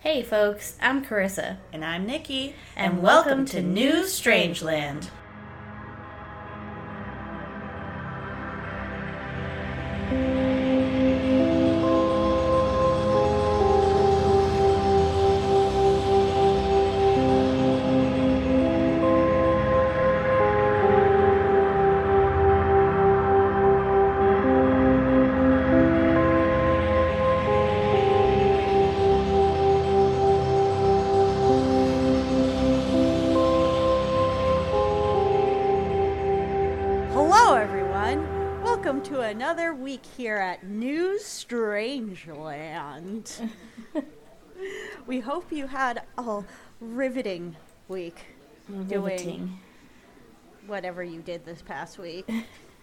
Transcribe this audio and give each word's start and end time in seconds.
Hey 0.00 0.22
folks, 0.22 0.76
I'm 0.80 1.04
Karyssa, 1.04 1.56
And 1.72 1.84
I'm 1.84 2.06
Nikki. 2.06 2.54
and, 2.76 3.02
welcome, 3.02 3.44
to 3.46 3.60
New 3.62 4.04
Strangeland. 4.04 5.08
We 45.08 45.20
hope 45.20 45.50
you 45.50 45.66
had 45.66 46.02
a 46.18 46.42
riveting 46.80 47.56
week 47.88 48.18
doing 48.86 49.58
whatever 50.66 51.02
you 51.02 51.22
did 51.22 51.44
this 51.44 51.62
past 51.62 51.98
week. 51.98 52.30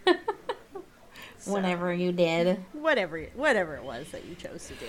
So, 1.38 1.52
Whatever 1.52 1.92
you 1.92 2.12
did. 2.12 2.58
whatever, 2.72 3.20
whatever 3.34 3.76
it 3.76 3.84
was 3.84 4.08
that 4.10 4.24
you 4.24 4.34
chose 4.34 4.66
to 4.68 4.74
do. 4.74 4.86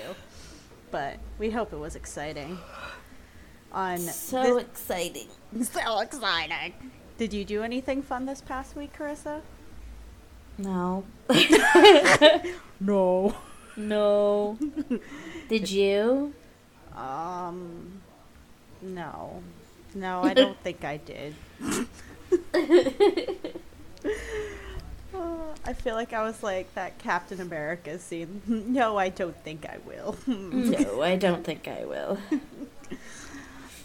But 0.91 1.17
we 1.37 1.51
hope 1.51 1.71
it 1.73 1.77
was 1.77 1.95
exciting. 1.95 2.57
On 3.73 3.97
So 3.99 4.41
this- 4.55 4.63
exciting. 4.63 5.27
so 5.61 5.99
exciting. 5.99 6.73
Did 7.17 7.33
you 7.33 7.43
do 7.45 7.63
anything 7.63 8.01
fun 8.01 8.25
this 8.25 8.41
past 8.41 8.75
week, 8.75 8.97
Karyssa? 8.97 9.41
No. 10.57 11.03
No. 12.79 13.35
No. 13.75 14.57
Did 15.49 15.69
you? 15.69 16.33
Um, 16.97 18.01
no. 18.81 19.41
No, 19.93 20.23
I 20.23 20.33
don't 20.41 20.57
think 20.61 20.83
I 20.83 20.97
did. 20.97 21.35
Uh, 25.13 25.53
I 25.65 25.73
feel 25.73 25.95
like 25.95 26.13
I 26.13 26.23
was 26.23 26.43
like 26.43 26.73
that 26.75 26.97
Captain 26.99 27.41
America 27.41 27.97
scene. 27.99 28.41
No, 28.47 28.97
I 28.97 29.09
don't 29.09 29.35
think 29.43 29.65
I 29.65 29.77
will. 29.85 30.17
No, 30.27 31.01
I 31.11 31.15
don't 31.15 31.43
think 31.43 31.67
I 31.67 31.85
will. 31.85 32.17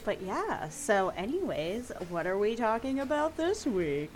but 0.04 0.20
yeah, 0.22 0.68
so, 0.68 1.10
anyways, 1.10 1.92
what 2.08 2.26
are 2.26 2.36
we 2.38 2.56
talking 2.56 3.00
about 3.00 3.36
this 3.36 3.64
week? 3.66 4.10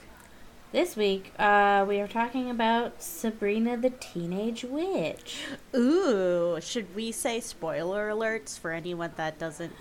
This 0.77 0.95
week, 0.95 1.33
uh, 1.39 1.87
we 1.89 2.01
are 2.01 2.07
talking 2.07 2.51
about 2.51 3.03
Sabrina 3.03 3.79
the 3.79 3.89
Teenage 3.89 4.63
Witch. 4.63 5.47
Ooh, 5.75 6.59
should 6.61 6.95
we 6.95 7.13
say 7.13 7.41
spoiler 7.41 8.11
alerts 8.11 8.59
for 8.59 8.73
anyone 8.73 9.11
that 9.17 9.39
doesn't 9.39 9.73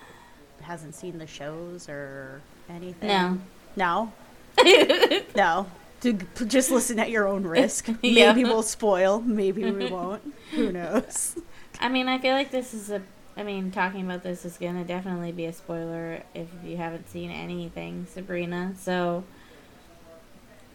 hasn't 0.62 0.94
seen 0.94 1.18
the 1.18 1.26
shows 1.26 1.86
or 1.90 2.40
anything? 2.70 3.08
No. 3.08 3.38
No. 3.76 4.12
no. 5.36 5.66
To 6.00 6.14
just 6.46 6.70
listen 6.70 6.98
at 6.98 7.10
your 7.10 7.28
own 7.28 7.46
risk. 7.46 7.90
Yeah. 8.02 8.32
Maybe 8.32 8.44
we'll 8.44 8.62
spoil. 8.62 9.20
Maybe 9.20 9.70
we 9.70 9.88
won't. 9.90 10.22
Who 10.52 10.72
knows? 10.72 11.36
I 11.78 11.90
mean, 11.90 12.08
I 12.08 12.16
feel 12.16 12.32
like 12.32 12.50
this 12.50 12.72
is 12.72 12.88
a. 12.88 13.02
I 13.36 13.42
mean, 13.42 13.70
talking 13.70 14.00
about 14.00 14.22
this 14.22 14.46
is 14.46 14.56
gonna 14.56 14.82
definitely 14.82 15.32
be 15.32 15.44
a 15.44 15.52
spoiler 15.52 16.22
if 16.34 16.48
you 16.64 16.78
haven't 16.78 17.10
seen 17.10 17.30
anything, 17.30 18.06
Sabrina. 18.10 18.72
So, 18.78 19.24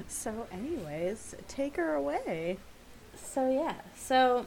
so, 0.08 0.46
anyways, 0.52 1.34
take 1.48 1.76
her 1.76 1.94
away. 1.94 2.58
so 3.16 3.50
yeah, 3.50 3.74
so, 3.96 4.46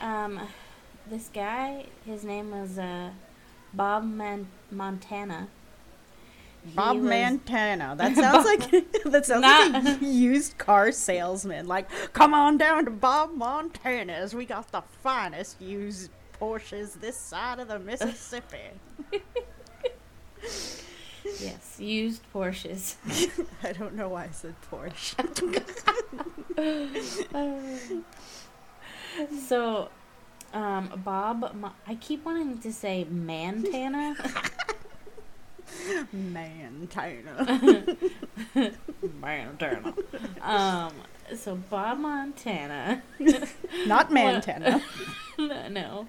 um, 0.00 0.40
this 1.08 1.28
guy, 1.32 1.86
his 2.04 2.24
name 2.24 2.50
was 2.50 2.78
uh, 2.78 3.10
Bob 3.74 4.04
Man- 4.04 4.48
Montana. 4.70 5.48
He 6.64 6.72
Bob 6.74 6.96
was- 6.98 7.10
Montana. 7.10 7.94
That 7.96 8.14
sounds 8.16 8.44
like 8.44 8.70
that 9.04 9.26
sounds 9.26 9.42
Not- 9.42 9.72
like 9.84 10.02
a 10.02 10.04
used 10.04 10.58
car 10.58 10.92
salesman. 10.92 11.66
Like, 11.66 11.88
come 12.12 12.34
on 12.34 12.58
down 12.58 12.84
to 12.84 12.90
Bob 12.90 13.34
Montana's. 13.34 14.34
We 14.34 14.44
got 14.44 14.70
the 14.72 14.82
finest 15.02 15.60
used 15.60 16.10
Porsches 16.40 17.00
this 17.00 17.16
side 17.16 17.58
of 17.58 17.68
the 17.68 17.78
Mississippi. 17.78 18.58
Yes, 21.40 21.78
used 21.78 22.22
Porsches. 22.32 22.96
I 23.62 23.72
don't 23.72 23.94
know 23.94 24.08
why 24.08 24.24
I 24.24 24.30
said 24.30 24.54
Porsche. 24.70 25.14
so, 29.48 29.88
um, 30.52 31.02
Bob, 31.04 31.74
I 31.86 31.94
keep 31.96 32.24
wanting 32.24 32.58
to 32.58 32.72
say 32.72 33.04
Montana. 33.04 34.16
Montana. 36.12 37.96
Montana. 39.20 39.94
Um, 40.40 40.92
so 41.36 41.56
Bob 41.56 41.98
Montana. 41.98 43.02
Not 43.86 44.12
Montana. 44.12 44.82
no, 45.38 46.08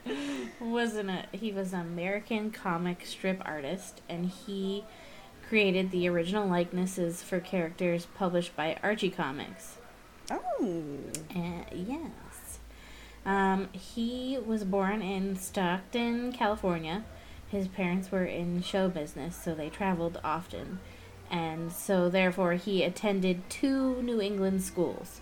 wasn't 0.60 1.10
a 1.10 1.26
he 1.32 1.52
was 1.52 1.74
an 1.74 1.82
American 1.82 2.52
comic 2.52 3.06
strip 3.06 3.42
artist, 3.46 4.02
and 4.10 4.26
he 4.26 4.86
created 5.48 5.92
the 5.92 6.08
original 6.08 6.48
likenesses 6.48 7.24
for 7.24 7.40
characters 7.40 8.06
published 8.06 8.56
by 8.56 8.78
Archie 8.84 9.10
Comics. 9.10 9.78
Oh. 10.30 10.98
Uh, 11.36 11.64
yes. 11.74 12.60
Um, 13.26 13.70
he 13.72 14.38
was 14.44 14.64
born 14.64 15.02
in 15.02 15.36
Stockton, 15.36 16.32
California. 16.32 17.04
His 17.48 17.68
parents 17.68 18.12
were 18.12 18.26
in 18.26 18.62
show 18.62 18.90
business, 18.90 19.36
so 19.36 19.56
they 19.56 19.70
traveled 19.70 20.20
often. 20.24 20.80
And 21.32 21.72
so, 21.72 22.10
therefore, 22.10 22.54
he 22.54 22.84
attended 22.84 23.50
two 23.50 24.02
New 24.02 24.20
England 24.20 24.64
schools 24.64 25.22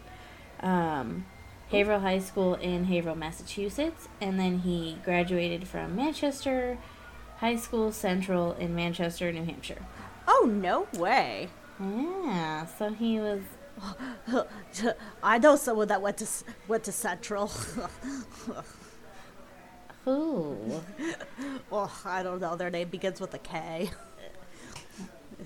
um, 0.61 1.25
Haverhill 1.69 1.99
High 1.99 2.19
School 2.19 2.55
in 2.55 2.85
Haverhill, 2.85 3.15
Massachusetts, 3.15 4.07
and 4.21 4.39
then 4.39 4.59
he 4.59 4.97
graduated 5.03 5.67
from 5.67 5.95
Manchester 5.95 6.77
High 7.37 7.57
School 7.57 7.91
Central 7.91 8.53
in 8.53 8.75
Manchester, 8.75 9.31
New 9.31 9.43
Hampshire. 9.43 9.81
Oh 10.27 10.49
no 10.51 10.87
way. 10.99 11.49
Yeah, 11.79 12.65
so 12.65 12.89
he 12.89 13.19
was 13.19 13.41
I 15.23 15.37
know 15.37 15.55
someone 15.55 15.87
that 15.89 16.01
went 16.01 16.17
to 16.17 16.27
went 16.67 16.83
to 16.85 16.91
Central. 16.91 17.51
who? 20.03 20.81
well, 21.69 21.91
I 22.03 22.23
don't 22.23 22.41
know. 22.41 22.55
Their 22.55 22.69
name 22.69 22.89
begins 22.89 23.21
with 23.21 23.33
a 23.33 23.39
K. 23.39 23.89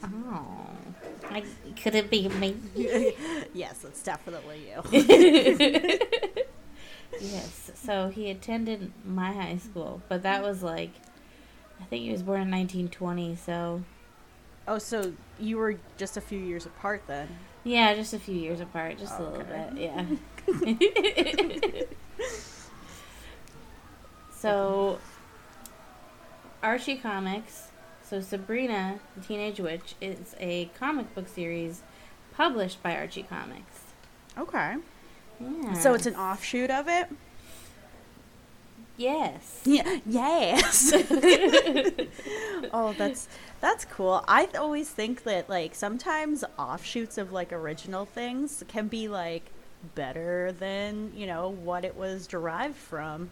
Oh, 0.03 0.67
I, 1.29 1.43
could 1.81 1.95
it 1.95 2.09
be 2.09 2.27
me? 2.29 2.55
yes, 3.53 3.83
it's 3.83 4.01
definitely 4.03 4.69
you. 4.69 4.81
Yes. 7.19 7.71
So 7.75 8.09
he 8.09 8.29
attended 8.31 8.91
my 9.05 9.33
high 9.33 9.57
school, 9.57 10.01
but 10.07 10.23
that 10.23 10.41
was 10.41 10.63
like, 10.63 10.91
I 11.79 11.83
think 11.85 12.03
he 12.03 12.11
was 12.11 12.23
born 12.23 12.41
in 12.41 12.49
1920. 12.51 13.35
So 13.35 13.83
oh, 14.67 14.77
so 14.77 15.13
you 15.39 15.57
were 15.57 15.75
just 15.97 16.17
a 16.17 16.21
few 16.21 16.39
years 16.39 16.65
apart 16.65 17.03
then. 17.07 17.27
yeah, 17.63 17.93
just 17.95 18.13
a 18.13 18.19
few 18.19 18.35
years 18.35 18.59
apart, 18.61 18.97
just 18.97 19.19
a 19.19 19.23
little 19.23 19.43
bit. 19.43 19.77
Yeah. 19.77 20.05
so 24.33 24.99
Archie 26.63 26.97
Comics. 26.97 27.70
So 28.11 28.19
Sabrina, 28.19 28.99
the 29.15 29.23
Teenage 29.23 29.61
Witch, 29.61 29.95
is 30.01 30.35
a 30.37 30.65
comic 30.77 31.15
book 31.15 31.29
series 31.29 31.81
published 32.35 32.83
by 32.83 32.93
Archie 32.93 33.23
Comics. 33.23 33.83
Okay. 34.37 34.75
Yeah. 35.39 35.73
So 35.75 35.93
it's 35.93 36.05
an 36.05 36.17
offshoot 36.17 36.69
of 36.69 36.89
it. 36.89 37.07
yes. 38.97 39.61
Yeah. 39.63 39.99
Yes. 40.05 40.91
oh, 42.73 42.93
that's 42.97 43.29
that's 43.61 43.85
cool. 43.85 44.25
I 44.27 44.43
th- 44.43 44.57
always 44.57 44.89
think 44.89 45.23
that 45.23 45.49
like 45.49 45.73
sometimes 45.73 46.43
offshoots 46.59 47.17
of 47.17 47.31
like 47.31 47.53
original 47.53 48.03
things 48.03 48.61
can 48.67 48.89
be 48.89 49.07
like 49.07 49.45
better 49.95 50.51
than 50.51 51.13
you 51.15 51.27
know 51.27 51.47
what 51.47 51.85
it 51.85 51.95
was 51.95 52.27
derived 52.27 52.75
from. 52.75 53.29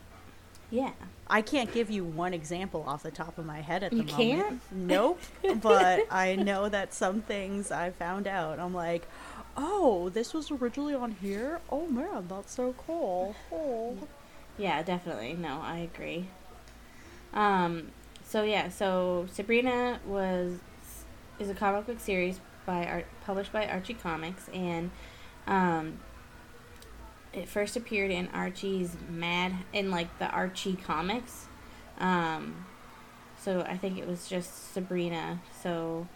Yeah. 0.72 0.92
I 1.28 1.42
can't 1.42 1.72
give 1.72 1.90
you 1.90 2.04
one 2.04 2.34
example 2.34 2.84
off 2.88 3.04
the 3.04 3.12
top 3.12 3.38
of 3.38 3.46
my 3.46 3.62
head 3.62 3.84
at 3.84 3.92
the 3.92 3.98
You 3.98 4.04
moment. 4.04 4.18
can't? 4.18 4.62
Nope. 4.72 5.20
but 5.62 6.08
I 6.12 6.36
know 6.36 6.70
that 6.70 6.94
some 6.94 7.22
things 7.22 7.72
I 7.72 7.92
found 7.92 8.28
out. 8.28 8.60
I'm 8.60 8.74
like, 8.74 9.08
oh, 9.58 10.10
this 10.10 10.34
was 10.34 10.52
originally 10.52 10.96
on 10.96 11.12
here. 11.12 11.60
Oh 11.70 11.88
man, 11.88 12.28
that's 12.28 12.54
so 12.54 12.74
cool. 12.86 13.36
Oh. 13.52 13.98
Yeah, 14.58 14.82
definitely. 14.84 15.34
No, 15.34 15.60
I 15.62 15.78
agree. 15.80 16.28
Um, 17.34 17.92
so 18.24 18.44
yeah, 18.44 18.70
so 18.70 19.28
Sabrina 19.32 20.00
was 20.06 20.60
is 21.40 21.50
a 21.50 21.54
comic 21.54 21.86
book 21.88 22.00
series 22.00 22.40
by 22.66 22.86
Art, 22.86 23.06
published 23.26 23.52
by 23.54 23.66
Archie 23.68 23.94
Comics, 23.94 24.50
and 24.54 24.92
um, 25.48 26.00
it 27.34 27.48
first 27.48 27.76
appeared 27.76 28.12
in 28.12 28.28
Archie's 28.34 28.96
Mad 29.10 29.54
in 29.74 29.92
like 29.92 30.18
the 30.20 30.28
Archie 30.28 30.76
comics. 30.76 31.48
Um, 32.00 32.66
so 33.38 33.62
I 33.62 33.78
think 33.78 33.98
it 33.98 34.08
was 34.08 34.28
just 34.28 34.74
Sabrina. 34.74 35.40
So 35.62 36.08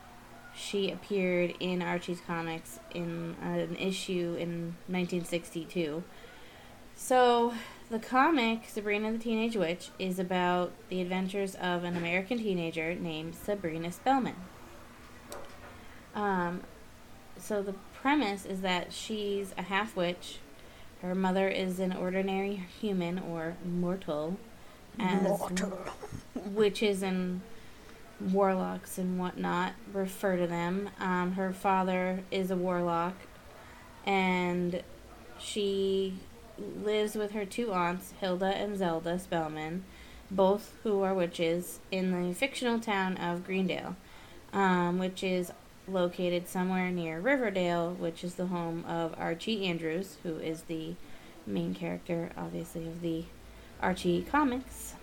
she 0.56 0.92
appeared 0.92 1.56
in 1.60 1.82
Archie's 1.82 2.22
comics 2.26 2.80
in 2.94 3.36
an 3.42 3.76
issue 3.76 4.36
in 4.40 4.76
1962. 4.88 6.04
So 6.96 7.54
the 7.90 8.00
comic 8.00 8.68
Sabrina 8.68 9.12
the 9.12 9.18
Teenage 9.18 9.56
Witch 9.56 9.90
is 10.00 10.20
about 10.20 10.72
the 10.90 11.02
adventures 11.02 11.56
of 11.56 11.84
an 11.84 11.98
American 11.98 12.38
teenager 12.38 12.96
named 12.96 13.36
Sabrina 13.36 13.92
Spellman. 13.92 14.36
Um, 16.16 16.62
so 17.38 17.62
the 17.62 17.74
premise 17.94 18.46
is 18.46 18.62
that 18.62 18.94
she's 18.94 19.54
a 19.58 19.64
half 19.64 19.96
witch. 19.96 20.40
Her 21.04 21.14
mother 21.14 21.50
is 21.50 21.80
an 21.80 21.92
ordinary 21.92 22.64
human 22.80 23.20
or 23.20 23.58
mortal, 23.66 24.38
as 24.98 25.22
Mortal. 25.22 25.78
witches 26.34 27.04
and 27.04 27.42
warlocks 28.22 28.98
and 28.98 29.20
whatnot 29.20 29.74
refer 29.92 30.38
to 30.38 30.48
them. 30.48 30.90
Um, 31.02 31.34
her 31.34 31.52
father 31.52 32.24
is 32.32 32.52
a 32.52 32.56
warlock, 32.56 33.16
and 34.06 34.82
she 35.38 36.20
lives 36.58 37.16
with 37.16 37.32
her 37.32 37.46
two 37.46 37.74
aunts, 37.74 38.14
Hilda 38.22 38.56
and 38.56 38.78
Zelda 38.78 39.20
Spellman, 39.20 39.84
both 40.32 40.74
who 40.84 41.02
are 41.02 41.14
witches, 41.14 41.82
in 41.92 42.30
the 42.30 42.34
fictional 42.34 42.80
town 42.80 43.18
of 43.18 43.44
Greendale, 43.44 43.98
um, 44.54 45.00
which 45.00 45.22
is 45.22 45.52
located 45.88 46.48
somewhere 46.48 46.90
near 46.90 47.20
Riverdale, 47.20 47.94
which 47.94 48.24
is 48.24 48.36
the 48.36 48.48
home 48.48 48.86
of 48.86 49.16
Archie 49.18 49.66
Andrews, 49.66 50.18
who 50.24 50.38
is 50.38 50.64
the 50.64 50.96
main 51.46 51.74
character, 51.74 52.32
obviously, 52.38 52.88
of 52.88 53.02
the 53.02 53.26
Archie 53.82 54.24
comics. 54.24 54.94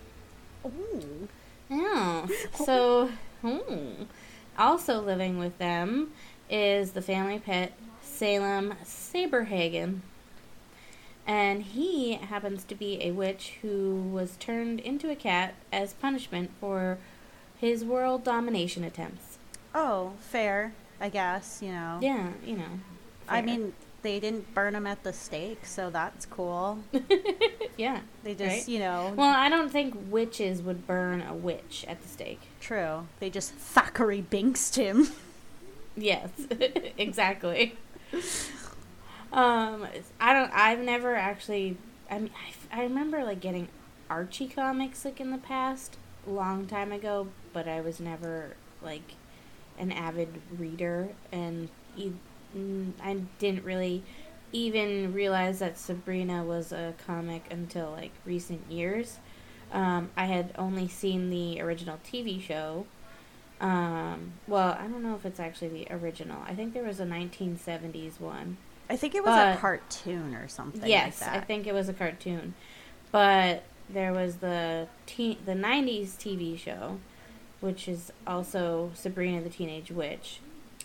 Ooh. 0.65 1.27
Yeah. 1.69 2.27
So, 2.65 3.09
hmm. 3.41 4.03
also 4.57 4.99
living 5.01 5.37
with 5.37 5.57
them 5.57 6.11
is 6.49 6.91
the 6.91 7.01
family 7.01 7.39
pet 7.39 7.73
Salem 8.01 8.75
Saberhagen. 8.83 10.01
And 11.25 11.63
he 11.63 12.15
happens 12.15 12.63
to 12.65 12.75
be 12.75 13.01
a 13.01 13.11
witch 13.11 13.53
who 13.61 13.95
was 13.95 14.35
turned 14.37 14.79
into 14.79 15.09
a 15.09 15.15
cat 15.15 15.53
as 15.71 15.93
punishment 15.93 16.51
for 16.59 16.97
his 17.57 17.85
world 17.85 18.23
domination 18.23 18.83
attempts. 18.83 19.30
Oh, 19.73 20.13
fair, 20.19 20.73
I 20.99 21.09
guess, 21.09 21.59
you 21.61 21.71
know. 21.71 21.99
Yeah, 22.01 22.29
you 22.45 22.57
know. 22.57 22.79
I 23.29 23.41
mean, 23.41 23.73
they 24.01 24.19
didn't 24.19 24.53
burn 24.53 24.75
him 24.75 24.85
at 24.85 25.03
the 25.03 25.13
stake, 25.13 25.65
so 25.65 25.89
that's 25.89 26.25
cool. 26.25 26.79
yeah. 27.77 28.01
They 28.23 28.33
just, 28.35 28.49
Right. 28.49 28.67
you 28.67 28.79
know, 28.79 29.13
Well, 29.15 29.33
I 29.33 29.47
don't 29.47 29.69
think 29.71 29.95
witches 30.09 30.61
would 30.61 30.85
burn 30.87 31.21
a 31.21 31.33
witch 31.33 31.85
at 31.87 32.01
the 32.01 32.07
stake. 32.09 32.41
true. 32.59 33.07
They 33.19 33.29
just 33.29 33.53
Thackery 33.57 34.21
Binxed 34.23 34.75
him. 34.75 35.07
Yes, 35.93 36.29
exactly. 36.97 37.75
Um, 39.33 39.85
I 40.21 40.33
don't. 40.33 40.49
I've 40.53 40.79
never 40.79 41.15
actually. 41.15 41.77
I 42.09 42.19
mean, 42.19 42.31
I, 42.71 42.79
I 42.79 42.83
remember 42.83 43.23
like 43.25 43.39
getting 43.41 43.67
Archie 44.09 44.47
comics 44.47 45.03
like 45.03 45.19
in 45.19 45.31
the 45.31 45.37
past, 45.37 45.97
long 46.25 46.65
time 46.65 46.93
ago, 46.93 47.27
but 47.51 47.67
I 47.67 47.81
was 47.81 47.99
never 47.99 48.55
like 48.81 49.15
an 49.81 49.91
avid 49.91 50.29
reader, 50.57 51.09
and 51.31 51.67
mm, 52.55 52.91
I 53.03 53.15
didn't 53.39 53.65
really 53.65 54.03
even 54.53 55.13
realize 55.13 55.59
that 55.59 55.77
Sabrina 55.77 56.43
was 56.43 56.71
a 56.71 56.93
comic 57.05 57.45
until 57.51 57.91
like 57.91 58.11
recent 58.25 58.71
years. 58.71 59.17
Um, 59.73 60.11
I 60.15 60.25
had 60.25 60.53
only 60.57 60.87
seen 60.87 61.29
the 61.29 61.61
original 61.61 61.97
TV 62.05 62.41
show. 62.41 62.85
Um, 63.59 64.33
well, 64.47 64.77
I 64.79 64.87
don't 64.87 65.03
know 65.03 65.15
if 65.15 65.25
it's 65.25 65.39
actually 65.39 65.69
the 65.69 65.87
original. 65.93 66.41
I 66.45 66.53
think 66.53 66.73
there 66.73 66.83
was 66.83 66.99
a 66.99 67.05
1970s 67.05 68.19
one. 68.19 68.57
I 68.89 68.97
think 68.97 69.15
it 69.15 69.23
was 69.23 69.33
a 69.37 69.57
cartoon 69.57 70.35
or 70.35 70.49
something 70.49 70.89
yes, 70.89 71.21
like 71.21 71.29
I 71.31 71.39
think 71.39 71.65
it 71.65 71.73
was 71.73 71.87
a 71.87 71.93
cartoon. 71.93 72.53
But 73.11 73.63
there 73.89 74.11
was 74.11 74.37
the 74.37 74.87
teen, 75.05 75.37
the 75.45 75.53
90s 75.53 76.09
TV 76.17 76.59
show, 76.59 76.99
which 77.61 77.87
is 77.87 78.11
also 78.27 78.91
Sabrina 78.93 79.41
the 79.41 79.49
Teenage 79.49 79.91
Witch. 79.91 80.39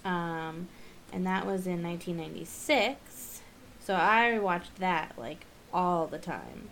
Um, 0.05 0.69
and 1.13 1.27
that 1.27 1.45
was 1.47 1.67
in 1.67 1.83
1996. 1.83 3.41
So 3.81 3.95
I 3.95 4.39
watched 4.39 4.77
that 4.77 5.15
like 5.19 5.45
all 5.73 6.07
the 6.07 6.19
time. 6.19 6.69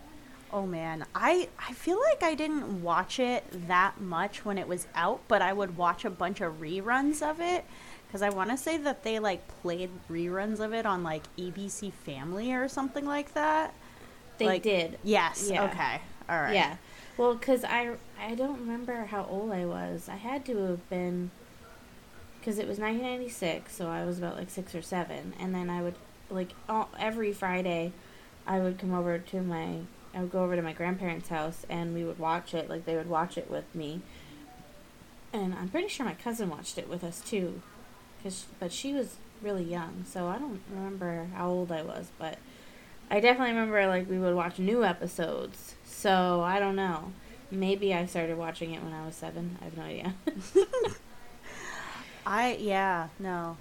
Oh 0.53 0.67
man, 0.67 1.05
I 1.15 1.49
I 1.59 1.73
feel 1.73 2.01
like 2.01 2.23
I 2.23 2.35
didn't 2.35 2.83
watch 2.83 3.19
it 3.19 3.45
that 3.69 4.01
much 4.01 4.45
when 4.45 4.57
it 4.59 4.69
was 4.69 4.87
out, 4.95 5.21
but 5.27 5.43
I 5.43 5.53
would 5.53 5.77
watch 5.77 6.05
a 6.05 6.11
bunch 6.11 6.41
of 6.41 6.61
reruns 6.61 7.29
of 7.29 7.41
it 7.41 7.65
because 8.07 8.23
I 8.23 8.29
want 8.31 8.51
to 8.51 8.57
say 8.57 8.77
that 8.79 9.03
they 9.03 9.19
like 9.19 9.47
played 9.63 9.91
reruns 10.09 10.61
of 10.61 10.73
it 10.73 10.87
on 10.87 11.03
like 11.03 11.25
ABC 11.37 11.93
Family 11.93 12.53
or 12.53 12.69
something 12.69 13.05
like 13.05 13.35
that. 13.35 13.75
They 14.39 14.47
Like, 14.47 14.63
did. 14.63 14.99
Yes. 15.03 15.49
Yeah. 15.51 15.65
Okay. 15.65 16.01
All 16.29 16.41
right. 16.41 16.55
Yeah. 16.55 16.77
Well, 17.17 17.35
because 17.35 17.65
I, 17.65 17.93
I 18.21 18.35
don't 18.35 18.59
remember 18.61 19.05
how 19.05 19.27
old 19.31 19.53
I 19.53 19.65
was. 19.65 20.09
I 20.09 20.17
had 20.17 20.45
to 20.47 20.57
have 20.67 20.89
been, 20.91 21.31
because 22.41 22.59
it 22.59 22.67
was 22.67 22.79
1996, 22.79 23.75
so 23.75 23.89
I 23.89 24.05
was 24.05 24.19
about 24.19 24.37
like 24.37 24.51
six 24.51 24.75
or 24.75 24.83
seven. 24.83 25.33
And 25.39 25.55
then 25.55 25.71
I 25.71 25.81
would, 25.81 25.95
like, 26.29 26.51
all, 26.69 26.89
every 26.99 27.33
Friday, 27.33 27.93
I 28.47 28.59
would 28.59 28.79
come 28.79 28.93
over 28.93 29.19
to 29.19 29.43
my, 29.43 29.79
I 30.13 30.21
would 30.21 30.33
go 30.33 30.43
over 30.43 30.57
to 30.57 30.63
my 30.63 30.73
grandparents' 30.73 31.29
house 31.29 31.65
and 31.69 31.95
we 31.95 32.05
would 32.05 32.19
watch 32.19 32.53
it. 32.53 32.69
Like, 32.69 32.85
they 32.85 32.97
would 32.97 33.09
watch 33.09 33.39
it 33.39 33.49
with 33.51 33.73
me. 33.75 34.03
And 35.33 35.55
I'm 35.55 35.69
pretty 35.69 35.89
sure 35.89 36.05
my 36.05 36.15
cousin 36.15 36.51
watched 36.51 36.79
it 36.79 36.89
with 36.89 37.05
us 37.05 37.21
too. 37.21 37.63
Cause, 38.23 38.47
but 38.59 38.73
she 38.73 38.93
was 38.93 39.17
really 39.43 39.65
young, 39.65 40.05
so 40.09 40.29
I 40.29 40.39
don't 40.39 40.61
remember 40.71 41.29
how 41.35 41.51
old 41.51 41.71
I 41.71 41.83
was, 41.83 42.11
but 42.19 42.39
I 43.11 43.21
definitely 43.21 43.53
remember 43.53 43.87
like 43.87 44.09
we 44.09 44.19
would 44.19 44.35
watch 44.35 44.59
new 44.59 44.85
episodes. 44.85 45.74
So 46.05 46.43
I 46.43 46.59
don't 46.59 46.77
know. 46.77 47.13
Maybe 47.51 47.95
I 47.95 48.05
started 48.05 48.37
watching 48.37 48.75
it 48.75 48.83
when 48.83 48.93
I 48.93 49.07
was 49.07 49.15
seven. 49.15 49.57
I 49.63 49.65
have 49.65 49.75
no 49.79 49.85
idea. 49.85 50.15
I 52.27 52.57
yeah 52.61 53.09
no, 53.19 53.57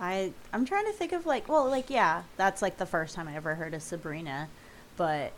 I 0.00 0.32
I'm 0.52 0.64
trying 0.64 0.86
to 0.86 0.92
think 0.92 1.12
of 1.12 1.24
like 1.24 1.48
well 1.48 1.68
like 1.68 1.90
yeah 1.90 2.24
that's 2.36 2.62
like 2.62 2.78
the 2.78 2.86
first 2.86 3.14
time 3.14 3.28
I 3.28 3.36
ever 3.36 3.54
heard 3.54 3.74
of 3.74 3.80
Sabrina, 3.80 4.48
but 4.96 5.34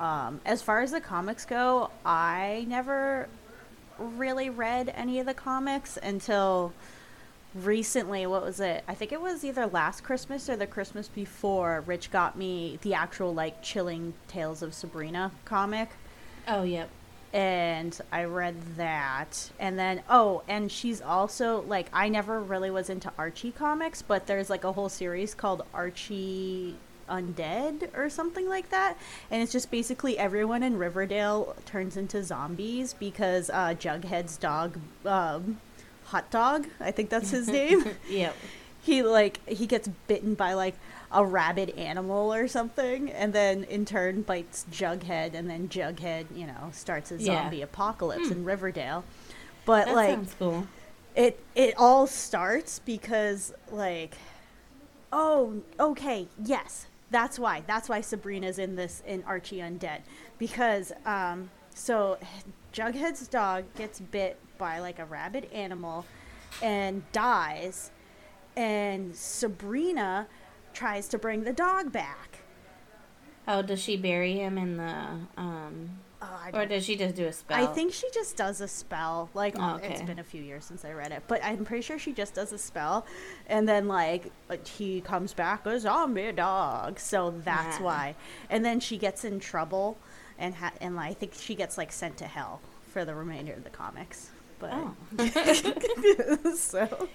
um, 0.00 0.40
as 0.44 0.62
far 0.62 0.80
as 0.80 0.90
the 0.90 1.00
comics 1.00 1.44
go, 1.44 1.92
I 2.04 2.66
never 2.66 3.28
really 4.00 4.50
read 4.50 4.92
any 4.96 5.20
of 5.20 5.26
the 5.26 5.34
comics 5.34 5.96
until 6.02 6.72
recently. 7.54 8.26
What 8.26 8.42
was 8.42 8.60
it? 8.60 8.84
I 8.88 8.94
think 8.94 9.12
it 9.12 9.20
was 9.20 9.44
either 9.44 9.66
last 9.66 10.02
Christmas 10.02 10.48
or 10.48 10.56
the 10.56 10.66
Christmas 10.66 11.08
before. 11.08 11.82
Rich 11.86 12.10
got 12.10 12.36
me 12.36 12.78
the 12.82 12.94
actual 12.94 13.32
like 13.32 13.62
Chilling 13.62 14.14
Tales 14.28 14.62
of 14.62 14.74
Sabrina 14.74 15.30
comic 15.44 15.90
oh, 16.48 16.62
yep. 16.62 16.88
and 17.32 17.98
I 18.12 18.24
read 18.24 18.76
that. 18.76 19.50
And 19.58 19.78
then 19.78 20.02
oh, 20.08 20.42
and 20.48 20.70
she's 20.70 21.00
also 21.00 21.62
like 21.62 21.88
I 21.92 22.08
never 22.08 22.40
really 22.40 22.70
was 22.70 22.90
into 22.90 23.12
Archie 23.18 23.52
comics, 23.52 24.02
but 24.02 24.26
there's 24.26 24.50
like 24.50 24.64
a 24.64 24.72
whole 24.72 24.88
series 24.88 25.34
called 25.34 25.62
Archie 25.72 26.76
Undead 27.08 27.96
or 27.96 28.08
something 28.08 28.48
like 28.48 28.70
that. 28.70 28.96
And 29.30 29.42
it's 29.42 29.52
just 29.52 29.70
basically 29.70 30.18
everyone 30.18 30.62
in 30.62 30.76
Riverdale 30.78 31.54
turns 31.66 31.96
into 31.96 32.22
zombies 32.24 32.94
because 32.94 33.50
uh 33.50 33.74
Jughead's 33.78 34.36
dog 34.36 34.78
um 35.04 35.60
Hot 36.06 36.30
Dog, 36.30 36.66
I 36.80 36.90
think 36.90 37.10
that's 37.10 37.30
his 37.30 37.48
name. 37.60 37.84
Yep. 38.08 38.34
he 38.82 39.02
like 39.02 39.46
he 39.48 39.66
gets 39.66 39.88
bitten 40.06 40.34
by 40.34 40.52
like 40.54 40.74
a 41.10 41.24
rabid 41.24 41.70
animal 41.70 42.34
or 42.34 42.48
something 42.48 43.10
and 43.10 43.32
then 43.32 43.64
in 43.64 43.84
turn 43.84 44.22
bites 44.22 44.66
Jughead 44.70 45.32
and 45.34 45.48
then 45.48 45.68
Jughead, 45.68 46.26
you 46.34 46.46
know, 46.46 46.70
starts 46.72 47.10
a 47.12 47.16
Yeah. 47.16 47.42
zombie 47.42 47.62
apocalypse 47.62 48.26
Hmm. 48.26 48.32
in 48.32 48.44
Riverdale. 48.44 49.04
But 49.64 49.86
That 49.86 49.94
like 49.94 50.10
sounds 50.14 50.34
cool. 50.38 50.66
it 51.14 51.40
it 51.54 51.74
all 51.78 52.06
starts 52.06 52.80
because 52.80 53.54
like 53.70 54.16
oh 55.12 55.62
okay 55.78 56.26
yes 56.44 56.86
that's 57.10 57.38
why 57.38 57.62
that's 57.66 57.88
why 57.88 58.00
sabrina's 58.00 58.58
in 58.58 58.74
this 58.76 59.02
in 59.06 59.22
archie 59.24 59.58
undead 59.58 60.00
because 60.38 60.92
um 61.06 61.48
so 61.74 62.18
jughead's 62.72 63.28
dog 63.28 63.64
gets 63.76 64.00
bit 64.00 64.36
by 64.64 64.78
like 64.78 64.98
a 64.98 65.04
rabid 65.04 65.44
animal 65.52 66.06
and 66.62 67.02
dies 67.12 67.90
and 68.56 69.14
sabrina 69.14 70.26
tries 70.72 71.06
to 71.06 71.18
bring 71.18 71.44
the 71.44 71.52
dog 71.52 71.92
back. 71.92 72.38
Oh, 73.46 73.60
does 73.60 73.82
she 73.82 73.98
bury 73.98 74.32
him 74.38 74.56
in 74.56 74.78
the 74.78 74.96
um 75.36 75.90
Oh, 76.22 76.48
or 76.54 76.64
does 76.64 76.86
she 76.86 76.96
just 76.96 77.14
do 77.16 77.26
a 77.26 77.32
spell? 77.34 77.62
I 77.62 77.66
think 77.74 77.92
she 77.92 78.08
just 78.14 78.38
does 78.38 78.62
a 78.62 78.68
spell. 78.68 79.28
Like 79.34 79.54
Oh, 79.58 79.74
it's 79.82 79.96
okay. 80.00 80.06
been 80.06 80.18
a 80.18 80.24
few 80.24 80.42
years 80.42 80.64
since 80.64 80.82
I 80.82 80.92
read 80.92 81.12
it, 81.12 81.22
but 81.28 81.44
I'm 81.44 81.66
pretty 81.66 81.82
sure 81.82 81.98
she 81.98 82.14
just 82.14 82.32
does 82.32 82.50
a 82.50 82.56
spell, 82.56 83.04
and 83.46 83.68
then 83.68 83.86
like 83.86 84.32
he 84.66 85.02
comes 85.02 85.34
back 85.34 85.66
a 85.66 85.78
zombie 85.78 86.32
dog. 86.32 86.98
So 86.98 87.34
that's 87.44 87.76
Yeah. 87.78 87.84
why. 87.84 88.14
And 88.48 88.64
then 88.64 88.80
she 88.80 88.96
gets 88.96 89.26
in 89.26 89.38
trouble, 89.40 89.98
and 90.38 90.54
ha- 90.54 90.72
and 90.80 90.98
I 90.98 91.12
think 91.12 91.34
she 91.34 91.54
gets 91.54 91.76
like 91.76 91.92
sent 91.92 92.16
to 92.18 92.26
hell 92.26 92.62
for 92.90 93.04
the 93.04 93.14
remainder 93.14 93.52
of 93.52 93.64
the 93.64 93.70
comics. 93.70 94.30
But 94.58 94.70
Oh, 94.72 94.94
so 96.56 97.08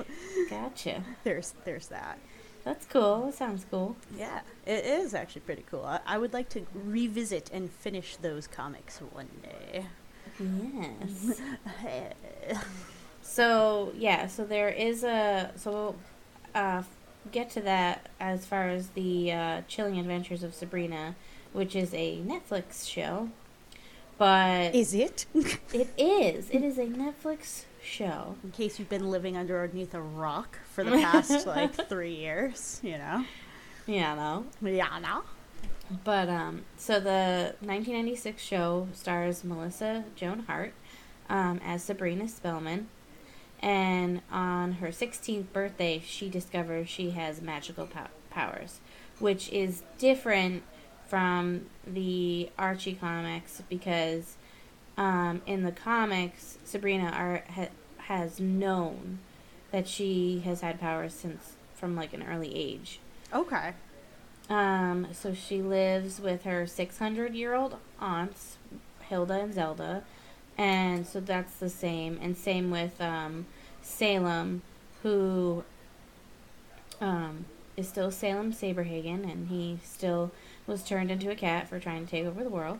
gotcha. 0.49 1.03
there's 1.23 1.53
there's 1.65 1.87
that. 1.87 2.19
That's 2.63 2.85
cool. 2.85 3.25
That 3.27 3.35
sounds 3.35 3.65
cool. 3.71 3.95
Yeah, 4.17 4.41
it 4.65 4.85
is 4.85 5.13
actually 5.13 5.41
pretty 5.41 5.63
cool. 5.71 5.85
I, 5.85 5.99
I 6.05 6.17
would 6.17 6.33
like 6.33 6.49
to 6.49 6.65
revisit 6.73 7.49
and 7.53 7.71
finish 7.71 8.17
those 8.17 8.47
comics 8.47 8.99
one 8.99 9.29
day. 9.43 9.85
Yes. 10.39 11.41
So 13.21 13.93
yeah, 13.95 14.27
so 14.27 14.43
there 14.43 14.69
is 14.69 15.03
a 15.03 15.51
so 15.55 15.71
we'll 15.71 15.95
uh, 16.55 16.83
get 17.31 17.49
to 17.51 17.61
that 17.61 18.09
as 18.19 18.45
far 18.45 18.69
as 18.69 18.87
the 18.89 19.31
uh, 19.31 19.61
Chilling 19.67 19.99
Adventures 19.99 20.41
of 20.43 20.55
Sabrina, 20.55 21.15
which 21.53 21.75
is 21.75 21.93
a 21.93 22.21
Netflix 22.21 22.87
show. 22.89 23.29
But 24.19 24.75
is 24.75 24.93
it? 24.93 25.25
it 25.73 25.87
is. 25.97 26.49
It 26.51 26.61
is 26.61 26.77
a 26.77 26.85
Netflix 26.85 27.63
show. 27.81 28.35
In 28.43 28.51
case 28.51 28.77
you've 28.77 28.89
been 28.89 29.09
living 29.09 29.37
underneath 29.37 29.93
a 29.93 30.01
rock 30.01 30.59
for 30.71 30.83
the 30.83 30.91
past 30.91 31.47
like 31.47 31.73
three 31.87 32.15
years, 32.15 32.81
you 32.83 32.97
know. 32.97 33.25
Yeah, 33.87 34.15
no. 34.15 34.45
Yeah, 34.61 34.99
no. 35.01 35.23
But 36.03 36.27
um, 36.27 36.65
so 36.77 36.99
the 36.99 37.55
1996 37.61 38.43
show 38.43 38.89
stars 38.93 39.43
Melissa 39.43 40.03
Joan 40.15 40.39
Hart 40.41 40.73
um, 41.29 41.61
as 41.63 41.81
Sabrina 41.81 42.27
Spellman, 42.27 42.89
and 43.61 44.21
on 44.31 44.73
her 44.73 44.89
16th 44.89 45.51
birthday, 45.53 46.01
she 46.05 46.29
discovers 46.29 46.89
she 46.89 47.11
has 47.11 47.41
magical 47.41 47.87
pow- 47.87 48.09
powers, 48.29 48.81
which 49.19 49.49
is 49.49 49.83
different 49.97 50.63
from 51.09 51.65
the 51.85 52.49
Archie 52.57 52.93
comics 52.93 53.63
because 53.67 54.35
um, 54.97 55.41
in 55.45 55.63
the 55.63 55.71
comics, 55.71 56.57
Sabrina 56.63 57.09
are, 57.09 57.43
ha- 57.49 57.69
has 57.97 58.39
known 58.39 59.19
that 59.71 59.87
she 59.87 60.41
has 60.45 60.61
had 60.61 60.79
powers 60.79 61.13
since 61.13 61.53
from 61.75 61.95
like 61.95 62.13
an 62.13 62.23
early 62.23 62.55
age. 62.55 62.99
Okay. 63.33 63.73
Um, 64.49 65.07
so 65.13 65.33
she 65.33 65.61
lives 65.61 66.19
with 66.19 66.43
her 66.43 66.65
600 66.67 67.33
year 67.33 67.53
old 67.53 67.77
aunts, 67.99 68.57
Hilda 69.01 69.33
and 69.33 69.53
Zelda. 69.53 70.03
And 70.57 71.07
so 71.07 71.19
that's 71.19 71.55
the 71.55 71.69
same. 71.69 72.19
And 72.21 72.35
same 72.35 72.69
with 72.69 72.99
um, 72.99 73.45
Salem, 73.81 74.61
who 75.03 75.63
um, 76.99 77.45
is 77.77 77.87
still 77.87 78.11
Salem 78.11 78.51
Saberhagen, 78.51 79.23
and 79.23 79.47
he 79.47 79.79
still 79.83 80.31
was 80.69 80.83
turned 80.83 81.11
into 81.11 81.29
a 81.31 81.35
cat 81.35 81.67
for 81.67 81.79
trying 81.79 82.05
to 82.05 82.11
take 82.11 82.25
over 82.25 82.43
the 82.43 82.49
world. 82.49 82.79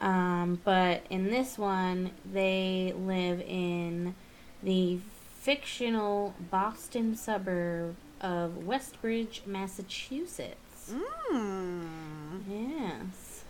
Um, 0.00 0.60
but 0.64 1.04
in 1.10 1.30
this 1.30 1.56
one, 1.58 2.10
they 2.30 2.92
live 2.96 3.40
in 3.40 4.14
the 4.62 4.98
fictional 5.40 6.34
Boston 6.50 7.16
suburb 7.16 7.96
of 8.20 8.52
Westbridge, 8.64 9.44
Massachusetts. 9.46 10.92
Mm. 11.32 11.88
Yes. 12.48 13.44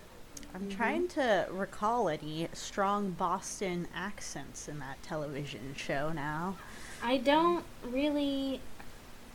I'm 0.54 0.62
Mhm. 0.68 0.76
trying 0.76 1.08
to 1.08 1.46
recall 1.50 2.08
any 2.08 2.48
strong 2.52 3.10
Boston 3.12 3.88
accents 3.94 4.68
in 4.68 4.78
that 4.80 5.02
television 5.02 5.74
show 5.76 6.12
now. 6.12 6.56
I 7.02 7.16
don't 7.16 7.64
really. 7.84 8.60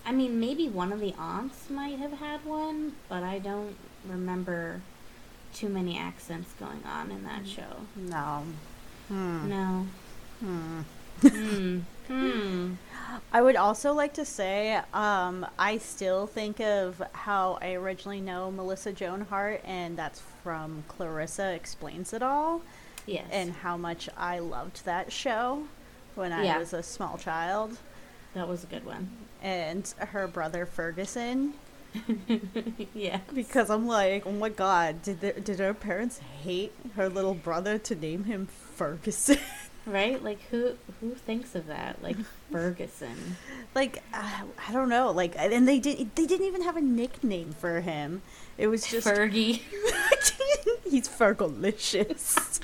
I 0.05 0.11
mean, 0.13 0.39
maybe 0.39 0.69
one 0.69 0.93
of 0.93 0.99
the 1.01 1.13
aunts 1.15 1.69
might 1.69 1.97
have 1.99 2.13
had 2.13 2.45
one, 2.45 2.95
but 3.09 3.23
I 3.23 3.39
don't 3.39 3.75
remember 4.09 4.81
too 5.53 5.69
many 5.69 5.97
accents 5.97 6.51
going 6.59 6.83
on 6.85 7.11
in 7.11 7.23
that 7.23 7.47
show. 7.47 7.85
No. 7.95 8.43
Hmm. 9.07 9.49
No. 9.49 9.87
Hmm. 10.39 10.81
Hmm. 11.21 11.79
Hmm. 12.07 12.73
I 13.33 13.41
would 13.41 13.55
also 13.55 13.93
like 13.93 14.13
to 14.15 14.25
say, 14.25 14.79
um, 14.93 15.45
I 15.57 15.77
still 15.77 16.27
think 16.27 16.59
of 16.59 17.01
how 17.13 17.57
I 17.61 17.73
originally 17.73 18.21
know 18.21 18.51
Melissa 18.51 18.91
Joan 18.93 19.21
Hart, 19.21 19.61
and 19.65 19.97
that's 19.97 20.21
from 20.43 20.83
Clarissa 20.87 21.53
Explains 21.53 22.13
It 22.13 22.21
All, 22.21 22.61
Yes. 23.05 23.25
and 23.31 23.51
how 23.51 23.77
much 23.77 24.09
I 24.17 24.39
loved 24.39 24.85
that 24.85 25.11
show 25.11 25.63
when 26.15 26.31
I 26.31 26.43
Yeah. 26.45 26.59
was 26.59 26.73
a 26.73 26.83
small 26.83 27.17
child. 27.17 27.77
that 28.33 28.47
was 28.47 28.63
a 28.63 28.67
good 28.67 28.85
one. 28.85 29.09
And 29.41 29.87
her 29.97 30.27
brother 30.27 30.65
Ferguson, 30.67 31.55
yeah. 32.93 33.19
because 33.33 33.69
I'm 33.69 33.87
like, 33.87 34.25
oh 34.25 34.31
my 34.31 34.49
god, 34.49 35.01
did 35.01 35.21
their, 35.21 35.33
did 35.33 35.59
her 35.59 35.73
parents 35.73 36.19
hate 36.19 36.73
her 36.95 37.09
little 37.09 37.33
brother 37.33 37.77
to 37.77 37.95
name 37.95 38.25
him 38.25 38.47
Ferguson? 38.47 39.37
Right? 39.85 40.21
Like 40.21 40.41
who 40.51 40.73
who 40.99 41.15
thinks 41.15 41.55
of 41.55 41.67
that? 41.67 42.03
Like 42.03 42.17
Ferguson. 42.51 43.37
like 43.73 44.03
uh, 44.13 44.41
I 44.67 44.73
don't 44.73 44.89
know, 44.89 45.11
like, 45.11 45.35
and 45.37 45.65
they 45.65 45.79
did 45.79 46.13
they 46.13 46.25
didn't 46.25 46.45
even 46.45 46.61
have 46.63 46.75
a 46.75 46.81
nickname 46.81 47.53
for 47.53 47.79
him. 47.79 48.21
It 48.57 48.67
was 48.67 48.85
just 48.85 49.07
Fergie. 49.07 49.61
He's 50.83 51.07
Fergalicious. 51.07 52.59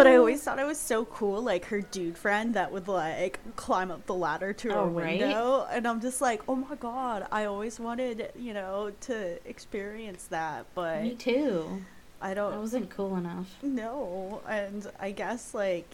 But 0.00 0.06
I 0.06 0.16
always 0.16 0.42
thought 0.42 0.58
it 0.58 0.66
was 0.66 0.78
so 0.78 1.04
cool, 1.04 1.42
like 1.42 1.66
her 1.66 1.80
dude 1.82 2.16
friend 2.16 2.54
that 2.54 2.72
would 2.72 2.88
like 2.88 3.38
climb 3.56 3.90
up 3.90 4.06
the 4.06 4.14
ladder 4.14 4.52
to 4.54 4.68
Oh, 4.70 4.72
her 4.72 4.86
right? 4.86 5.20
window, 5.20 5.66
and 5.70 5.86
I'm 5.86 6.00
just 6.00 6.20
like, 6.20 6.40
oh 6.48 6.56
my 6.56 6.74
god, 6.76 7.26
I 7.30 7.44
always 7.44 7.78
wanted, 7.78 8.32
you 8.38 8.54
know, 8.54 8.92
to 9.02 9.38
experience 9.48 10.24
that, 10.28 10.64
but 10.74 11.02
Me 11.02 11.14
too. 11.14 11.82
I 12.22 12.34
don't 12.34 12.52
I 12.54 12.58
wasn't 12.58 12.88
cool 12.90 13.16
enough. 13.16 13.54
No, 13.62 14.40
and 14.48 14.90
I 14.98 15.10
guess 15.10 15.52
like, 15.54 15.86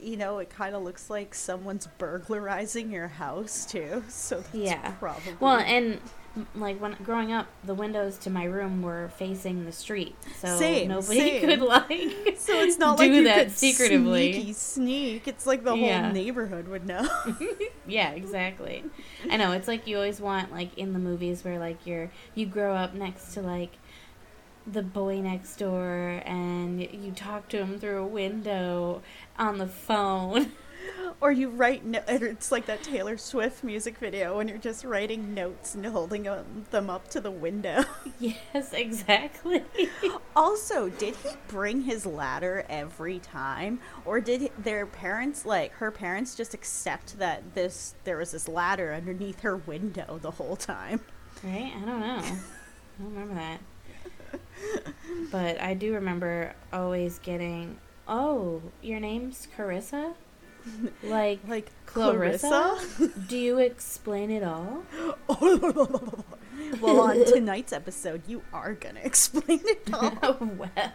you 0.00 0.16
know, 0.16 0.38
it 0.38 0.50
kind 0.50 0.74
of 0.74 0.82
looks 0.82 1.10
like 1.10 1.34
someone's 1.34 1.86
burglarizing 1.98 2.90
your 2.90 3.08
house 3.08 3.66
too, 3.66 4.02
so 4.08 4.36
that's 4.36 4.54
Yeah. 4.54 4.92
probably 4.98 5.34
Well, 5.40 5.58
and 5.58 6.00
like 6.54 6.80
when 6.80 6.96
growing 7.04 7.32
up, 7.32 7.46
the 7.64 7.74
windows 7.74 8.16
to 8.18 8.30
my 8.30 8.44
room 8.44 8.80
were 8.82 9.10
facing 9.16 9.64
the 9.64 9.72
street, 9.72 10.14
so 10.38 10.56
Same, 10.56 10.88
nobody 10.88 11.18
same. 11.40 11.40
could 11.40 11.60
like. 11.60 12.36
So 12.38 12.60
it's 12.60 12.78
not 12.78 12.96
do 12.96 13.04
like 13.04 13.12
you 13.12 13.24
that 13.24 13.44
could 13.44 13.50
secretively. 13.52 14.32
sneaky 14.32 14.52
sneak. 14.52 15.28
It's 15.28 15.46
like 15.46 15.64
the 15.64 15.74
Yeah. 15.74 16.02
whole 16.04 16.12
neighborhood 16.12 16.68
would 16.68 16.86
know. 16.86 17.06
yeah, 17.86 18.10
exactly. 18.12 18.82
I 19.30 19.36
know 19.36 19.52
it's 19.52 19.68
like 19.68 19.86
you 19.86 19.96
always 19.96 20.20
want 20.20 20.50
like 20.52 20.76
in 20.78 20.92
the 20.92 20.98
movies 20.98 21.44
where 21.44 21.58
like 21.58 21.86
you're 21.86 22.10
you 22.34 22.46
grow 22.46 22.74
up 22.74 22.94
next 22.94 23.34
to 23.34 23.42
like 23.42 23.72
the 24.66 24.82
boy 24.82 25.20
next 25.20 25.56
door 25.56 26.22
and 26.24 26.80
you 26.80 27.10
talk 27.14 27.48
to 27.48 27.58
him 27.58 27.78
through 27.80 28.00
a 28.02 28.06
window 28.06 29.02
on 29.38 29.58
the 29.58 29.66
phone. 29.66 30.52
or 31.20 31.32
you 31.32 31.48
write 31.48 31.84
no- 31.84 32.02
it's 32.08 32.52
like 32.52 32.66
that 32.66 32.82
Taylor 32.82 33.16
Swift 33.16 33.62
music 33.64 33.98
video 33.98 34.36
when 34.36 34.48
you're 34.48 34.58
just 34.58 34.84
writing 34.84 35.34
notes 35.34 35.74
and 35.74 35.84
holding 35.86 36.28
them 36.70 36.90
up 36.90 37.08
to 37.08 37.20
the 37.20 37.30
window. 37.30 37.84
yes, 38.18 38.72
exactly. 38.72 39.64
also, 40.36 40.88
did 40.88 41.16
he 41.16 41.30
bring 41.48 41.82
his 41.82 42.06
ladder 42.06 42.64
every 42.68 43.18
time 43.18 43.80
or 44.04 44.20
did 44.20 44.50
their 44.58 44.86
parents 44.86 45.44
like 45.44 45.72
her 45.74 45.90
parents 45.90 46.34
just 46.34 46.54
accept 46.54 47.18
that 47.18 47.54
this 47.54 47.94
there 48.04 48.16
was 48.16 48.32
this 48.32 48.48
ladder 48.48 48.92
underneath 48.92 49.40
her 49.40 49.56
window 49.56 50.18
the 50.22 50.32
whole 50.32 50.56
time? 50.56 51.00
Right? 51.42 51.72
I 51.74 51.80
don't 51.80 52.00
know. 52.00 52.18
I 52.18 53.02
don't 53.02 53.14
remember 53.14 53.34
that. 53.34 53.60
But 55.30 55.60
I 55.60 55.74
do 55.74 55.94
remember 55.94 56.54
always 56.72 57.18
getting, 57.18 57.78
"Oh, 58.06 58.62
your 58.82 59.00
name's 59.00 59.48
Karyssa?" 59.56 60.14
Like 61.02 61.40
Like 61.46 61.70
Clarissa? 61.86 62.48
Clarissa? 62.48 63.08
Do 63.28 63.36
you 63.36 63.58
explain 63.58 64.30
it 64.30 64.42
all? 64.42 64.82
well, 66.80 67.00
on 67.00 67.24
tonight's 67.32 67.72
episode, 67.72 68.22
you 68.26 68.42
are 68.52 68.74
gonna 68.74 69.00
explain 69.02 69.60
it 69.64 69.88
all. 69.92 70.36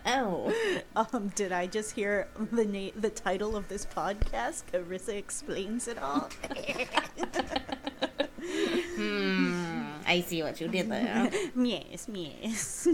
wow. 0.06 0.52
Um, 0.96 1.30
did 1.36 1.52
I 1.52 1.68
just 1.68 1.92
hear 1.92 2.28
the 2.52 2.66
na- 2.66 2.92
the 2.96 3.10
title 3.10 3.56
of 3.56 3.68
this 3.68 3.86
podcast? 3.86 4.64
Clarissa 4.72 5.16
explains 5.18 5.88
it 5.88 5.98
all. 5.98 6.30
Hmm. 8.96 9.86
I 10.06 10.22
see 10.22 10.42
what 10.44 10.60
you 10.62 10.68
did 10.68 10.90
there. 10.90 11.30
yes, 11.56 12.08
yes. 12.12 12.88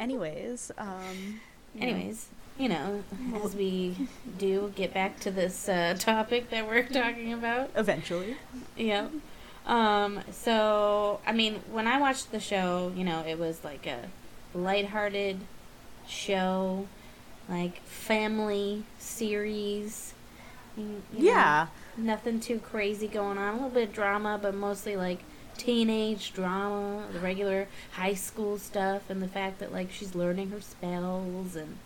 Anyways, 0.00 0.72
um. 0.78 1.40
Anyways, 1.78 2.26
you 2.60 2.68
know, 2.68 3.02
as 3.42 3.54
we 3.56 3.96
do 4.38 4.72
get 4.76 4.92
back 4.92 5.18
to 5.20 5.30
this 5.30 5.68
uh, 5.68 5.96
topic 5.98 6.50
that 6.50 6.66
we're 6.68 6.82
talking 6.86 7.32
about, 7.32 7.70
eventually, 7.74 8.36
yeah. 8.76 9.08
Um, 9.66 10.20
so 10.30 11.20
I 11.26 11.32
mean, 11.32 11.60
when 11.70 11.86
I 11.86 11.98
watched 11.98 12.32
the 12.32 12.40
show, 12.40 12.92
you 12.94 13.04
know, 13.04 13.24
it 13.26 13.38
was 13.38 13.64
like 13.64 13.86
a 13.86 14.08
lighthearted 14.54 15.40
show, 16.06 16.86
like 17.48 17.80
family 17.82 18.84
series. 18.98 20.14
you 20.76 20.84
know, 20.84 21.00
Yeah. 21.16 21.66
nothing 21.96 22.40
too 22.40 22.58
crazy 22.58 23.06
going 23.08 23.38
on. 23.38 23.48
A 23.50 23.52
little 23.54 23.70
bit 23.70 23.88
of 23.88 23.94
drama, 23.94 24.38
but 24.40 24.54
mostly 24.54 24.96
like 24.96 25.20
teenage 25.56 26.32
drama, 26.32 27.04
the 27.12 27.20
regular 27.20 27.68
high 27.92 28.14
school 28.14 28.58
stuff, 28.58 29.08
and 29.10 29.22
the 29.22 29.28
fact 29.28 29.58
that 29.60 29.72
like 29.72 29.90
she's 29.92 30.14
learning 30.14 30.50
her 30.50 30.60
spells 30.60 31.54
and 31.56 31.78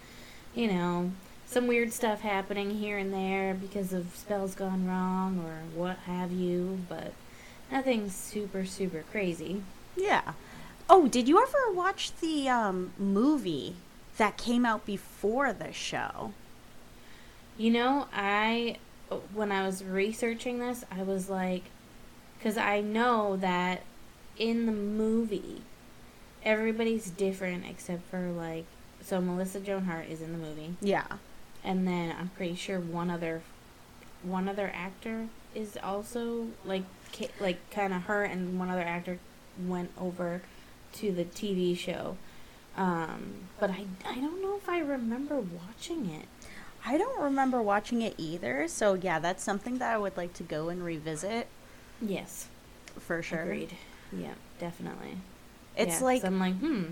you 0.54 0.68
know 0.68 1.12
some 1.46 1.66
weird 1.66 1.92
stuff 1.92 2.20
happening 2.20 2.70
here 2.73 2.99
and 2.99 3.12
there 3.12 3.54
because 3.54 3.92
of 3.92 4.14
spells 4.16 4.54
gone 4.54 4.87
wrong 4.87 5.38
or 5.44 5.78
what 5.78 5.99
have 5.99 6.32
you. 6.32 6.80
But 6.88 7.12
nothing 7.70 8.11
super 8.11 8.64
super 8.64 9.04
crazy. 9.11 9.62
Yeah. 9.96 10.32
Oh, 10.88 11.08
did 11.08 11.28
you 11.28 11.40
ever 11.40 11.73
watch 11.73 12.14
the 12.20 12.49
um, 12.49 12.92
movie 12.99 13.76
that 14.18 14.37
came 14.37 14.66
out 14.66 14.84
before 14.84 15.52
the 15.52 15.73
show? 15.73 16.32
You 17.56 17.70
know, 17.70 18.08
I 18.12 18.78
when 19.32 19.52
I 19.52 19.64
was 19.66 19.84
researching 19.84 20.58
this, 20.58 20.84
I 20.90 21.02
was 21.02 21.30
like, 21.30 21.64
because 22.38 22.56
I 22.56 22.80
know 22.80 23.37
that 23.37 23.82
in 24.37 24.66
the 24.66 24.73
movie, 24.73 25.62
everybody's 26.44 27.11
different 27.11 27.64
except 27.68 28.02
for 28.11 28.30
like, 28.30 28.64
so 29.04 29.20
Melissa 29.20 29.61
Joan 29.61 29.84
Hart 29.84 30.08
is 30.08 30.20
in 30.23 30.32
the 30.32 30.38
movie, 30.38 30.75
Yeah. 30.80 31.04
and 31.62 31.87
then 31.87 32.14
I'm 32.18 32.30
pretty 32.30 32.54
sure 32.56 32.80
one 32.80 33.11
other, 33.11 33.42
one 34.23 34.49
other 34.49 34.73
actor 34.75 35.28
is 35.54 35.78
also 35.82 36.49
like, 36.64 36.82
like 37.38 37.58
kind 37.70 37.92
of 37.92 38.02
her 38.04 38.25
and 38.25 38.58
one 38.58 38.70
other 38.70 38.82
actor 38.82 39.18
went 39.64 39.90
over 40.00 40.42
to 40.94 41.12
the 41.12 41.25
TV 41.25 41.76
show. 41.76 42.16
Um, 42.76 43.34
but 43.61 43.70
I, 43.70 43.84
I 44.04 44.14
don't 44.16 44.42
know 44.42 44.56
if 44.56 44.68
I 44.68 44.78
remember 44.80 45.38
watching 45.38 46.11
it. 46.11 46.26
I 46.84 46.99
don't 46.99 47.20
remember 47.23 47.62
watching 47.62 48.02
it 48.02 48.14
either. 48.18 48.66
So, 48.68 48.94
yeah, 48.94 49.18
that's 49.20 49.42
something 49.44 49.78
that 49.78 49.94
I 49.94 49.96
would 49.99 50.16
like 50.16 50.34
to 50.34 50.42
go 50.42 50.68
and 50.70 50.84
revisit 50.84 51.46
Yes. 52.02 52.49
for 52.99 53.23
sure. 53.23 53.42
Agreed. 53.42 53.76
Yeah, 54.12 54.34
definitely. 54.58 55.18
It's 55.76 56.00
Yeah, 56.00 56.04
like 56.04 56.25
I'm 56.25 56.38
like, 56.40 56.54
hmm. 56.58 56.82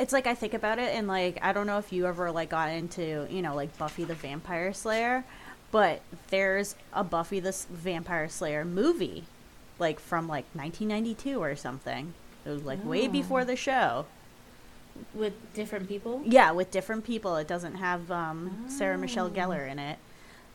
It's 0.00 0.12
like 0.12 0.26
I 0.26 0.34
think 0.34 0.54
about 0.54 0.78
it 0.78 0.94
and 0.94 1.06
like 1.06 1.38
I 1.42 1.52
don't 1.52 1.66
know 1.66 1.78
if 1.78 1.92
you 1.92 2.06
ever 2.06 2.30
like 2.32 2.48
got 2.50 2.70
into, 2.70 3.26
you 3.30 3.42
know, 3.42 3.54
like 3.54 3.76
Buffy 3.78 4.04
the 4.04 4.14
Vampire 4.14 4.72
Slayer, 4.72 5.24
but 5.70 6.00
there's 6.30 6.74
a 6.92 7.04
Buffy 7.04 7.38
the 7.40 7.54
Vampire 7.70 8.28
Slayer 8.28 8.64
movie 8.64 9.24
like 9.78 10.00
from 10.00 10.26
like 10.26 10.46
1992 10.54 11.40
or 11.42 11.54
something. 11.56 12.14
It 12.44 12.48
was 12.50 12.62
like 12.62 12.84
way 12.84 13.06
Oh. 13.06 13.10
before 13.10 13.44
the 13.44 13.56
show. 13.56 14.06
With 15.14 15.32
different 15.54 15.88
people. 15.88 16.20
Yeah, 16.24 16.50
with 16.50 16.70
different 16.70 17.04
people. 17.04 17.36
It 17.36 17.46
doesn't 17.48 17.76
have 17.76 18.10
um, 18.10 18.66
Sarah 18.68 18.98
Michelle 18.98 19.26
Oh. 19.28 19.30
Gellar 19.30 19.70
in 19.70 19.78
it. 19.78 19.98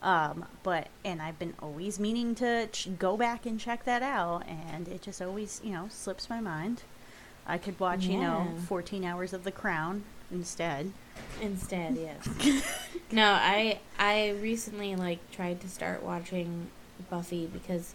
Um, 0.03 0.45
but 0.61 0.87
and 1.03 1.21
I've 1.21 1.39
been 1.39 1.53
always 1.61 1.99
meaning 1.99 2.35
to 2.35 2.67
ch- 2.67 2.89
go 2.99 3.17
back 3.17 3.45
and 3.47 3.59
check 3.59 3.85
that 3.85 4.03
out, 4.03 4.43
and 4.47 4.87
it 4.87 5.01
just 5.01 5.19
always 5.21 5.61
you 5.63 5.71
know 5.71 5.87
slips 5.89 6.29
my 6.29 6.39
mind. 6.39 6.83
I 7.47 7.57
could 7.57 7.79
watch 7.79 8.05
you 8.05 8.19
know 8.19 8.47
14 8.67 9.03
hours 9.03 9.33
of 9.33 9.43
The 9.43 9.51
Crown 9.51 10.03
instead. 10.31 10.91
Instead, 11.41 11.97
yes. 11.97 12.27
no, 13.11 13.31
I 13.31 13.79
I 13.99 14.29
recently 14.41 14.95
like 14.95 15.19
tried 15.31 15.61
to 15.61 15.69
start 15.69 16.03
watching 16.03 16.67
Buffy 17.09 17.45
because 17.45 17.93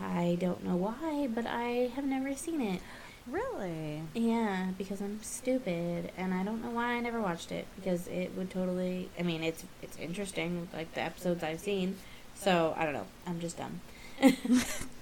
I 0.00 0.36
don't 0.40 0.64
know 0.64 0.76
why, 0.76 1.28
but 1.32 1.46
I 1.46 1.90
have 1.94 2.04
never 2.04 2.34
seen 2.34 2.60
it. 2.60 2.80
Really? 3.26 4.02
Yeah, 4.14 4.68
because 4.78 5.02
I'm 5.02 5.22
stupid 5.22 6.12
and 6.16 6.32
I 6.32 6.44
don't 6.44 6.62
know 6.62 6.70
why 6.70 6.92
I 6.94 7.00
never 7.00 7.20
watched 7.20 7.52
it 7.52 7.66
because 7.76 8.06
it 8.08 8.32
would 8.36 8.50
totally 8.50 9.10
I 9.18 9.22
mean, 9.22 9.42
it's 9.42 9.64
it's 9.82 9.98
interesting 9.98 10.68
like 10.72 10.94
the 10.94 11.02
episodes 11.02 11.42
I've 11.42 11.60
seen. 11.60 11.96
So, 12.34 12.72
I 12.76 12.84
don't 12.84 12.94
know. 12.94 13.06
I'm 13.26 13.40
just 13.40 13.58
dumb. 13.58 13.80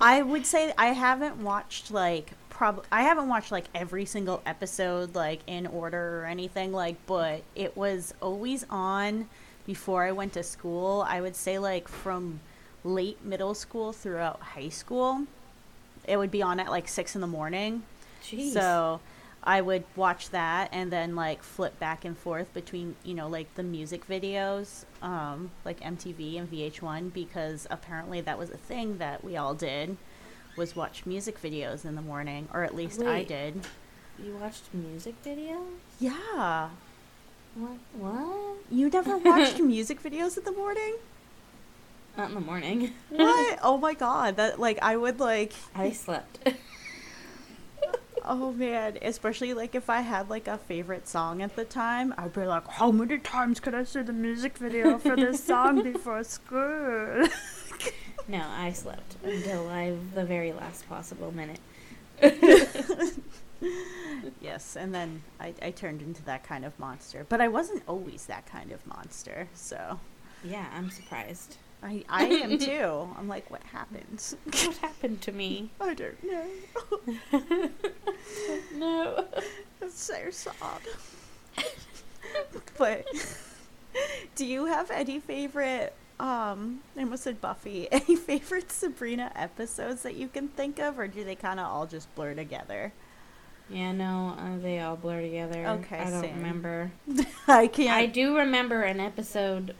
I 0.00 0.22
would 0.22 0.46
say 0.46 0.72
I 0.76 0.88
haven't 0.88 1.42
watched 1.42 1.90
like 1.90 2.32
prob 2.48 2.84
I 2.92 3.02
haven't 3.02 3.28
watched 3.28 3.52
like 3.52 3.66
every 3.74 4.04
single 4.04 4.42
episode 4.44 5.14
like 5.14 5.40
in 5.46 5.66
order 5.66 6.20
or 6.20 6.26
anything 6.26 6.72
like 6.72 6.96
but 7.06 7.42
it 7.54 7.76
was 7.76 8.12
always 8.20 8.64
on 8.70 9.28
before 9.66 10.04
I 10.04 10.12
went 10.12 10.32
to 10.34 10.42
school. 10.42 11.04
I 11.08 11.20
would 11.20 11.36
say 11.36 11.58
like 11.58 11.88
from 11.88 12.40
late 12.84 13.24
middle 13.24 13.54
school 13.54 13.92
throughout 13.92 14.40
high 14.40 14.68
school. 14.68 15.26
It 16.04 16.16
would 16.16 16.30
be 16.30 16.42
on 16.42 16.58
at 16.60 16.70
like 16.70 16.88
6 16.88 17.14
in 17.14 17.20
the 17.20 17.26
morning. 17.26 17.82
Jeez. 18.22 18.52
So 18.52 19.00
I 19.42 19.60
would 19.60 19.84
watch 19.96 20.30
that 20.30 20.68
and 20.72 20.92
then 20.92 21.16
like 21.16 21.42
flip 21.42 21.78
back 21.78 22.04
and 22.04 22.16
forth 22.16 22.52
between, 22.52 22.96
you 23.04 23.14
know, 23.14 23.28
like 23.28 23.54
the 23.54 23.62
music 23.62 24.06
videos, 24.06 24.84
um, 25.02 25.50
like 25.64 25.80
MTV 25.80 26.38
and 26.38 26.50
VH1 26.50 27.12
because 27.12 27.66
apparently 27.70 28.20
that 28.20 28.38
was 28.38 28.50
a 28.50 28.58
thing 28.58 28.98
that 28.98 29.24
we 29.24 29.36
all 29.36 29.54
did 29.54 29.96
was 30.56 30.76
watch 30.76 31.06
music 31.06 31.40
videos 31.40 31.84
in 31.84 31.94
the 31.94 32.02
morning 32.02 32.48
or 32.52 32.64
at 32.64 32.74
least 32.74 33.02
I 33.02 33.24
did. 33.24 33.66
You 34.22 34.36
watched 34.36 34.74
music 34.74 35.14
videos? 35.24 35.64
Yeah. 35.98 36.68
What? 37.54 37.78
What? 37.94 38.56
You 38.70 38.90
never 38.90 39.16
watched 39.24 39.58
music 39.58 40.02
videos 40.02 40.36
in 40.36 40.44
the 40.44 40.52
morning? 40.52 40.96
Not 42.16 42.28
in 42.28 42.34
the 42.34 42.40
morning. 42.40 42.92
What? 43.08 43.58
oh 43.62 43.78
my 43.78 43.94
god. 43.94 44.36
That 44.36 44.60
like 44.60 44.78
I 44.82 44.96
would 44.96 45.18
like 45.18 45.54
I 45.74 45.92
slept. 45.92 46.46
Oh 48.24 48.52
man, 48.52 48.98
especially 49.02 49.54
like 49.54 49.74
if 49.74 49.88
I 49.88 50.00
had 50.00 50.28
like 50.30 50.46
a 50.48 50.58
favorite 50.58 51.08
song 51.08 51.42
at 51.42 51.56
the 51.56 51.64
time, 51.64 52.14
I'd 52.18 52.32
be 52.32 52.44
like, 52.44 52.66
"How 52.68 52.90
many 52.90 53.18
times 53.18 53.60
could 53.60 53.74
I 53.74 53.84
see 53.84 54.02
the 54.02 54.12
music 54.12 54.58
video 54.58 54.98
for 54.98 55.16
this 55.16 55.42
song 55.42 55.82
before 55.82 56.22
school?" 56.24 57.26
no, 58.28 58.44
I 58.50 58.72
slept 58.72 59.16
until 59.24 59.68
I 59.68 59.94
the 60.14 60.24
very 60.24 60.52
last 60.52 60.88
possible 60.88 61.32
minute. 61.32 61.60
yes, 64.40 64.76
and 64.76 64.94
then 64.94 65.22
I, 65.40 65.54
I 65.62 65.70
turned 65.70 66.02
into 66.02 66.22
that 66.24 66.44
kind 66.44 66.64
of 66.64 66.78
monster, 66.78 67.24
but 67.28 67.40
I 67.40 67.48
wasn't 67.48 67.82
always 67.86 68.26
that 68.26 68.46
kind 68.46 68.72
of 68.72 68.86
monster. 68.86 69.48
So 69.54 69.98
Yeah, 70.44 70.66
I'm 70.74 70.90
surprised. 70.90 71.56
I 71.82 72.04
I 72.08 72.24
am 72.24 72.58
too. 72.58 73.08
I'm 73.18 73.28
like, 73.28 73.50
what 73.50 73.62
happened? 73.64 74.22
What 74.44 74.76
happened 74.78 75.20
to 75.22 75.32
me? 75.32 75.70
I 75.80 75.94
don't 75.94 76.22
know. 76.24 76.46
No. 78.74 79.24
It's 79.80 80.00
so 80.00 80.30
sad. 80.30 80.80
but 82.78 83.06
do 84.36 84.44
you 84.46 84.66
have 84.66 84.90
any 84.90 85.18
favorite 85.20 85.94
um 86.18 86.80
I 86.96 87.00
almost 87.00 87.22
said 87.24 87.40
Buffy, 87.40 87.88
any 87.92 88.14
favorite 88.16 88.70
Sabrina 88.70 89.32
episodes 89.34 90.02
that 90.02 90.16
you 90.16 90.28
can 90.28 90.48
think 90.48 90.78
of 90.78 90.98
or 90.98 91.08
do 91.08 91.24
they 91.24 91.34
kinda 91.34 91.62
all 91.62 91.86
just 91.86 92.14
blur 92.14 92.34
together? 92.34 92.92
Yeah, 93.68 93.92
no, 93.92 94.34
uh, 94.36 94.58
they 94.60 94.80
all 94.80 94.96
blur 94.96 95.22
together. 95.22 95.64
Okay, 95.66 95.98
I 95.98 96.10
don't 96.10 96.22
same. 96.22 96.36
remember. 96.36 96.90
I 97.48 97.68
can't 97.68 97.90
I 97.96 98.06
do 98.06 98.36
remember 98.36 98.82
an 98.82 98.98
episode 99.00 99.74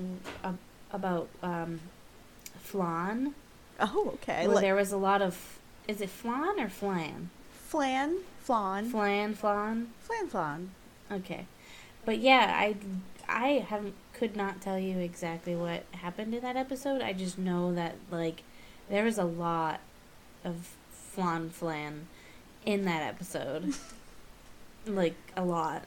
uh, 0.44 0.52
about 0.92 1.28
um, 1.42 1.80
Flan, 2.70 3.34
Oh, 3.80 4.10
okay. 4.14 4.46
where 4.46 4.56
Like 4.56 4.62
there 4.62 4.74
was 4.74 4.92
a 4.92 4.96
lot 4.96 5.22
of. 5.22 5.58
Is 5.88 6.00
it 6.00 6.10
Flan 6.10 6.60
or 6.60 6.68
Flan? 6.68 7.30
flan, 7.66 8.16
flan, 8.40 8.90
Flan, 8.90 9.34
Flan. 9.34 9.88
flan, 10.00 10.28
flan. 10.28 10.70
Okay, 11.10 11.46
but 12.04 12.18
yeah, 12.18 12.52
I 12.56 12.76
I 13.28 13.64
haven't 13.68 13.94
could 14.12 14.36
not 14.36 14.60
tell 14.60 14.78
you 14.78 14.98
exactly 14.98 15.54
what 15.56 15.84
happened 15.92 16.34
in 16.34 16.42
that 16.42 16.56
episode. 16.56 17.00
I 17.00 17.12
just 17.12 17.38
know 17.38 17.72
that 17.74 17.94
like 18.10 18.42
there 18.88 19.04
was 19.04 19.18
a 19.18 19.24
lot 19.24 19.80
of 20.44 20.74
flan 20.92 21.50
flan 21.50 22.06
in 22.66 22.84
that 22.84 23.02
episode, 23.02 23.74
like 24.86 25.14
a 25.36 25.44
lot. 25.44 25.84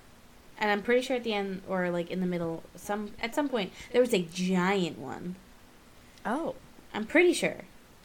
And 0.57 0.69
I'm 0.71 0.81
pretty 0.81 1.01
sure 1.01 1.15
at 1.17 1.23
the 1.23 1.33
end 1.33 1.61
or 1.67 1.89
like 1.89 2.09
in 2.11 2.19
the 2.21 2.25
middle, 2.27 2.63
some 2.75 3.11
at 3.21 3.35
some 3.35 3.49
point 3.49 3.71
there 3.91 4.01
was 4.01 4.13
a 4.13 4.21
giant 4.23 4.97
one. 4.99 5.35
Oh, 6.25 6.55
I'm 6.93 7.05
pretty 7.05 7.33
sure. 7.33 7.57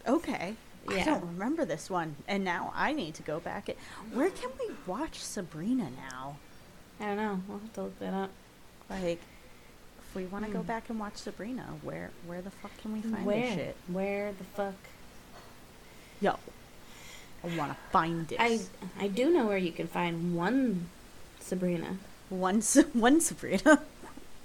okay. 0.07 0.55
I 0.91 1.05
don't 1.05 1.23
remember 1.27 1.67
this 1.67 1.91
one, 1.91 2.17
and 2.27 2.43
now 2.45 2.73
I 2.75 2.95
need 2.95 3.13
to 3.17 3.23
go 3.23 3.41
back. 3.41 3.69
It. 3.69 3.77
Where 4.11 4.31
can 4.31 4.49
we 4.59 4.75
watch 4.87 5.19
Sabrina 5.23 5.91
now? 6.11 6.37
I 6.99 7.05
don't 7.05 7.17
know. 7.19 7.41
We'll 7.47 7.59
have 7.59 7.73
to 7.75 7.83
look 7.83 7.99
that 7.99 8.15
up. 8.15 8.31
Like, 8.89 9.21
if 10.01 10.15
we 10.15 10.25
want 10.25 10.47
to 10.47 10.51
go 10.51 10.61
Hmm. 10.61 10.67
back 10.67 10.89
and 10.89 10.99
watch 10.99 11.17
Sabrina, 11.17 11.75
where 11.83 12.11
where 12.27 12.41
the 12.41 12.51
fuck 12.51 12.71
can 12.81 12.95
we 12.95 13.03
find 13.03 13.27
Where? 13.27 13.41
this 13.43 13.55
shit? 13.55 13.77
Where 13.89 14.33
the 14.33 14.45
fuck? 14.45 14.75
Yo, 16.23 16.39
I 17.45 17.55
want 17.57 17.73
to 17.73 17.77
find 17.91 18.33
it. 18.33 18.39
I 18.41 18.61
I 18.99 19.09
do 19.09 19.31
know 19.31 19.45
where 19.47 19.59
you 19.59 19.73
can 19.73 19.89
find 19.89 20.35
one 20.35 20.89
Sabrina. 21.39 21.99
one 22.31 22.63
one 22.95 23.21
Sabrina, 23.21 23.83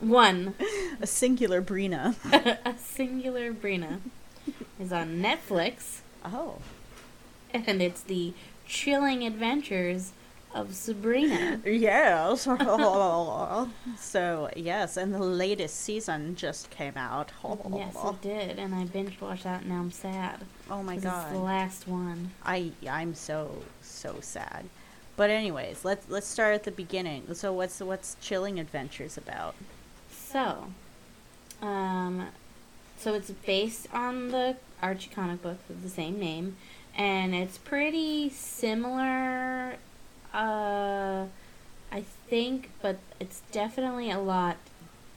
One. 0.02 0.56
a 1.02 1.08
singular 1.08 1.62
Brina. 1.62 2.16
a 2.66 2.76
singular 2.78 3.54
Brina. 3.54 4.00
Is 4.80 4.92
on 4.94 5.22
Netflix, 5.22 6.00
Oh. 6.26 6.60
and 7.54 7.82
it's 7.82 8.02
the 8.02 8.34
chilling 8.68 9.24
adventures 9.26 10.12
of 10.54 10.74
Sabrina. 10.76 11.60
Yes. 11.66 12.44
so, 14.00 14.50
yes, 14.56 14.98
and 14.98 15.14
the 15.14 15.20
latest 15.20 15.80
season 15.80 16.36
just 16.36 16.70
came 16.70 16.96
out. 16.96 17.32
yes, 17.74 17.96
it 18.04 18.22
did, 18.22 18.60
and 18.60 18.74
I 18.76 18.86
binge 18.86 19.20
watched 19.20 19.44
that, 19.44 19.62
and 19.62 19.70
now 19.72 19.80
I'm 19.80 19.92
sad. 19.92 20.42
Oh 20.70 20.84
my 20.84 20.98
god. 20.98 21.24
It's 21.28 21.34
the 21.34 21.44
last 21.44 21.88
one. 21.88 22.32
I 22.46 22.72
I'm 22.90 23.14
so 23.16 23.64
so 23.82 24.18
sad. 24.22 24.66
But 25.16 25.30
anyways, 25.30 25.84
let's 25.86 26.10
let's 26.10 26.28
start 26.28 26.56
at 26.56 26.64
the 26.64 26.72
beginning. 26.72 27.34
So 27.34 27.52
what's 27.54 27.80
what's 27.80 28.16
Chilling 28.22 28.60
Adventures 28.60 29.18
about? 29.18 29.56
So, 30.10 30.68
um, 31.62 32.28
so 33.04 33.14
it's 33.14 33.32
based 33.32 33.88
on 33.94 34.30
the 34.30 34.56
Archie 34.82 35.10
comic 35.14 35.42
book 35.42 35.58
of 35.70 35.84
the 35.84 35.90
same 35.90 36.18
name, 36.20 36.56
and 36.96 37.36
it's 37.36 37.58
pretty 37.58 38.30
similar. 38.30 39.76
Uh, 40.34 41.26
I 41.92 42.02
think, 42.30 42.70
but 42.82 42.98
it's 43.20 43.42
definitely 43.52 44.10
a 44.10 44.20
lot 44.20 44.56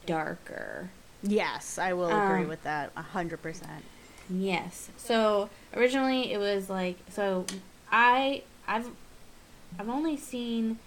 darker. 0.05 0.91
Yes, 1.23 1.79
I 1.79 1.93
will 1.93 2.09
agree 2.09 2.43
Um, 2.43 2.49
with 2.49 2.63
that 2.65 2.91
a 2.97 3.03
hundred 3.03 3.41
percent. 3.43 3.85
Yes. 4.29 4.91
So 4.97 5.49
originally 5.73 6.33
it 6.33 6.39
was 6.39 6.69
like 6.69 6.97
so 7.09 7.47
I 7.91 8.43
I've 8.67 8.89
I've 9.79 9.89
only 9.89 10.17
seen 10.17 10.79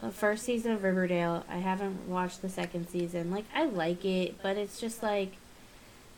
the 0.00 0.10
first 0.10 0.44
season 0.44 0.72
of 0.72 0.82
Riverdale. 0.82 1.44
I 1.48 1.58
haven't 1.58 2.08
watched 2.08 2.40
the 2.42 2.48
second 2.48 2.88
season. 2.88 3.30
Like 3.30 3.44
I 3.54 3.64
like 3.66 4.04
it, 4.04 4.42
but 4.42 4.56
it's 4.56 4.80
just 4.80 5.02
like 5.02 5.34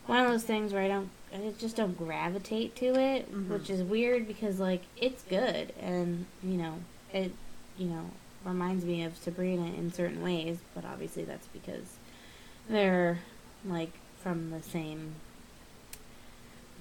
one 0.07 0.19
of 0.19 0.31
those 0.31 0.43
things 0.43 0.71
where 0.73 0.83
I 0.83 0.87
don't 0.87 1.09
I 1.33 1.51
just 1.59 1.75
don't 1.75 1.97
gravitate 1.97 2.75
to 2.77 2.95
it, 2.97 3.29
Mhm. 3.33 3.49
which 3.49 3.69
is 3.69 3.81
weird 3.83 4.27
because 4.27 4.59
like 4.59 4.83
it's 4.97 5.23
good 5.23 5.73
and 5.81 6.25
you 6.43 6.57
know, 6.57 6.75
it 7.13 7.31
you 7.77 7.87
know, 7.87 8.09
reminds 8.45 8.85
me 8.85 9.03
of 9.03 9.17
Sabrina 9.17 9.65
in 9.65 9.91
certain 9.91 10.21
ways, 10.21 10.59
but 10.73 10.85
obviously 10.85 11.23
that's 11.25 11.47
because 11.47 11.97
they're 12.69 13.19
like 13.65 13.91
from 14.23 14.51
the 14.51 14.61
same 14.61 15.15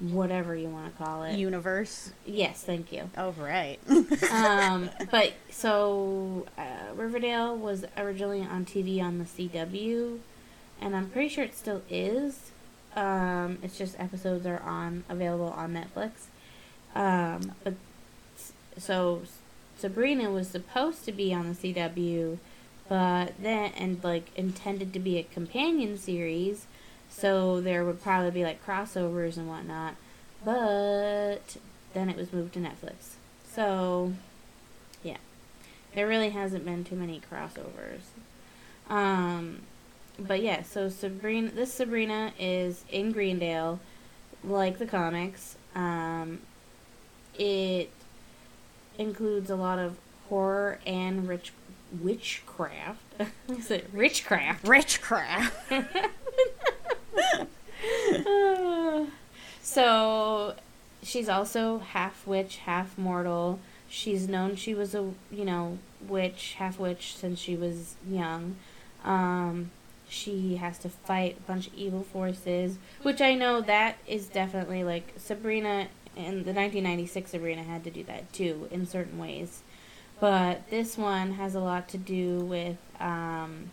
whatever 0.01 0.55
you 0.57 0.69
want 0.69 0.97
to 0.97 1.03
call 1.05 1.23
it. 1.23 1.37
Universe. 1.37 2.13
yes, 2.27 2.63
thank 2.63 2.93
you. 2.93 3.09
Oh 3.17 3.31
right. 3.39 3.79
um, 4.33 4.91
but 5.11 5.33
so 5.51 6.47
uh, 6.59 6.93
Riverdale 6.95 7.57
was 7.57 7.85
originally 7.97 8.43
on 8.43 8.65
TV 8.67 9.01
on 9.03 9.19
the 9.19 9.25
CW, 9.25 10.19
and 10.81 10.95
I'm 10.97 11.11
pretty 11.11 11.29
sure 11.29 11.45
it 11.45 11.55
still 11.57 11.83
is. 11.89 12.51
Um, 12.95 13.59
it's 13.63 13.77
just 13.77 13.99
episodes 13.99 14.47
are 14.47 14.61
on 14.61 15.05
available 15.09 15.49
on 15.49 15.75
Netflix. 15.75 16.11
Um, 16.95 17.53
but 17.65 17.75
so 18.79 19.23
Sabrina 19.79 20.31
was 20.31 20.49
supposed 20.49 21.05
to 21.05 21.13
be 21.13 21.35
on 21.35 21.49
the 21.49 21.55
CW, 21.55 22.39
but 22.89 23.35
then 23.41 23.73
and 23.77 24.03
like 24.05 24.31
intended 24.37 24.93
to 24.93 24.99
be 24.99 25.19
a 25.19 25.25
companion 25.25 25.99
series, 25.99 26.67
so 27.09 27.61
there 27.61 27.85
would 27.85 28.03
probably 28.03 28.31
be 28.31 28.45
like 28.45 28.65
crossovers 28.65 29.37
and 29.37 29.49
whatnot. 29.49 29.95
But 30.45 31.57
then 31.95 32.09
it 32.09 32.17
was 32.17 32.33
moved 32.33 32.55
to 32.55 32.61
Netflix. 32.61 33.15
So, 33.51 34.13
yeah, 35.03 35.19
there 35.95 36.07
really 36.07 36.31
hasn't 36.31 36.65
been 36.65 36.85
too 36.85 36.97
many 36.97 37.21
crossovers. 37.31 38.03
Um, 38.91 39.61
but 40.19 40.43
yeah, 40.43 40.63
so 40.63 40.89
Sabrina, 40.89 41.51
this 41.51 41.73
Sabrina 41.73 42.33
is 42.39 42.85
in 42.91 43.13
Greendale, 43.13 43.81
like 44.43 44.79
the 44.79 44.87
comics. 44.87 45.57
Um, 45.75 46.41
it 47.39 47.91
includes 48.99 49.51
a 49.51 49.57
lot 49.57 49.79
of 49.79 49.97
horror 50.29 50.79
and 50.87 51.29
rich 51.29 51.53
witchcraft. 52.01 53.01
is 53.49 53.71
it 53.71 53.93
witchcraft? 53.93 54.65
Richcraft. 54.65 55.51
so 59.63 60.55
she's 61.03 61.29
also 61.29 61.79
half 61.79 62.27
witch, 62.27 62.59
half 62.59 62.97
mortal. 62.99 63.61
She's 63.89 64.29
known 64.29 64.57
she 64.57 64.75
was 64.75 64.95
a 64.95 65.13
you 65.31 65.45
know 65.45 65.79
witch, 66.07 66.55
half 66.59 66.79
witch 66.79 67.17
since 67.17 67.39
she 67.39 67.57
was 67.57 67.95
young. 68.09 68.57
Um, 69.05 69.71
she 70.15 70.57
has 70.57 70.79
to 70.79 70.89
fight 70.89 71.37
a 71.39 71.43
bunch 71.43 71.67
of 71.67 71.75
evil 71.75 72.03
forces, 72.03 72.79
which 73.03 73.21
I 73.21 73.35
know 73.35 73.61
that 73.61 73.97
is 74.07 74.27
definitely 74.27 74.85
like 74.85 75.13
Sabrina 75.17 75.89
and 76.17 76.45
the 76.45 76.53
1996 76.53 77.33
Sabrina 77.33 77.63
had 77.65 77.83
to 77.85 77.91
do 77.91 78.05
that 78.05 78.33
too 78.33 78.69
in 78.71 78.87
certain 78.87 79.19
ways. 79.19 79.63
But 80.21 80.71
this 80.71 80.97
one 80.97 81.33
has 81.33 81.55
a 81.55 81.61
lot 81.61 81.89
to 81.89 81.99
do 81.99 82.39
with 82.39 82.79
um, 83.01 83.71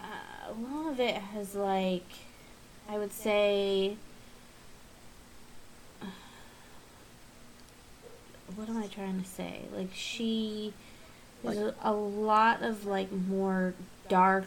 uh, 0.00 0.50
a 0.50 0.52
lot 0.52 0.90
of 0.90 1.00
it 1.00 1.14
has 1.14 1.54
like 1.54 2.08
I 2.88 2.98
would 2.98 3.12
say 3.12 3.96
what 8.56 8.68
am 8.68 8.78
I 8.78 8.86
trying 8.86 9.22
to 9.22 9.28
say? 9.28 9.62
Like 9.74 9.90
she 9.94 10.72
there's 11.42 11.58
a, 11.58 11.74
a 11.82 11.92
lot 11.92 12.62
of 12.62 12.86
like 12.86 13.12
more 13.12 13.74
dark 14.08 14.46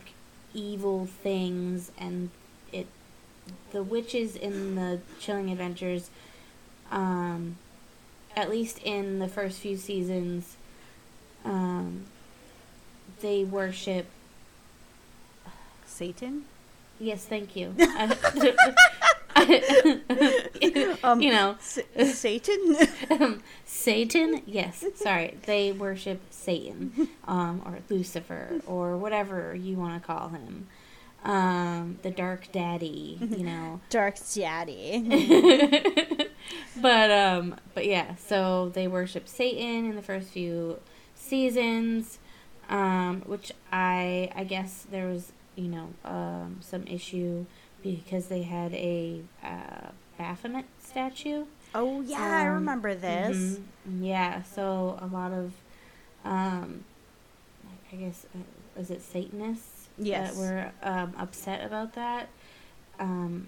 evil 0.54 1.06
things 1.06 1.92
and 1.98 2.30
it 2.72 2.88
the 3.72 3.84
witches 3.84 4.36
in 4.36 4.76
the 4.76 5.00
chilling 5.20 5.52
adventures 5.52 6.10
um 6.92 7.58
at 8.36 8.50
least 8.50 8.80
in 8.84 9.20
the 9.20 9.28
first 9.28 9.60
few 9.60 9.78
seasons 9.78 10.56
um 11.46 12.06
they 13.22 13.44
worship 13.44 14.08
Satan. 15.86 16.46
yes 17.00 17.26
thank 17.26 17.56
you 17.56 17.76
Um, 21.04 21.22
you 21.26 21.32
know 21.32 21.56
S- 21.60 21.80
Satan. 22.18 22.76
um, 23.12 23.42
Satan, 23.66 24.42
yes, 24.46 24.84
sorry, 24.96 25.38
they 25.46 25.72
worship 25.72 26.20
Satan, 26.32 27.10
um, 27.28 27.62
or 27.66 27.80
Lucifer, 27.90 28.60
or 28.68 28.98
whatever 28.98 29.56
you 29.56 29.78
want 29.78 30.02
to 30.02 30.06
call 30.06 30.30
him, 30.30 30.68
um, 31.24 31.98
the 32.02 32.12
Dark 32.12 32.52
Daddy, 32.52 33.18
you 33.22 33.44
know. 33.46 33.80
Dark 33.90 34.16
Daddy. 34.34 36.28
but 36.82 37.12
um, 37.12 37.56
but 37.74 37.86
yeah, 37.86 38.16
so 38.16 38.70
they 38.74 38.88
worship 38.88 39.28
Satan 39.28 39.86
in 39.90 39.96
the 39.96 40.02
first 40.02 40.28
few 40.30 40.80
seasons, 41.16 42.20
um, 42.70 43.22
which 43.26 43.52
I 43.72 44.32
I 44.36 44.44
guess 44.44 44.86
there 44.92 45.08
was 45.08 45.32
you 45.56 45.68
know 45.70 45.90
um, 46.06 46.58
some 46.62 46.86
issue 46.88 47.46
because 47.84 48.28
they 48.28 48.44
had 48.44 48.74
a 48.74 49.22
uh, 49.44 49.90
Baphomet 50.18 50.66
statue. 50.84 51.46
Oh 51.74 52.02
yeah, 52.02 52.20
I 52.22 52.48
Um, 52.48 52.54
remember 52.56 52.96
this. 52.96 53.60
Mhm. 53.88 54.04
Yeah, 54.04 54.42
so 54.44 54.98
a 55.02 55.08
lot 55.08 55.32
of, 55.32 55.54
um, 56.26 56.84
I 57.92 57.96
guess, 57.96 58.26
uh, 58.36 58.40
was 58.78 58.90
it 58.92 59.02
Satanists 59.02 59.88
Yes. 59.98 60.36
that 60.36 60.40
were 60.40 60.72
um, 60.84 61.14
upset 61.18 61.64
about 61.66 61.94
that? 61.94 62.30
Um, 63.00 63.48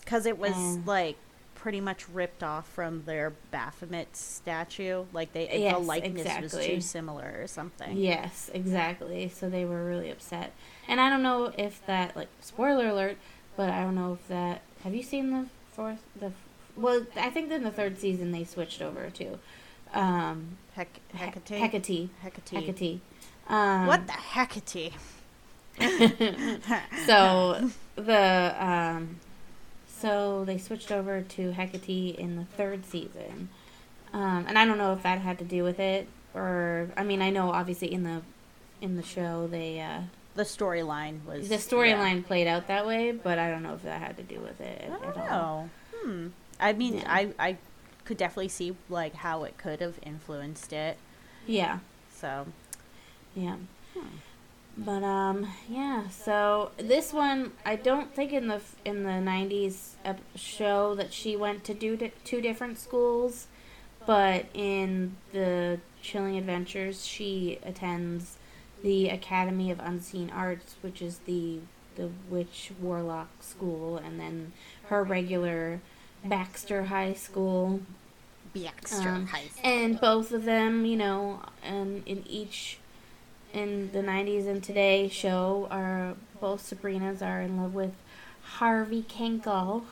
Because 0.00 0.26
it 0.26 0.38
was 0.38 0.54
Um, 0.54 0.84
like 0.84 1.16
pretty 1.54 1.80
much 1.80 2.08
ripped 2.08 2.42
off 2.42 2.66
from 2.68 3.04
their 3.04 3.30
Baphomet 3.52 4.16
statue. 4.16 5.04
Like 5.12 5.32
they 5.32 5.60
Yes, 5.60 5.74
the 5.74 5.78
likeness 5.78 6.40
was 6.40 6.66
too 6.66 6.80
similar 6.80 7.36
or 7.40 7.46
something. 7.46 7.96
yes, 7.96 8.50
exactly. 8.52 9.28
So 9.28 9.48
they 9.48 9.64
were 9.64 9.84
really 9.84 10.10
upset, 10.10 10.52
and 10.88 11.00
I 11.00 11.08
don't 11.08 11.22
know 11.22 11.52
if 11.56 11.84
that 11.86 12.16
like 12.16 12.28
spoiler 12.40 12.88
alert, 12.88 13.16
but 13.56 13.70
I 13.70 13.82
don't 13.82 13.94
know 13.94 14.14
if 14.14 14.28
that. 14.28 14.62
Have 14.84 14.94
you 14.94 15.02
seen 15.02 15.30
the 15.30 15.46
fourth? 15.72 16.02
The 16.18 16.32
well, 16.76 17.04
I 17.16 17.30
think 17.30 17.50
in 17.50 17.62
the 17.64 17.70
third 17.70 17.98
season 17.98 18.32
they 18.32 18.44
switched 18.44 18.80
over 18.80 19.10
to 19.10 19.38
um, 19.92 20.56
Heck, 20.74 20.88
Hecate. 21.14 21.48
He- 21.48 21.58
Hecate. 21.60 22.10
Hecate. 22.22 22.64
Hecate. 22.64 23.00
Um, 23.48 23.86
What 23.86 24.06
the 24.06 24.12
Hecate? 24.12 24.92
so 27.06 27.70
the 27.96 28.54
um 28.58 29.16
so 29.86 30.44
they 30.44 30.58
switched 30.58 30.90
over 30.92 31.22
to 31.22 31.52
Hecate 31.52 32.16
in 32.16 32.36
the 32.36 32.44
third 32.44 32.84
season. 32.86 33.48
Um, 34.12 34.44
and 34.46 34.58
I 34.58 34.66
don't 34.66 34.76
know 34.78 34.92
if 34.92 35.02
that 35.04 35.20
had 35.20 35.38
to 35.38 35.44
do 35.44 35.62
with 35.62 35.78
it 35.80 36.08
or 36.34 36.90
I 36.96 37.04
mean 37.04 37.22
I 37.22 37.30
know 37.30 37.50
obviously 37.50 37.92
in 37.92 38.02
the 38.02 38.22
in 38.80 38.96
the 38.96 39.02
show 39.02 39.46
they 39.46 39.80
uh 39.80 40.02
the 40.34 40.42
storyline 40.44 41.24
was 41.26 41.48
the 41.48 41.56
storyline 41.56 42.24
played 42.24 42.46
out 42.46 42.66
that 42.68 42.86
way, 42.86 43.12
but 43.12 43.38
I 43.38 43.50
don't 43.50 43.62
know 43.62 43.74
if 43.74 43.82
that 43.82 44.00
had 44.00 44.16
to 44.16 44.22
do 44.22 44.40
with 44.40 44.60
it 44.60 44.82
I 44.90 44.94
at 44.94 45.14
don't 45.14 45.18
all. 45.30 45.62
know. 45.62 45.70
Hmm. 46.02 46.26
I 46.60 46.72
mean, 46.72 46.94
Yeah. 46.98 47.04
I 47.06 47.28
I 47.38 47.56
could 48.04 48.16
definitely 48.16 48.48
see 48.48 48.74
like 48.88 49.14
how 49.14 49.44
it 49.44 49.56
could 49.58 49.80
have 49.80 49.98
influenced 50.02 50.72
it. 50.72 50.96
Yeah. 51.46 51.78
So 52.14 52.46
Yeah. 53.34 53.56
Hmm. 53.94 54.06
But 54.76 55.02
um, 55.04 55.48
yeah. 55.68 56.08
So 56.08 56.70
this 56.78 57.12
one, 57.12 57.52
I 57.66 57.76
don't 57.76 58.14
think 58.14 58.32
in 58.32 58.48
the 58.48 58.60
in 58.86 59.02
the 59.04 59.10
'90s 59.10 59.96
ep- 60.04 60.20
show 60.34 60.94
that 60.94 61.12
she 61.12 61.36
went 61.36 61.62
to 61.64 61.74
do 61.74 61.94
di- 61.96 62.12
two 62.24 62.40
different 62.40 62.78
schools, 62.78 63.48
but 64.06 64.46
in 64.54 65.16
the 65.32 65.78
Chilling 66.00 66.38
Adventures, 66.38 67.04
she 67.06 67.58
attends 67.64 68.36
the 68.82 69.08
Academy 69.08 69.70
of 69.70 69.80
Unseen 69.80 70.30
Arts, 70.30 70.76
which 70.80 71.00
is 71.02 71.18
the 71.26 71.60
the 71.94 72.08
witch 72.30 72.70
warlock 72.80 73.28
school, 73.40 73.98
and 73.98 74.18
then 74.18 74.52
her 74.86 75.04
regular 75.04 75.80
Baxter 76.24 76.84
High 76.84 77.12
School. 77.14 77.80
Baxter 78.54 79.08
Um, 79.08 79.26
High 79.26 79.46
School. 79.48 79.60
And 79.62 80.00
both 80.00 80.32
of 80.32 80.44
them, 80.44 80.84
you 80.84 80.96
know, 80.96 81.40
and 81.62 82.02
in 82.06 82.24
each 82.26 82.78
in 83.52 83.92
the 83.92 84.00
90s 84.02 84.46
and 84.46 84.62
today 84.64 85.08
show 85.08 85.68
are 85.70 86.14
both 86.40 86.62
Sabrinas 86.68 87.20
are 87.20 87.42
in 87.42 87.60
love 87.60 87.74
with 87.74 87.94
Harvey 88.42 89.02
Kinkle. 89.02 89.84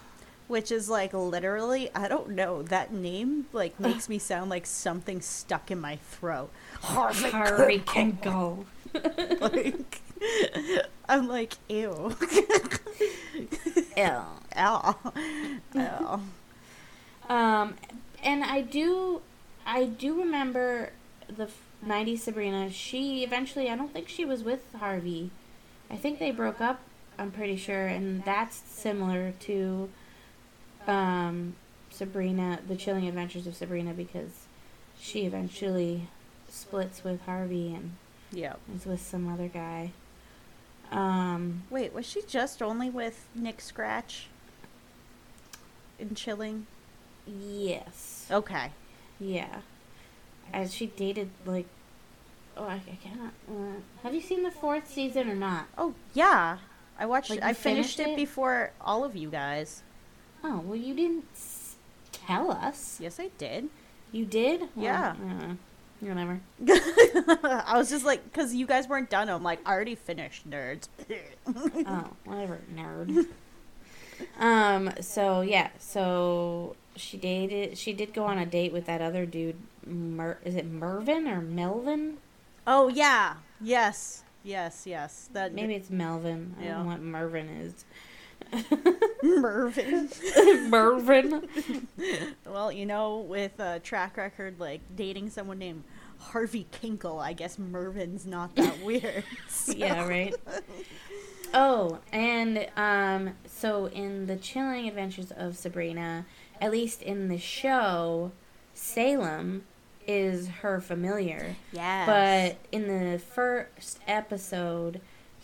Which 0.49 0.73
is 0.73 0.89
like 0.89 1.13
literally, 1.15 1.91
I 1.95 2.09
don't 2.09 2.31
know, 2.31 2.63
that 2.63 2.93
name 2.93 3.47
like 3.53 3.79
makes 3.79 4.09
me 4.09 4.19
sound 4.19 4.51
like 4.51 4.67
something 4.67 5.21
stuck 5.21 5.71
in 5.71 5.79
my 5.81 5.97
throat. 5.97 6.51
Harvey 6.83 7.31
Harvey 7.31 7.79
Kinkle. 7.79 8.65
Like, 9.41 10.03
I'm 11.09 11.27
like, 11.29 11.55
ew. 11.69 12.15
Ew. 12.31 12.47
Ew. 13.97 14.95
Ow. 15.77 16.21
Um, 17.29 17.75
and 18.23 18.45
I 18.45 18.61
do, 18.61 19.23
I 19.65 19.85
do 19.85 20.19
remember 20.21 20.91
the 21.29 21.45
f- 21.45 21.63
90s 21.87 22.19
Sabrina. 22.21 22.71
She 22.71 23.25
eventually, 23.25 23.71
I 23.71 23.77
don't 23.77 23.93
think 23.93 24.09
she 24.09 24.25
was 24.25 24.43
with 24.45 24.61
Harvey. 24.79 25.31
I 25.91 25.97
think 25.97 26.19
they 26.19 26.31
broke 26.31 26.61
up. 26.61 26.81
I'm 27.19 27.31
pretty 27.31 27.57
sure, 27.57 27.87
and 27.87 28.25
that's 28.25 28.63
similar 28.67 29.33
to 29.41 29.89
um, 30.87 31.55
Sabrina, 31.91 32.61
the 32.67 32.77
Chilling 32.77 33.07
Adventures 33.07 33.47
of 33.47 33.55
Sabrina, 33.55 33.93
because 33.93 34.47
she 34.99 35.25
eventually 35.25 36.09
splits 36.49 37.05
with 37.05 37.23
Harvey 37.23 37.75
and 37.75 37.93
Yeah. 38.33 38.55
is 38.75 38.87
with 38.87 39.01
some 39.01 39.33
other 39.33 39.49
guy. 39.49 39.93
Um, 40.91 41.63
Wait, 41.71 41.93
was 41.93 42.07
she 42.07 42.23
just 42.23 42.63
only 42.63 42.91
with 42.91 43.27
Nick 43.35 43.61
Scratch? 43.61 44.27
In 45.99 46.15
Chilling? 46.15 46.67
yes. 47.27 48.27
Okay. 48.31 48.73
Yeah. 49.21 49.61
As 50.53 50.75
she 50.75 50.87
dated, 50.87 51.31
like, 51.47 51.67
oh, 52.57 52.65
I, 52.65 52.75
I 52.91 52.99
cannot. 53.03 53.33
Uh, 53.49 53.81
have 54.03 54.15
you 54.15 54.21
seen 54.21 54.43
the 54.43 54.51
fourth 54.51 54.91
season 54.91 55.29
or 55.31 55.35
not? 55.37 55.67
Oh, 55.79 55.95
yeah. 56.15 56.59
I 56.99 57.07
watched 57.07 57.31
Like, 57.31 57.43
I 57.43 57.53
finished, 57.53 57.97
finished 57.97 58.01
it 58.01 58.09
it? 58.13 58.17
before 58.17 58.73
all 58.81 59.05
of 59.05 59.15
you 59.15 59.31
guys. 59.31 59.83
Oh, 60.43 60.61
well, 60.65 60.77
you 60.77 60.95
didn't 60.95 61.27
tell 62.13 62.51
us. 62.51 62.99
Yes, 63.01 63.21
I 63.21 63.31
did. 63.39 63.69
You 64.13 64.25
did? 64.25 64.61
Well, 64.75 64.85
Yeah. 64.85 65.11
Uh, 65.23 65.55
whatever. 66.01 66.41
I 66.69 67.75
was 67.77 67.91
just 67.91 68.05
like, 68.05 68.25
because 68.25 68.55
you 68.55 68.67
guys 68.67 68.89
weren't 68.89 69.11
done. 69.11 69.29
I'm 69.29 69.43
like, 69.43 69.61
I 69.67 69.73
already 69.73 69.95
finished, 69.95 70.49
nerds. 70.49 70.89
oh, 71.87 72.11
whatever, 72.25 72.61
nerd. 72.75 73.27
um. 74.41 74.91
So 75.01 75.41
yeah. 75.43 75.71
So 75.79 76.77
she 76.97 77.17
dated. 77.17 77.79
She 77.79 77.93
did 77.93 78.13
go 78.15 78.25
on 78.25 78.39
a 78.39 78.47
date 78.47 78.73
with 78.73 78.87
that 78.87 79.01
other 79.01 79.27
dude. 79.27 79.57
Mer- 79.87 80.39
is 80.45 80.55
it 80.57 80.67
Mervin 80.67 81.27
or 81.27 81.41
Melvin? 81.41 82.19
oh, 82.67 82.89
yeah. 82.89 83.35
Yes. 83.61 84.23
Yes, 84.45 84.85
yes. 84.87 85.29
That 85.33 85.53
Maybe 85.53 85.75
it's 85.75 85.91
Melvin. 85.91 86.55
I 86.61 86.65
Yeah. 86.65 86.75
don't 86.75 86.85
know 86.85 86.91
what 86.93 87.01
Mervin 87.01 87.49
is. 87.49 87.85
Mervin. 89.23 90.09
Mervin. 90.71 91.49
well, 92.47 92.73
you 92.73 92.87
know, 92.87 93.19
with 93.21 93.59
a 93.61 93.81
track 93.81 94.17
record 94.17 94.59
like 94.59 94.81
dating 94.97 95.31
someone 95.31 95.59
named 95.59 95.85
Harvey 96.19 96.67
Kinkle, 96.73 97.21
I 97.23 97.33
guess 97.33 97.59
Mervin's 97.59 98.27
not 98.27 98.55
that 98.57 98.81
weird. 98.85 99.25
So- 99.49 99.73
Yeah, 99.77 100.07
right. 100.07 100.35
Oh, 101.53 101.99
and 102.13 102.67
um, 102.77 103.31
so 103.47 103.87
in 103.87 104.27
the 104.27 104.37
Chilling 104.37 104.87
Adventures 104.89 105.33
of 105.33 105.57
Sabrina, 105.57 106.27
at 106.61 106.71
least 106.71 107.03
in 107.03 107.29
the 107.29 107.39
show, 107.39 108.31
Salem 108.75 109.65
is 110.07 110.49
her 110.49 110.81
familiar. 110.81 111.57
Yes. 111.73 112.07
But 112.07 112.57
in 112.73 112.87
the 113.13 113.19
first 113.19 113.99
episode, 114.07 115.01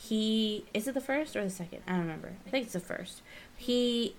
he 0.09 0.65
is 0.75 0.87
it 0.89 0.95
the 0.95 1.01
first 1.01 1.37
or 1.37 1.45
the 1.45 1.51
second? 1.51 1.83
I 1.87 1.93
don't 1.93 2.01
remember. 2.01 2.33
I 2.47 2.51
think 2.51 2.65
it's 2.65 2.73
the 2.73 2.81
first. 2.81 3.23
He 3.57 4.15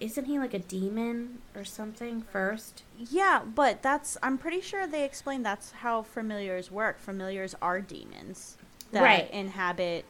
isn't 0.00 0.26
he 0.26 0.38
like 0.38 0.52
a 0.54 0.58
demon 0.58 1.38
or 1.54 1.64
something 1.64 2.22
first? 2.22 2.82
Yeah, 3.10 3.42
but 3.44 3.82
that's 3.82 4.16
I'm 4.22 4.38
pretty 4.38 4.60
sure 4.60 4.86
they 4.86 5.04
explain 5.04 5.42
that's 5.42 5.70
how 5.72 6.02
familiars 6.02 6.70
work. 6.70 6.98
Familiars 6.98 7.54
are 7.62 7.80
demons 7.80 8.56
that 8.92 9.02
Right. 9.02 9.30
inhabit 9.30 10.04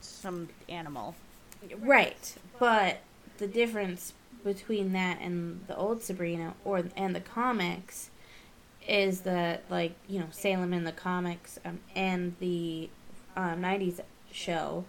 some 0.00 0.48
animal. 0.68 1.14
Right, 1.80 2.34
but 2.58 2.98
the 3.38 3.46
difference 3.46 4.12
between 4.44 4.92
that 4.92 5.20
and 5.20 5.60
the 5.66 5.76
old 5.76 6.02
Sabrina 6.02 6.54
or 6.64 6.84
and 6.96 7.14
the 7.14 7.20
comics 7.20 8.10
is 8.86 9.22
that 9.22 9.62
like 9.70 9.94
you 10.08 10.20
know 10.20 10.26
Salem 10.30 10.72
in 10.72 10.84
the 10.84 10.92
comics 10.92 11.58
um, 11.64 11.80
and 11.94 12.36
the 12.38 12.88
um, 13.36 13.60
'90s 13.62 14.00
show, 14.36 14.84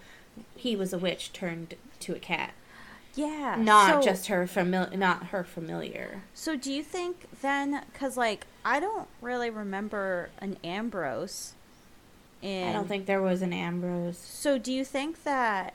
he 0.56 0.76
was 0.76 0.94
a 0.94 0.98
witch 0.98 1.34
turned 1.34 1.76
to 2.02 2.16
a 2.16 2.20
cat, 2.20 2.54
Yeah. 3.16 3.56
not 3.60 4.04
so, 4.04 4.10
just 4.10 4.28
her 4.28 4.46
familiar, 4.46 4.96
not 4.96 5.28
her 5.28 5.44
familiar. 5.44 6.24
So 6.34 6.56
do 6.56 6.72
you 6.72 6.84
think 6.84 7.28
then 7.42 7.84
cuz 7.94 8.18
like 8.18 8.46
I 8.64 8.80
don't 8.80 9.08
really 9.22 9.50
remember 9.50 10.30
an 10.40 10.58
Ambrose 10.64 11.54
in 12.42 12.68
I 12.68 12.74
don't 12.74 12.88
think 12.88 13.06
there 13.08 13.22
was 13.22 13.42
an 13.42 13.54
Ambrose. 13.54 14.18
So 14.18 14.58
do 14.58 14.72
you 14.72 14.86
think 14.86 15.24
that 15.24 15.74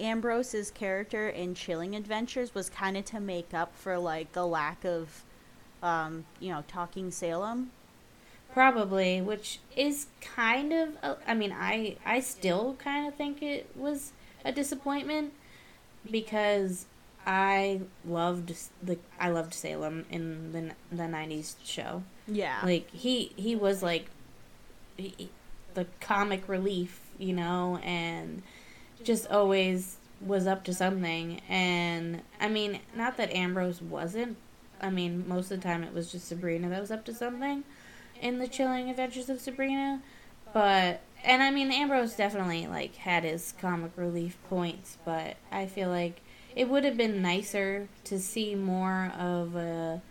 Ambrose's 0.00 0.70
character 0.70 1.28
in 1.28 1.54
Chilling 1.54 1.94
Adventures 1.94 2.54
was 2.54 2.68
kind 2.68 2.96
of 2.96 3.04
to 3.06 3.20
make 3.20 3.54
up 3.54 3.76
for 3.76 3.98
like 3.98 4.32
the 4.32 4.46
lack 4.46 4.84
of 4.84 5.22
um, 5.82 6.24
you 6.40 6.50
know, 6.50 6.64
talking 6.68 7.10
Salem? 7.10 7.70
Probably, 8.52 9.20
which 9.20 9.60
is 9.76 10.06
kind 10.20 10.72
of. 10.72 10.90
A, 11.02 11.16
I 11.26 11.34
mean, 11.34 11.52
I 11.52 11.96
I 12.04 12.20
still 12.20 12.76
kind 12.78 13.08
of 13.08 13.14
think 13.14 13.42
it 13.42 13.70
was 13.74 14.12
a 14.44 14.52
disappointment 14.52 15.32
because 16.10 16.86
I 17.26 17.80
loved 18.04 18.54
the 18.82 18.98
I 19.18 19.30
loved 19.30 19.54
Salem 19.54 20.04
in 20.10 20.52
the 20.52 20.94
the 20.94 21.04
'90s 21.04 21.54
show. 21.64 22.02
Yeah. 22.26 22.60
Like 22.62 22.90
he 22.90 23.32
he 23.36 23.56
was 23.56 23.82
like 23.82 24.06
he- 24.96 25.30
the 25.74 25.86
comic 26.00 26.46
relief, 26.48 27.00
you 27.18 27.32
know, 27.32 27.78
and 27.82 28.42
just 29.02 29.26
always 29.28 29.96
was 30.20 30.46
up 30.46 30.62
to 30.64 30.74
something. 30.74 31.40
And 31.48 32.22
I 32.38 32.48
mean, 32.48 32.80
not 32.94 33.16
that 33.16 33.32
Ambrose 33.34 33.80
wasn't. 33.80 34.36
I 34.80 34.90
mean, 34.90 35.26
most 35.26 35.50
of 35.50 35.60
the 35.60 35.66
time 35.66 35.84
it 35.84 35.94
was 35.94 36.12
just 36.12 36.28
Sabrina 36.28 36.68
that 36.68 36.80
was 36.80 36.90
up 36.90 37.04
to 37.06 37.14
something 37.14 37.64
in 38.22 38.38
the 38.38 38.48
Chilling 38.48 38.88
Adventures 38.88 39.28
of 39.28 39.40
Sabrina. 39.40 40.00
But 40.54 41.00
and 41.24 41.42
I 41.42 41.50
mean, 41.50 41.70
Ambrose 41.70 42.14
definitely 42.14 42.66
like 42.66 42.96
had 42.96 43.24
his 43.24 43.52
comic 43.60 43.92
relief 43.96 44.38
points, 44.48 44.98
but 45.04 45.36
I 45.50 45.66
feel 45.66 45.88
like 45.88 46.22
it 46.54 46.68
would 46.68 46.84
have 46.84 46.96
been 46.96 47.22
nicer 47.22 47.88
to 48.04 48.18
see 48.18 48.54
more 48.54 49.12
of 49.18 49.56
a 49.56 50.02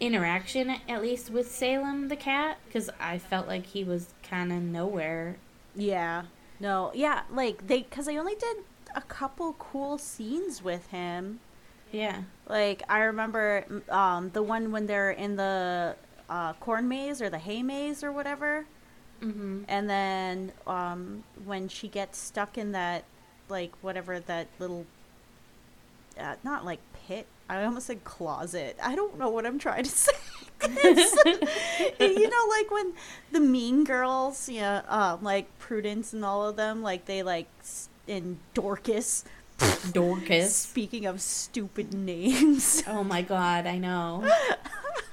interaction 0.00 0.74
at 0.88 1.00
least 1.00 1.30
with 1.30 1.50
Salem 1.50 2.08
the 2.08 2.16
cat 2.16 2.58
because 2.66 2.90
I 2.98 3.18
felt 3.18 3.46
like 3.46 3.66
he 3.66 3.84
was 3.84 4.14
kind 4.22 4.52
of 4.52 4.60
nowhere. 4.60 5.36
Yeah. 5.76 6.24
No. 6.58 6.90
Yeah, 6.94 7.22
like 7.30 7.66
they 7.66 7.82
cuz 7.82 8.06
they 8.06 8.18
only 8.18 8.34
did 8.34 8.58
a 8.94 9.02
couple 9.02 9.54
cool 9.54 9.98
scenes 9.98 10.62
with 10.62 10.88
him. 10.88 11.40
Yeah. 11.92 12.22
Like 12.48 12.82
I 12.88 13.00
remember 13.00 13.82
um 13.88 14.30
the 14.30 14.42
one 14.42 14.72
when 14.72 14.86
they're 14.86 15.12
in 15.12 15.36
the 15.36 15.96
uh, 16.32 16.54
corn 16.54 16.88
maze 16.88 17.20
or 17.20 17.28
the 17.28 17.38
hay 17.38 17.62
maze 17.62 18.02
or 18.02 18.10
whatever. 18.10 18.64
Mhm. 19.22 19.64
And 19.68 19.88
then 19.88 20.52
um, 20.66 21.24
when 21.44 21.68
she 21.68 21.88
gets 21.88 22.18
stuck 22.18 22.56
in 22.56 22.72
that, 22.72 23.04
like, 23.50 23.72
whatever, 23.82 24.18
that 24.18 24.48
little, 24.58 24.86
uh, 26.18 26.36
not 26.42 26.64
like 26.64 26.80
pit, 27.06 27.26
I 27.50 27.62
almost 27.64 27.86
said 27.86 28.02
closet. 28.04 28.78
I 28.82 28.96
don't 28.96 29.18
know 29.18 29.28
what 29.28 29.44
I'm 29.44 29.58
trying 29.58 29.84
to 29.84 29.90
say. 30.06 30.12
you 30.64 32.30
know, 32.30 32.46
like 32.48 32.70
when 32.70 32.94
the 33.30 33.40
mean 33.40 33.84
girls, 33.84 34.48
yeah, 34.48 34.82
um, 34.88 35.22
like 35.22 35.46
Prudence 35.58 36.14
and 36.14 36.24
all 36.24 36.48
of 36.48 36.56
them, 36.56 36.82
like, 36.82 37.04
they, 37.04 37.22
like, 37.22 37.48
in 38.06 38.38
Dorcas. 38.54 39.24
Dorcas. 39.92 40.56
Speaking 40.56 41.04
of 41.04 41.20
stupid 41.20 41.92
names. 41.92 42.82
Oh 42.86 43.04
my 43.04 43.20
god, 43.20 43.66
I 43.66 43.76
know. 43.76 44.24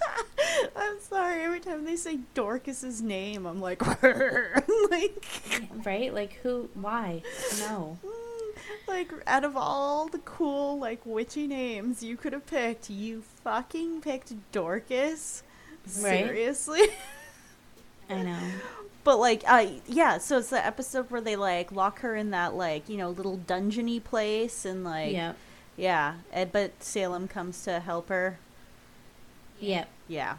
I'm 0.75 0.99
sorry. 0.99 1.43
Every 1.43 1.59
time 1.59 1.85
they 1.85 1.95
say 1.95 2.19
Dorcas's 2.33 3.01
name, 3.01 3.45
I'm 3.45 3.61
like, 3.61 3.85
like, 4.03 5.25
right? 5.85 6.13
Like 6.13 6.33
who? 6.43 6.69
Why? 6.73 7.21
No. 7.59 7.97
like 8.87 9.11
out 9.27 9.43
of 9.45 9.55
all 9.55 10.07
the 10.07 10.17
cool 10.19 10.79
like 10.79 10.99
witchy 11.05 11.47
names 11.47 12.03
you 12.03 12.17
could 12.17 12.33
have 12.33 12.45
picked, 12.45 12.89
you 12.89 13.21
fucking 13.43 14.01
picked 14.01 14.33
Dorcas. 14.51 15.43
Right. 16.01 16.25
Seriously. 16.25 16.81
I 18.09 18.23
know. 18.23 18.39
But 19.03 19.19
like, 19.19 19.43
uh, 19.47 19.67
yeah. 19.87 20.17
So 20.17 20.39
it's 20.39 20.49
the 20.49 20.63
episode 20.63 21.09
where 21.09 21.21
they 21.21 21.35
like 21.35 21.71
lock 21.71 21.99
her 21.99 22.15
in 22.15 22.31
that 22.31 22.55
like 22.55 22.89
you 22.89 22.97
know 22.97 23.09
little 23.09 23.37
dungeony 23.37 24.03
place 24.03 24.65
and 24.65 24.83
like 24.83 25.11
yeah. 25.77 26.15
And, 26.33 26.51
but 26.51 26.83
Salem 26.83 27.27
comes 27.27 27.63
to 27.63 27.79
help 27.79 28.09
her. 28.09 28.39
Yep. 29.59 29.87
Yeah. 30.07 30.35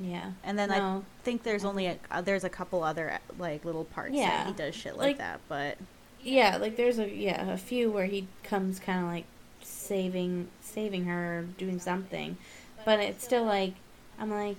Yeah. 0.00 0.30
And 0.44 0.58
then 0.58 0.70
I 0.70 1.00
think 1.24 1.42
there's 1.42 1.64
only 1.64 1.86
a, 1.86 1.96
uh, 2.10 2.20
there's 2.20 2.44
a 2.44 2.48
couple 2.48 2.82
other 2.84 3.10
uh, 3.12 3.18
like 3.38 3.64
little 3.64 3.84
parts 3.84 4.12
that 4.12 4.18
Yeah. 4.18 4.46
he 4.46 4.52
does 4.52 4.74
shit 4.74 4.96
like, 4.96 5.06
Like- 5.06 5.18
that. 5.18 5.40
But 5.48 5.76
Yeah, 6.22 6.56
like 6.56 6.76
there's 6.76 6.98
a 6.98 7.08
yeah 7.08 7.50
a 7.50 7.56
few 7.56 7.90
where 7.90 8.06
he 8.06 8.26
comes 8.42 8.78
kind 8.78 9.00
of 9.00 9.06
like 9.06 9.24
saving 9.62 10.48
saving 10.60 11.04
her, 11.06 11.46
doing 11.58 11.78
something, 11.80 12.36
but 12.84 13.00
it's 13.00 13.24
still 13.24 13.44
like 13.44 13.74
I'm 14.18 14.30
like 14.30 14.56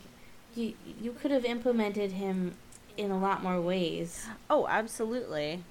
you 0.56 0.73
you 1.02 1.12
could 1.13 1.32
have 1.32 1.45
implemented 1.45 2.12
him 2.13 2.56
in 2.97 3.12
a 3.12 3.17
lot 3.17 3.41
more 3.43 3.62
ways. 3.62 4.25
oh, 4.49 4.67
absolutely. 4.67 5.63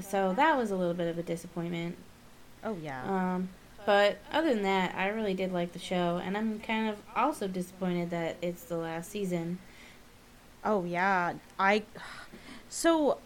So 0.00 0.34
that 0.34 0.56
was 0.58 0.70
a 0.70 0.76
little 0.76 0.92
bit 0.94 1.08
of 1.08 1.16
a 1.18 1.22
disappointment. 1.22 1.96
Oh 2.64 2.76
yeah. 2.82 3.02
Um, 3.34 3.48
but 3.86 4.18
other 4.32 4.52
than 4.54 4.62
that, 4.62 4.94
I 4.94 5.08
really 5.08 5.34
did 5.34 5.52
like 5.52 5.72
the 5.72 5.78
show, 5.78 6.20
and 6.22 6.36
I'm 6.36 6.60
kind 6.60 6.88
of 6.88 6.96
also 7.14 7.48
disappointed 7.48 8.10
that 8.10 8.36
it's 8.42 8.64
the 8.64 8.76
last 8.76 9.10
season. 9.10 9.58
Oh 10.64 10.84
yeah, 10.84 11.34
I. 11.58 11.82
So, 12.68 13.18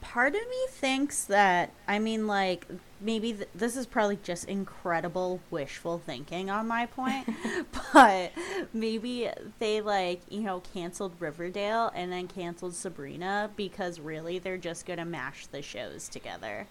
part 0.00 0.34
of 0.34 0.40
me 0.40 0.66
thinks 0.70 1.24
that 1.24 1.72
I 1.86 1.98
mean, 1.98 2.26
like 2.26 2.66
maybe 3.00 3.32
th- 3.32 3.48
this 3.54 3.76
is 3.76 3.86
probably 3.86 4.18
just 4.22 4.44
incredible 4.44 5.40
wishful 5.50 5.98
thinking 5.98 6.50
on 6.50 6.66
my 6.68 6.86
point, 6.86 7.28
but 7.92 8.32
maybe 8.72 9.30
they 9.58 9.80
like 9.80 10.20
you 10.28 10.40
know 10.40 10.60
canceled 10.74 11.12
Riverdale 11.18 11.90
and 11.94 12.12
then 12.12 12.28
canceled 12.28 12.74
Sabrina 12.74 13.50
because 13.56 14.00
really 14.00 14.38
they're 14.38 14.58
just 14.58 14.86
gonna 14.86 15.04
mash 15.04 15.46
the 15.46 15.62
shows 15.62 16.08
together. 16.08 16.66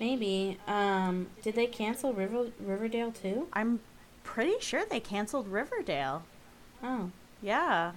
Maybe. 0.00 0.58
Um, 0.66 1.28
did 1.42 1.54
they 1.54 1.66
cancel 1.66 2.12
River 2.12 2.48
Riverdale 2.60 3.12
too? 3.12 3.48
I'm 3.52 3.80
pretty 4.22 4.54
sure 4.60 4.84
they 4.84 5.00
canceled 5.00 5.48
Riverdale. 5.48 6.24
Oh, 6.82 7.10
Yeah. 7.42 7.92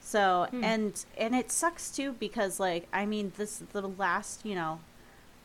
So 0.00 0.46
Hmm. 0.50 0.62
and 0.64 1.04
and 1.18 1.34
it 1.34 1.50
sucks 1.50 1.90
too 1.90 2.12
because 2.12 2.60
like 2.60 2.86
I 2.92 3.06
mean 3.06 3.32
this 3.36 3.62
the 3.72 3.88
last 3.88 4.44
you 4.46 4.54
know 4.54 4.78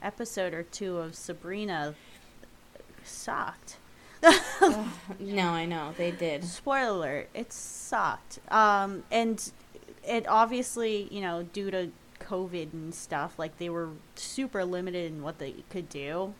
episode 0.03 0.53
or 0.53 0.61
two 0.63 0.97
of 0.97 1.15
Sabrina 1.15 1.95
sucked. 3.03 3.77
No, 5.19 5.49
I 5.49 5.65
know 5.65 5.93
they 5.97 6.11
did. 6.11 6.43
Spoiler 6.43 6.89
alert, 6.89 7.29
it 7.33 7.51
sucked. 7.51 8.39
Um 8.49 9.03
and 9.11 9.51
it 10.07 10.27
obviously 10.27 11.07
you 11.11 11.21
know 11.21 11.43
due 11.43 11.71
to 11.71 11.91
COVID 12.21 12.73
and 12.73 12.93
stuff 12.93 13.37
like 13.37 13.57
they 13.57 13.69
were 13.69 13.89
super 14.15 14.63
limited 14.65 15.11
in 15.11 15.21
what 15.21 15.39
they 15.39 15.55
could 15.69 15.89
do. 15.89 16.33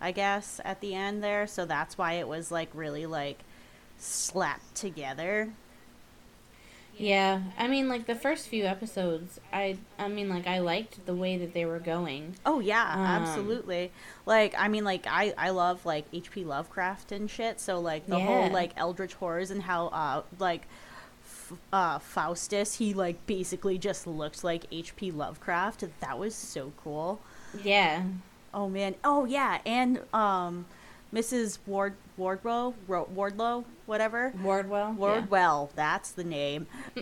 I 0.00 0.10
guess 0.12 0.60
at 0.64 0.80
the 0.80 0.94
end 0.94 1.22
there, 1.22 1.46
so 1.46 1.64
that's 1.64 1.96
why 1.96 2.14
it 2.14 2.26
was 2.26 2.50
like 2.50 2.70
really 2.74 3.06
like 3.06 3.38
slapped 3.98 4.74
together. 4.74 5.50
Yeah, 6.98 7.40
I 7.58 7.68
mean, 7.68 7.88
like 7.88 8.06
the 8.06 8.14
first 8.14 8.48
few 8.48 8.64
episodes, 8.64 9.40
I, 9.52 9.78
I 9.98 10.08
mean, 10.08 10.28
like 10.28 10.46
I 10.46 10.58
liked 10.58 11.06
the 11.06 11.14
way 11.14 11.38
that 11.38 11.54
they 11.54 11.64
were 11.64 11.78
going. 11.78 12.34
Oh 12.44 12.60
yeah, 12.60 12.92
Um, 12.92 13.00
absolutely. 13.00 13.90
Like 14.26 14.54
I 14.58 14.68
mean, 14.68 14.84
like 14.84 15.06
I 15.08 15.32
I 15.38 15.50
love 15.50 15.86
like 15.86 16.04
H.P. 16.12 16.44
Lovecraft 16.44 17.10
and 17.12 17.30
shit. 17.30 17.60
So 17.60 17.80
like 17.80 18.06
the 18.06 18.18
whole 18.18 18.50
like 18.50 18.72
Eldritch 18.76 19.14
horrors 19.14 19.50
and 19.50 19.62
how 19.62 19.86
uh 19.86 20.22
like 20.38 20.66
uh 21.72 21.98
Faustus 21.98 22.74
he 22.76 22.94
like 22.94 23.26
basically 23.26 23.78
just 23.78 24.06
looked 24.06 24.44
like 24.44 24.66
H.P. 24.70 25.10
Lovecraft. 25.10 25.84
That 26.00 26.18
was 26.18 26.34
so 26.34 26.72
cool. 26.82 27.20
Yeah, 27.62 28.04
Oh 28.54 28.68
man. 28.68 28.94
Oh 29.04 29.24
yeah, 29.24 29.60
and 29.64 30.00
um 30.12 30.66
Mrs. 31.12 31.58
Ward 31.66 31.94
Wardlow 32.18 32.74
Ro- 32.86 33.08
Wardlow 33.14 33.64
whatever. 33.86 34.32
Wardwell. 34.42 34.92
Wardwell, 34.92 35.70
that's 35.74 36.12
the 36.12 36.24
name. 36.24 36.66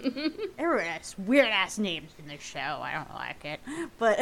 Everyone 0.58 0.84
has 0.84 1.16
weird 1.18 1.46
ass 1.48 1.78
names 1.78 2.10
in 2.18 2.26
this 2.26 2.40
show. 2.40 2.58
I 2.58 2.94
don't 2.94 3.14
like 3.14 3.44
it, 3.44 3.60
but 3.98 4.18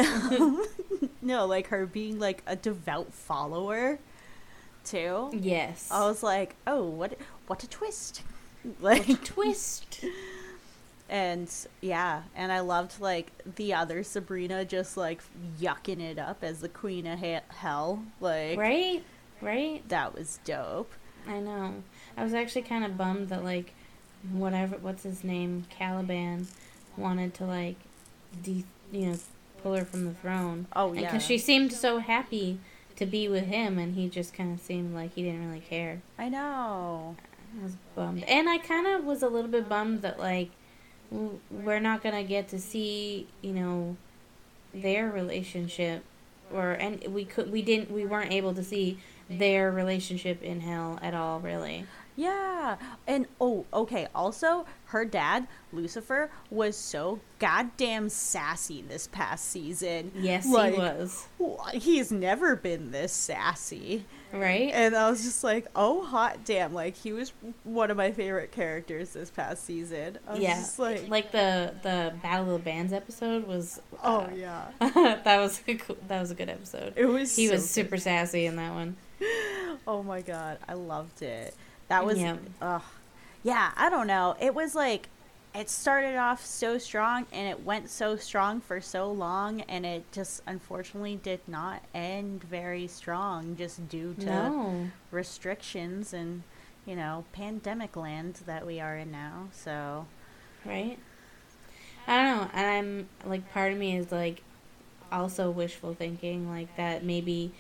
no, 1.23 1.47
like 1.47 1.69
her 1.69 1.87
being 1.87 2.19
like 2.19 2.43
a 2.47 2.57
devout 2.57 3.15
follower, 3.15 3.99
too. 4.85 5.31
Yes. 5.33 5.89
I 5.91 6.07
was 6.07 6.23
like, 6.23 6.57
oh, 6.67 6.85
what, 6.85 7.17
what 7.47 7.63
a 7.63 7.69
twist! 7.69 8.23
Like, 8.81 9.25
twist. 9.25 10.05
and 11.09 11.51
yeah, 11.81 12.23
and 12.37 12.53
I 12.53 12.61
loved 12.61 13.01
like 13.01 13.31
the 13.57 13.73
other 13.75 14.03
Sabrina 14.03 14.65
just 14.65 14.97
like 14.97 15.23
yucking 15.61 16.01
it 16.01 16.19
up 16.19 16.43
as 16.43 16.61
the 16.61 16.69
queen 16.69 17.07
of 17.07 17.21
he- 17.21 17.39
hell. 17.49 18.03
Like, 18.21 18.59
Right. 18.59 19.03
Right. 19.41 19.89
that 19.89 20.15
was 20.15 20.39
dope. 20.45 20.93
I 21.27 21.41
know. 21.41 21.83
I 22.17 22.25
was 22.25 22.35
actually 22.35 22.63
kind 22.63 22.85
of 22.85 22.97
bummed 22.99 23.29
that 23.29 23.45
like, 23.45 23.73
whatever, 24.33 24.77
what's 24.79 25.05
his 25.05 25.23
name, 25.25 25.65
Caliban, 25.71 26.49
wanted 26.97 27.35
to 27.35 27.45
like, 27.45 27.77
de- 28.43 28.65
you 28.93 29.07
know, 29.07 29.19
pull 29.63 29.75
her 29.75 29.85
from 29.85 30.05
the 30.05 30.15
throne. 30.15 30.67
Oh 30.75 30.93
yeah. 30.93 31.03
Because 31.03 31.25
she 31.25 31.39
seemed 31.39 31.73
so 31.73 31.99
happy 31.99 32.59
to 32.97 33.07
be 33.07 33.29
with 33.29 33.45
him, 33.47 33.79
and 33.79 33.95
he 33.95 34.09
just 34.09 34.35
kind 34.35 34.53
of 34.53 34.61
seemed 34.65 34.95
like 34.95 35.15
he 35.15 35.23
didn't 35.23 35.47
really 35.47 35.61
care. 35.61 36.03
I 36.19 36.29
know. 36.29 37.17
I 37.57 37.63
was 37.63 37.77
bummed, 37.95 38.25
and 38.25 38.49
I 38.49 38.59
kind 38.59 38.87
of 38.87 39.05
was 39.05 39.23
a 39.23 39.29
little 39.29 39.51
bit 39.51 39.69
bummed 39.69 40.03
that 40.03 40.19
like 40.19 40.51
we're 41.11 41.81
not 41.81 42.03
gonna 42.03 42.25
get 42.25 42.49
to 42.49 42.59
see, 42.59 43.27
you 43.41 43.53
know, 43.53 43.97
their 44.75 45.11
relationship, 45.11 46.05
or 46.53 46.73
and 46.73 47.03
we 47.09 47.25
could 47.25 47.51
we 47.51 47.63
didn't 47.63 47.91
we 47.91 48.05
weren't 48.05 48.33
able 48.33 48.55
to 48.55 48.63
see 48.63 48.99
their 49.31 49.71
relationship 49.71 50.43
in 50.43 50.61
hell 50.61 50.99
at 51.03 51.15
all, 51.15 51.41
really. 51.41 51.87
Yeah. 52.19 52.79
And 53.07 53.27
oh, 53.41 53.65
okay. 53.73 54.09
Also, 54.13 54.67
her 54.87 55.05
dad, 55.05 55.47
Lucifer, 55.73 56.31
was 56.51 56.77
so 56.77 57.21
goddamn 57.39 58.09
sassy 58.09 58.83
this 58.83 59.07
past 59.07 59.49
season. 59.49 60.11
Yes, 60.17 60.45
Like, 60.45 60.75
he 60.75 60.79
was. 60.81 61.29
He's 61.75 62.11
never 62.11 62.57
been 62.57 62.91
this 62.91 63.13
sassy. 63.13 64.05
Right? 64.33 64.71
And 64.75 64.97
I 64.97 65.09
was 65.09 65.23
just 65.23 65.45
like, 65.45 65.69
oh, 65.77 66.03
hot 66.03 66.45
damn. 66.45 66.75
Like, 66.75 66.97
he 66.97 67.13
was 67.13 67.33
one 67.63 67.89
of 67.89 67.97
my 67.97 68.11
favorite 68.11 68.51
characters 68.51 69.11
this 69.11 69.31
past 69.31 69.65
season. 69.65 70.19
I 70.27 70.33
was 70.33 70.41
yeah. 70.41 70.57
just 70.57 70.81
like, 70.81 71.09
like 71.09 71.31
the 71.31 71.73
the 71.85 72.15
Battle 72.21 72.47
of 72.57 72.65
the 72.65 72.65
Bands 72.65 72.93
episode 72.93 73.47
was. 73.47 73.81
oh, 74.03 74.23
uh, 74.23 74.31
yeah. 74.35 74.67
that 74.81 75.39
was 75.39 75.63
a 75.69 75.77
cool, 75.77 75.97
that 76.09 76.21
was 76.21 76.33
a 76.33 76.35
good 76.35 76.49
episode. 76.49 76.95
It 76.97 77.07
was 77.07 77.37
He 77.37 77.47
so 77.47 77.53
was 77.53 77.63
good. 77.63 77.69
super 77.69 77.97
sassy 77.97 78.47
in 78.47 78.57
that 78.57 78.73
one. 78.73 78.97
Oh 79.87 80.03
my 80.03 80.21
god, 80.21 80.59
I 80.69 80.75
loved 80.75 81.23
it. 81.23 81.55
That 81.89 82.05
was 82.05 82.19
Yeah. 82.19 82.37
ugh. 82.61 82.83
Yeah, 83.43 83.71
I 83.77 83.89
don't 83.91 84.07
know. 84.07 84.37
It 84.41 84.55
was 84.55 84.75
like 84.75 85.09
it 85.55 85.71
started 85.71 86.17
off 86.17 86.45
so 86.45 86.77
strong 86.79 87.27
and 87.33 87.49
it 87.49 87.65
went 87.65 87.89
so 87.89 88.17
strong 88.17 88.61
for 88.61 88.81
so 88.81 89.11
long 89.11 89.63
and 89.63 89.85
it 89.87 90.05
just 90.13 90.43
unfortunately 90.47 91.17
did 91.17 91.41
not 91.49 91.83
end 91.95 92.45
very 92.45 92.87
strong 92.87 93.57
just 93.57 93.89
due 93.89 94.15
to 94.21 94.27
No. 94.27 94.89
restrictions 95.11 96.13
and 96.13 96.43
you 96.87 96.97
know, 96.97 97.25
pandemic 97.33 97.97
land 97.97 98.41
that 98.47 98.67
we 98.67 98.81
are 98.81 98.97
in 98.97 99.11
now. 99.11 99.49
So, 99.53 100.07
right? 100.65 100.99
I 102.07 102.17
don't 102.17 102.41
know. 102.41 102.51
And 102.55 102.67
I'm 103.25 103.31
like, 103.31 103.53
part 103.53 103.73
of 103.73 103.79
me 103.79 103.95
is 103.97 104.11
like, 104.11 104.43
also 105.13 105.51
wishful 105.51 105.93
thinking, 105.93 106.49
like 106.49 106.75
that 106.79 107.05
maybe, 107.05 107.53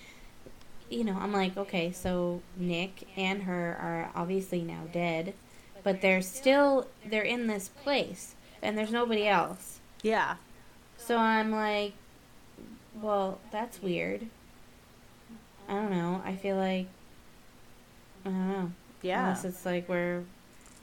you 0.90 1.04
know, 1.04 1.16
I'm 1.20 1.32
like, 1.32 1.56
okay, 1.56 1.92
so 1.92 2.40
Nick 2.56 3.06
and 3.16 3.42
her 3.42 3.76
are 3.80 4.10
obviously 4.14 4.62
now 4.62 4.82
dead, 4.92 5.34
but 5.82 6.00
they're 6.00 6.22
still 6.22 6.86
they're 7.04 7.22
in 7.22 7.46
this 7.46 7.68
place, 7.68 8.34
and 8.62 8.76
there's 8.76 8.90
nobody 8.92 9.26
else. 9.26 9.80
yeah. 10.02 10.36
So 11.00 11.16
I'm 11.16 11.52
like, 11.52 11.92
well, 13.00 13.38
that's 13.52 13.80
weird. 13.80 14.26
I 15.68 15.74
don't 15.74 15.90
know. 15.90 16.20
I 16.24 16.34
feel 16.34 16.56
like 16.56 16.86
I 18.24 18.30
don't 18.30 18.48
know. 18.48 18.72
Yeah. 19.02 19.22
Unless 19.22 19.44
it's 19.44 19.64
like 19.64 19.88
where 19.88 20.24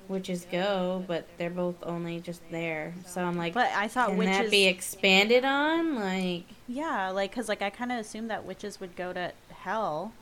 witches 0.08 0.46
go, 0.52 1.04
but 1.08 1.28
they're 1.38 1.50
both 1.50 1.76
only 1.84 2.20
just 2.20 2.42
there. 2.52 2.94
So 3.06 3.24
I'm 3.24 3.38
like, 3.38 3.54
But 3.54 3.72
I 3.76 3.88
thought 3.88 4.10
can 4.10 4.18
witches 4.18 4.38
that 4.38 4.52
be 4.52 4.66
expanded 4.68 5.44
on? 5.44 5.96
Like, 5.96 6.46
Yeah, 6.68 7.10
like 7.10 7.34
cuz 7.34 7.50
like 7.50 7.62
I 7.62 7.70
kind 7.70 7.92
of 7.92 8.00
assumed 8.00 8.30
that 8.30 8.46
witches 8.46 8.80
would 8.80 8.96
go 8.96 9.12
to 9.14 9.32
hell. 9.66 10.14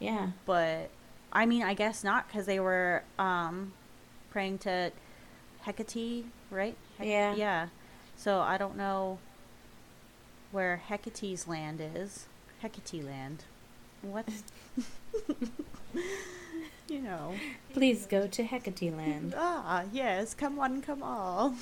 yeah, 0.00 0.30
but 0.46 0.90
I 1.32 1.44
mean, 1.46 1.62
I 1.62 1.74
guess 1.74 2.02
not 2.02 2.26
because 2.26 2.46
they 2.46 2.58
were 2.60 3.02
um, 3.18 3.72
praying 4.30 4.58
to 4.58 4.90
Hecate, 5.62 6.24
right? 6.50 6.76
Hec- 6.98 7.06
Yeah. 7.06 7.34
Yeah. 7.34 7.68
So 8.16 8.40
I 8.40 8.56
don't 8.56 8.76
know 8.76 9.18
where 10.50 10.80
Hecate's 10.88 11.46
land 11.46 11.80
is. 11.94 12.26
Hecate 12.62 13.04
land. 13.04 13.44
What? 14.00 14.26
you 16.88 17.00
know. 17.00 17.34
Please 17.74 18.06
go 18.06 18.26
to 18.26 18.42
Hecate 18.44 18.96
Land. 18.96 19.34
Ah, 19.36 19.84
yes. 19.92 20.34
Come 20.34 20.56
one, 20.56 20.80
come 20.80 21.02
all. 21.02 21.54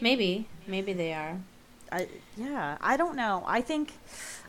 Maybe, 0.00 0.46
maybe 0.66 0.92
they 0.92 1.12
are. 1.12 1.38
I 1.90 2.08
yeah, 2.36 2.76
I 2.80 2.96
don't 2.96 3.16
know. 3.16 3.42
I 3.46 3.60
think 3.60 3.92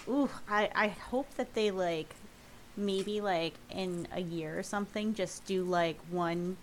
ooh, 0.09 0.29
I 0.49 0.69
I 0.75 0.87
hope 0.87 1.33
that 1.35 1.53
they 1.53 1.71
like 1.71 2.15
maybe 2.75 3.21
like 3.21 3.53
in 3.71 4.07
a 4.11 4.21
year 4.21 4.57
or 4.59 4.63
something 4.63 5.13
just 5.13 5.45
do 5.45 5.63
like 5.63 5.97
one 6.11 6.57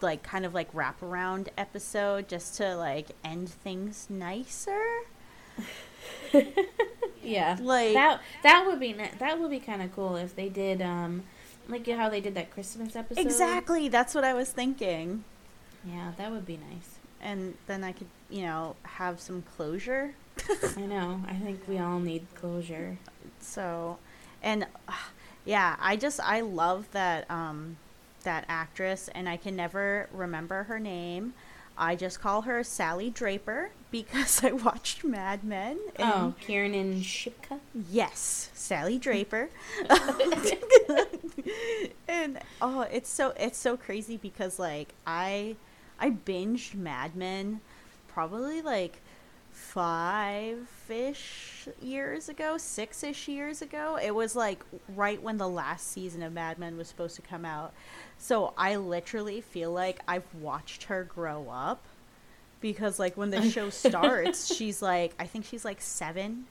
like 0.00 0.22
kind 0.22 0.44
of 0.44 0.52
like 0.52 0.72
wraparound 0.74 1.48
episode 1.56 2.28
just 2.28 2.56
to 2.56 2.76
like 2.76 3.08
end 3.24 3.48
things 3.48 4.06
nicer. 4.10 4.82
Yeah, 7.22 7.56
Like- 7.60 7.94
that 7.94 8.20
that 8.42 8.66
would 8.66 8.78
be 8.78 8.92
that 8.92 9.40
would 9.40 9.50
be 9.50 9.58
kind 9.60 9.80
of 9.80 9.94
cool 9.94 10.16
if 10.16 10.36
they 10.36 10.50
did 10.50 10.82
um 10.82 11.22
like 11.68 11.86
how 11.88 12.10
they 12.10 12.20
did 12.20 12.34
that 12.34 12.50
Christmas 12.50 12.94
episode. 12.94 13.20
Exactly, 13.22 13.88
that's 13.88 14.14
what 14.14 14.24
I 14.24 14.34
was 14.34 14.50
thinking. 14.50 15.24
Yeah, 15.86 16.12
that 16.18 16.30
would 16.30 16.44
be 16.44 16.58
nice. 16.58 16.98
And 17.22 17.54
then 17.66 17.82
I 17.82 17.92
could, 17.92 18.08
you 18.28 18.42
know, 18.42 18.76
have 18.82 19.18
some 19.20 19.42
closure. 19.56 20.14
I 20.76 20.80
know. 20.82 21.20
I 21.28 21.34
think 21.34 21.60
we 21.68 21.78
all 21.78 21.98
need 22.00 22.26
closure. 22.34 22.98
So, 23.40 23.98
and 24.42 24.64
uh, 24.88 24.92
yeah, 25.44 25.76
I 25.80 25.96
just 25.96 26.20
I 26.20 26.40
love 26.40 26.86
that 26.92 27.30
um 27.30 27.76
that 28.24 28.44
actress, 28.48 29.08
and 29.14 29.28
I 29.28 29.36
can 29.36 29.56
never 29.56 30.08
remember 30.12 30.64
her 30.64 30.78
name. 30.80 31.34
I 31.76 31.96
just 31.96 32.20
call 32.20 32.42
her 32.42 32.62
Sally 32.62 33.10
Draper 33.10 33.70
because 33.90 34.42
I 34.44 34.52
watched 34.52 35.04
Mad 35.04 35.44
Men. 35.44 35.78
And 35.96 36.08
Oh, 36.12 36.34
Kiernan 36.40 37.00
Shipka. 37.00 37.58
yes, 37.90 38.50
Sally 38.54 38.98
Draper. 38.98 39.48
and 42.08 42.38
oh, 42.60 42.82
it's 42.82 43.10
so 43.10 43.32
it's 43.38 43.58
so 43.58 43.76
crazy 43.76 44.16
because 44.16 44.58
like 44.58 44.94
I 45.06 45.56
I 45.98 46.10
binged 46.10 46.74
Mad 46.74 47.14
Men 47.16 47.60
probably 48.08 48.62
like 48.62 49.00
five 49.74 50.68
ish 50.88 51.66
years 51.82 52.28
ago, 52.28 52.56
six 52.56 53.02
ish 53.02 53.26
years 53.26 53.60
ago. 53.60 53.98
It 54.00 54.14
was 54.14 54.36
like 54.36 54.64
right 54.94 55.20
when 55.20 55.36
the 55.36 55.48
last 55.48 55.90
season 55.90 56.22
of 56.22 56.32
Mad 56.32 56.60
Men 56.60 56.76
was 56.76 56.86
supposed 56.86 57.16
to 57.16 57.22
come 57.22 57.44
out. 57.44 57.74
So 58.16 58.54
I 58.56 58.76
literally 58.76 59.40
feel 59.40 59.72
like 59.72 59.98
I've 60.06 60.32
watched 60.40 60.84
her 60.84 61.02
grow 61.02 61.48
up 61.50 61.82
because 62.60 63.00
like 63.00 63.16
when 63.16 63.30
the 63.30 63.50
show 63.50 63.68
starts, 63.68 64.54
she's 64.54 64.80
like 64.80 65.12
I 65.18 65.26
think 65.26 65.44
she's 65.44 65.64
like 65.64 65.80
seven, 65.80 66.44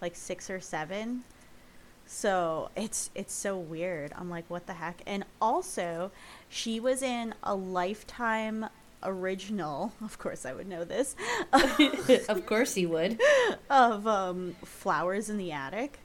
like 0.00 0.16
six 0.16 0.48
or 0.48 0.58
seven. 0.58 1.24
So 2.06 2.70
it's 2.74 3.10
it's 3.14 3.34
so 3.34 3.58
weird. 3.58 4.14
I'm 4.16 4.30
like, 4.30 4.48
what 4.48 4.66
the 4.66 4.74
heck? 4.74 5.02
And 5.06 5.26
also, 5.42 6.10
she 6.48 6.80
was 6.80 7.02
in 7.02 7.34
a 7.42 7.54
lifetime 7.54 8.66
original. 9.02 9.92
Of 10.02 10.18
course, 10.18 10.44
I 10.46 10.52
would 10.52 10.66
know 10.68 10.84
this. 10.84 11.16
of 12.28 12.46
course 12.46 12.74
he 12.74 12.86
would. 12.86 13.20
of 13.70 14.06
um, 14.06 14.56
flowers 14.64 15.28
in 15.28 15.36
the 15.38 15.52
attic. 15.52 15.98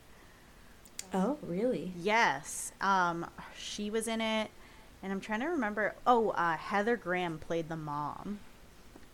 Oh, 1.13 1.37
really? 1.41 1.93
Yes, 1.97 2.73
um, 2.81 3.25
she 3.57 3.89
was 3.89 4.07
in 4.07 4.19
it, 4.19 4.49
and 5.01 5.11
I'm 5.11 5.21
trying 5.21 5.39
to 5.39 5.47
remember. 5.47 5.95
Oh, 6.05 6.29
uh, 6.31 6.57
Heather 6.57 6.97
Graham 6.97 7.37
played 7.37 7.69
the 7.69 7.77
mom. 7.77 8.39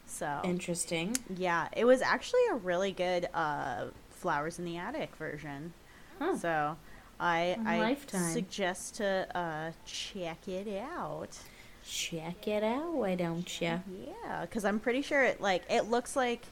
So 0.06 0.42
Interesting. 0.44 1.16
yeah, 1.36 1.68
it 1.76 1.86
was 1.86 2.02
actually 2.02 2.46
a 2.52 2.56
really 2.56 2.92
good 2.92 3.30
uh, 3.34 3.86
flowers 4.10 4.60
in 4.60 4.66
the 4.66 4.78
attic 4.78 5.16
version. 5.16 5.74
Huh. 6.20 6.38
So 6.38 6.78
I 7.20 7.58
I 7.66 7.80
Lifetime. 7.80 8.32
suggest 8.34 8.96
to 8.96 9.28
uh, 9.38 9.72
check 9.86 10.48
it 10.48 10.68
out. 10.96 11.38
Check 11.86 12.48
it 12.48 12.64
out, 12.64 12.94
why 12.94 13.16
don't 13.16 13.62
you? 13.62 13.82
Yeah, 14.08 14.42
because 14.42 14.64
I'm 14.66 14.80
pretty 14.80 15.02
sure 15.02 15.24
it 15.24 15.42
like 15.42 15.64
it 15.70 15.90
looks 15.90 16.16
like 16.16 16.46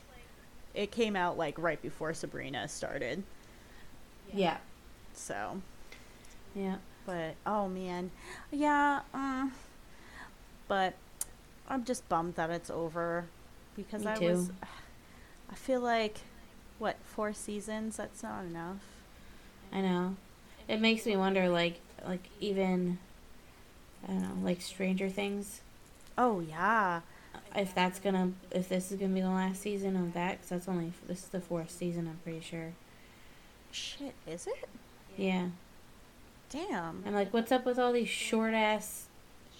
it 0.73 0.91
came 0.91 1.15
out 1.15 1.37
like 1.37 1.55
right 1.57 1.81
before 1.81 2.13
Sabrina 2.13 2.67
started. 2.67 3.23
Yeah. 4.33 4.57
So, 5.13 5.61
Yeah. 6.55 6.77
but 7.05 7.35
oh 7.45 7.67
man, 7.69 8.11
yeah. 8.51 9.01
Um, 9.13 9.53
but 10.67 10.93
I'm 11.69 11.83
just 11.85 12.07
bummed 12.09 12.35
that 12.35 12.49
it's 12.49 12.69
over 12.69 13.25
because 13.75 14.03
Me 14.03 14.11
I 14.11 14.15
too. 14.17 14.25
was. 14.27 14.51
I 15.49 15.55
feel 15.55 15.81
like 15.81 16.19
what 16.79 16.97
four 17.03 17.33
seasons? 17.33 17.97
That's 17.97 18.23
not 18.23 18.43
enough. 18.45 18.77
I 19.71 19.81
know. 19.81 20.15
It 20.67 20.79
makes 20.81 21.05
me 21.05 21.15
wonder, 21.17 21.49
like, 21.49 21.79
like 22.07 22.29
even, 22.39 22.99
I 24.03 24.07
don't 24.07 24.21
know, 24.21 24.45
like 24.45 24.61
Stranger 24.61 25.09
Things. 25.09 25.61
Oh 26.17 26.39
yeah. 26.39 27.01
If 27.55 27.75
that's 27.75 27.99
gonna, 27.99 28.31
if 28.49 28.69
this 28.69 28.91
is 28.91 28.99
gonna 28.99 29.13
be 29.13 29.21
the 29.21 29.29
last 29.29 29.61
season 29.61 29.95
of 29.95 30.13
that, 30.13 30.37
because 30.37 30.49
that's 30.49 30.67
only 30.69 30.93
this 31.07 31.23
is 31.23 31.27
the 31.29 31.41
fourth 31.41 31.69
season, 31.69 32.07
I'm 32.07 32.19
pretty 32.23 32.41
sure. 32.41 32.73
Shit, 33.71 34.13
is 34.27 34.47
it? 34.47 34.69
Yeah. 35.17 35.47
Damn. 36.49 37.03
I'm 37.05 37.13
like, 37.13 37.33
what's 37.33 37.51
up 37.51 37.65
with 37.65 37.79
all 37.79 37.93
these 37.93 38.09
short 38.09 38.53
ass 38.53 39.05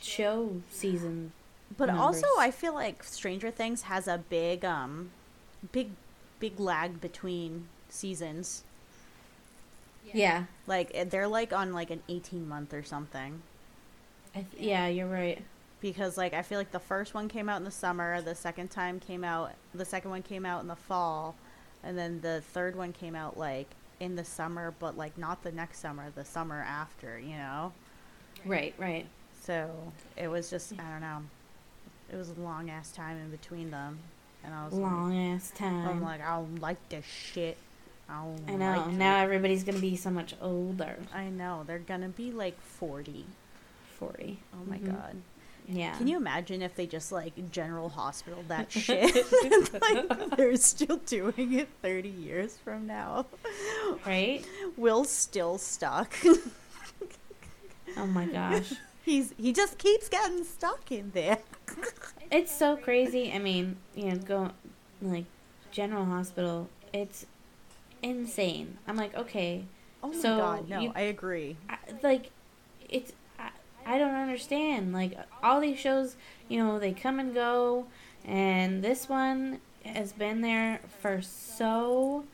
show 0.02 0.62
seasons? 0.70 1.32
But 1.78 1.90
also. 1.90 2.28
I 2.38 2.52
feel 2.52 2.74
like 2.74 3.04
Stranger 3.04 3.52
Things 3.52 3.84
has 3.84 4.08
a 4.08 4.18
big, 4.18 4.66
um, 4.66 5.12
big, 5.72 5.92
big 6.40 6.60
lag 6.60 7.00
between 7.00 7.68
seasons. 7.90 8.64
Yeah. 10.14 10.46
Like 10.68 10.92
eh, 10.94 11.06
they're 11.06 11.28
like 11.28 11.54
on 11.54 11.74
like 11.74 11.92
an 11.92 12.02
eighteen 12.10 12.48
month 12.48 12.74
or 12.74 12.84
something. 12.84 13.42
I 14.36 14.42
th- 14.42 14.64
yeah, 14.64 14.88
you're 14.88 15.08
right. 15.08 15.42
Because 15.82 16.18
like 16.18 16.34
I 16.34 16.42
feel 16.42 16.58
like 16.58 16.72
the 16.72 16.80
first 16.80 17.14
one 17.14 17.28
came 17.28 17.50
out 17.50 17.58
in 17.58 17.64
the 17.64 17.72
summer, 17.72 18.22
the 18.22 18.36
second 18.36 18.70
time 18.70 19.00
came 19.00 19.24
out, 19.24 19.52
the 19.74 19.86
second 19.86 20.12
one 20.12 20.22
came 20.22 20.46
out 20.46 20.62
in 20.62 20.68
the 20.68 20.76
fall, 20.76 21.36
and 21.84 21.98
then 21.98 22.22
the 22.22 22.42
third 22.54 22.76
one 22.76 22.94
came 22.94 23.16
out 23.16 23.38
like 23.38 23.68
in 24.00 24.16
the 24.16 24.24
summer, 24.24 24.74
but 24.80 24.96
like 24.98 25.18
not 25.18 25.44
the 25.44 25.52
next 25.52 25.80
summer, 25.80 26.12
the 26.16 26.26
summer 26.26 26.64
after, 26.68 27.20
you 27.20 27.36
know. 27.36 27.72
Right, 28.46 28.74
right. 28.78 29.06
So 29.42 29.70
it 30.18 30.28
was 30.28 30.50
just 30.50 30.74
I 30.74 30.90
don't 30.92 31.02
know. 31.02 31.24
It 32.14 32.16
was 32.18 32.30
a 32.30 32.42
long 32.42 32.70
ass 32.70 32.92
time 32.92 33.18
in 33.18 33.30
between 33.32 33.72
them, 33.72 33.98
and 34.44 34.54
I 34.54 34.66
was 34.66 34.74
like, 34.74 34.92
Long 34.92 35.18
ass 35.34 35.52
time. 35.56 35.88
I'm 35.88 36.02
like, 36.04 36.22
I 36.22 36.36
don't 36.36 36.60
like 36.62 36.90
this 36.90 37.06
shit. 37.06 37.58
I, 38.10 38.24
don't 38.24 38.50
I 38.50 38.56
know. 38.56 38.78
like 38.82 38.88
now 38.94 39.20
it." 39.20 39.24
everybody's 39.24 39.64
gonna 39.64 39.80
be 39.80 39.96
so 39.96 40.10
much 40.12 40.36
older. 40.42 40.98
I 41.14 41.30
know 41.30 41.64
they're 41.66 41.80
gonna 41.80 42.10
be 42.10 42.32
like 42.32 42.60
forty. 42.62 43.26
Forty. 44.02 44.40
Oh 44.54 44.66
my 44.66 44.80
Mhm. 44.80 44.92
god! 44.92 45.16
Yeah. 45.70 45.96
Can 45.98 46.08
you 46.08 46.18
imagine 46.18 46.62
if 46.64 46.76
they 46.76 46.88
just 46.88 47.12
like 47.12 47.52
General 47.52 47.88
Hospital 47.90 48.44
that 48.48 48.72
shit? 48.86 49.14
like 49.82 50.36
they're 50.36 50.56
still 50.58 50.98
doing 51.06 51.54
it 51.54 51.70
thirty 51.84 52.10
years 52.10 52.58
from 52.58 52.88
now. 52.88 53.28
Right? 54.06 54.44
Will's 54.76 55.10
still 55.12 55.58
stuck. 55.60 56.14
Oh 57.98 58.08
my 58.08 58.26
gosh. 58.26 58.74
He's 59.04 59.34
he 59.38 59.54
just 59.54 59.78
keeps 59.78 60.10
getting 60.10 60.44
stuck 60.44 60.92
in 60.92 61.12
there. 61.14 61.38
It's 62.32 62.52
so 62.52 62.76
crazy. 62.78 63.32
I 63.34 63.40
mean, 63.40 63.78
you 63.96 64.06
know, 64.06 64.16
go 64.18 64.52
like 65.02 65.26
General 65.72 66.06
Hospital. 66.06 66.70
It's 66.94 67.26
insane. 68.02 68.78
I'm 68.88 68.96
like, 68.98 69.16
okay, 69.16 69.66
Oh 70.04 70.08
my 70.10 70.16
So 70.16 70.38
god! 70.38 70.70
No, 70.70 70.80
you- 70.80 70.92
I 70.96 71.02
agree. 71.02 71.58
I, 71.70 71.78
like, 72.02 72.32
it's 72.90 73.12
I, 73.96 73.98
don't 73.98 74.16
understand. 74.16 74.94
Like 74.94 75.18
all 75.44 75.60
these 75.62 75.80
shows, 75.80 76.16
you 76.48 76.64
know, 76.64 76.80
they 76.80 76.94
come 76.94 77.20
and 77.20 77.34
go, 77.34 77.88
and 78.26 78.84
this 78.84 79.10
one 79.10 79.60
has 79.86 80.12
been 80.12 80.42
there 80.42 80.80
for 81.02 81.22
so 81.22 82.26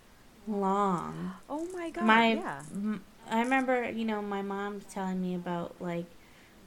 long. 0.48 1.34
Oh 1.50 1.68
my 1.74 1.90
god! 1.90 2.04
my 2.04 2.34
yeah. 2.34 2.62
m- 2.74 3.04
I 3.30 3.42
remember, 3.42 3.90
you 3.90 4.06
know, 4.06 4.22
my 4.22 4.42
mom 4.42 4.82
telling 4.90 5.22
me 5.22 5.36
about 5.36 5.76
like 5.80 6.06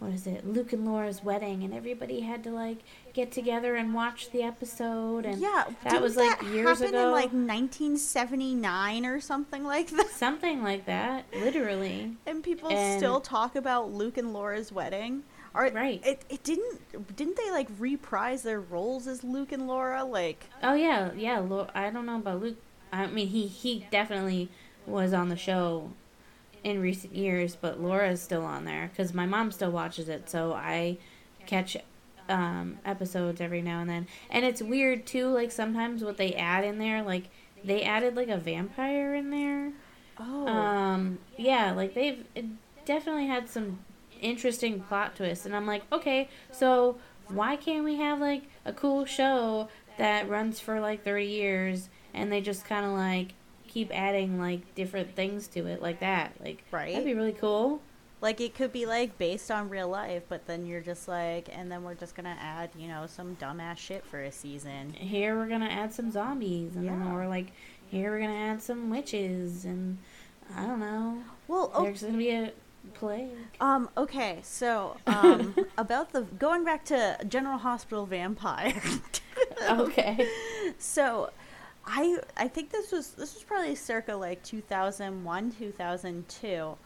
what 0.01 0.13
is 0.13 0.27
it, 0.27 0.45
Luke 0.47 0.73
and 0.73 0.85
Laura's 0.85 1.23
wedding, 1.23 1.63
and 1.63 1.73
everybody 1.73 2.21
had 2.21 2.43
to 2.45 2.51
like 2.51 2.79
get 3.13 3.31
together 3.31 3.77
and 3.77 3.95
watch 3.95 4.31
the 4.33 4.43
episode, 4.43 5.25
and 5.27 5.41
yeah, 5.41 5.65
that 5.85 5.91
didn't 5.91 6.03
was, 6.03 6.17
like, 6.17 6.41
that 6.41 6.47
years 6.49 6.67
happen 6.81 6.95
ago. 6.95 7.07
in 7.07 7.13
like 7.13 7.33
1979 7.33 9.07
or 9.07 9.21
something 9.21 9.65
like 9.65 9.91
that. 9.91 10.09
something 10.11 10.63
like 10.63 10.87
that, 10.87 11.25
literally. 11.33 12.17
And 12.27 12.43
people 12.43 12.71
And- 12.71 12.99
still 12.99 13.21
talk 13.21 13.55
about 13.57 13.93
Luke 13.93 14.17
and 14.19 14.33
Laura's 14.33 14.73
wedding. 14.73 15.23
Or 15.53 15.65
Right. 15.67 16.01
It 16.07 16.23
it 16.29 16.45
didn't 16.45 17.17
didn't 17.17 17.37
they 17.37 17.51
like 17.51 17.67
reprise 17.81 18.43
their 18.45 18.61
roles 18.61 19.09
as 19.09 19.25
Luke 19.25 19.51
and 19.51 19.67
Laura 19.67 20.05
like 20.05 20.47
Oh 20.63 20.75
yeah, 20.75 21.11
yeah. 21.17 21.41
I 21.75 21.91
don't 21.91 22.07
know 22.07 22.17
about 22.19 22.41
Luke. 22.41 22.57
I 22.93 23.07
mean, 23.09 23.27
he 23.27 23.49
he 23.49 23.85
definitely 23.91 24.49
was 24.87 25.13
on 25.13 25.29
the 25.29 25.37
show 25.37 25.91
in 26.65 26.81
recent 26.81 27.15
years, 27.15 27.57
but 27.57 27.81
Laura's 27.81 28.21
still 28.21 28.45
on 28.45 28.65
there 28.65 28.91
because 28.93 29.15
my 29.15 29.27
mom 29.27 29.51
still 29.53 29.71
watches 29.71 30.09
it, 30.09 30.29
so 30.29 30.53
I 30.53 30.99
catch 31.47 31.77
um, 32.29 32.79
episodes 32.85 33.41
every 33.41 33.63
now 33.63 33.81
and 33.81 33.91
then. 33.91 34.07
And 34.31 34.45
it's 34.45 34.63
weird 34.63 35.07
too. 35.07 35.29
Like 35.29 35.51
sometimes 35.51 36.05
what 36.05 36.17
they 36.17 36.35
add 36.35 36.65
in 36.65 36.79
there, 36.79 37.03
like 37.03 37.25
they 37.65 37.83
added 37.83 38.17
like 38.17 38.29
a 38.29 38.39
vampire 38.39 39.15
in 39.15 39.31
there. 39.31 39.73
Oh. 40.19 40.47
Um, 40.47 41.19
yeah, 41.37 41.73
like 41.73 41.95
they've 41.95 42.25
definitely 42.85 43.27
had 43.27 43.49
some 43.49 43.81
interesting 44.21 44.81
plot 44.81 45.17
twists, 45.17 45.47
and 45.47 45.57
I'm 45.57 45.67
like, 45.67 45.83
okay, 45.93 46.29
so 46.51 46.99
why 47.29 47.57
can't 47.57 47.85
we 47.85 47.97
have 47.97 48.21
like 48.21 48.43
a 48.65 48.73
cool 48.73 49.05
show 49.05 49.69
that 49.99 50.29
runs 50.29 50.61
for 50.61 50.81
like 50.81 51.05
30 51.05 51.27
years, 51.27 51.89
and 52.13 52.31
they 52.31 52.41
just 52.41 52.65
kind 52.65 52.85
of 52.85 52.93
like 52.93 53.35
keep 53.71 53.91
adding 53.97 54.39
like 54.39 54.75
different 54.75 55.15
things 55.17 55.47
to 55.49 55.67
it 55.67 55.81
like 55.81 56.01
that, 56.01 56.33
like 56.45 56.65
Right. 56.71 56.91
That'd 56.93 57.05
be 57.07 57.15
really 57.15 57.33
cool. 57.33 57.81
like 58.21 58.41
it 58.41 58.55
could 58.55 58.73
be 58.73 58.85
like 58.85 59.17
based 59.17 59.51
on 59.51 59.71
real 59.71 59.89
life, 59.89 60.25
but 60.29 60.47
then 60.47 60.67
you're 60.67 60.83
just 60.83 61.09
like, 61.09 61.49
and 61.51 61.71
then 61.73 61.83
we're 61.83 61.95
just 61.95 62.15
gonna 62.15 62.37
add, 62.39 62.71
you 62.77 62.89
know, 62.89 63.07
some 63.07 63.37
dumbass 63.37 63.79
shit 63.79 64.05
for 64.05 64.21
a 64.21 64.31
season. 64.33 64.93
Here 64.93 65.37
we're 65.37 65.49
gonna 65.49 65.71
add 65.71 65.95
some 65.95 66.11
zombies, 66.11 66.77
and 66.77 66.87
then 66.87 67.15
we're 67.15 67.29
like, 67.29 67.53
here 67.91 68.11
we're 68.11 68.21
gonna 68.21 68.35
add 68.53 68.63
some 68.63 68.91
witches, 68.91 69.65
and 69.65 69.99
I 70.57 70.67
don't 70.67 70.81
know. 70.81 71.23
Well, 71.49 71.71
oh, 71.75 71.85
There's 71.85 72.03
gonna 72.03 72.19
be 72.19 72.31
a 72.31 72.53
plague. 72.95 73.31
um, 73.61 73.89
okay, 73.97 74.39
so 74.43 74.97
um, 75.07 75.55
about 75.79 76.13
the 76.13 76.23
going 76.23 76.65
back 76.65 76.85
to 76.87 77.17
General 77.29 77.59
Hospital 77.59 78.05
Vampire. 78.07 78.83
okay. 79.71 80.29
So, 80.79 81.31
I 81.87 82.19
I 82.37 82.49
think 82.49 82.71
this 82.71 82.93
was 82.93 83.11
this 83.13 83.35
was 83.35 83.43
probably 83.43 83.75
circa 83.75 84.15
like 84.15 84.43
2001 84.43 85.53
2002. 85.53 86.77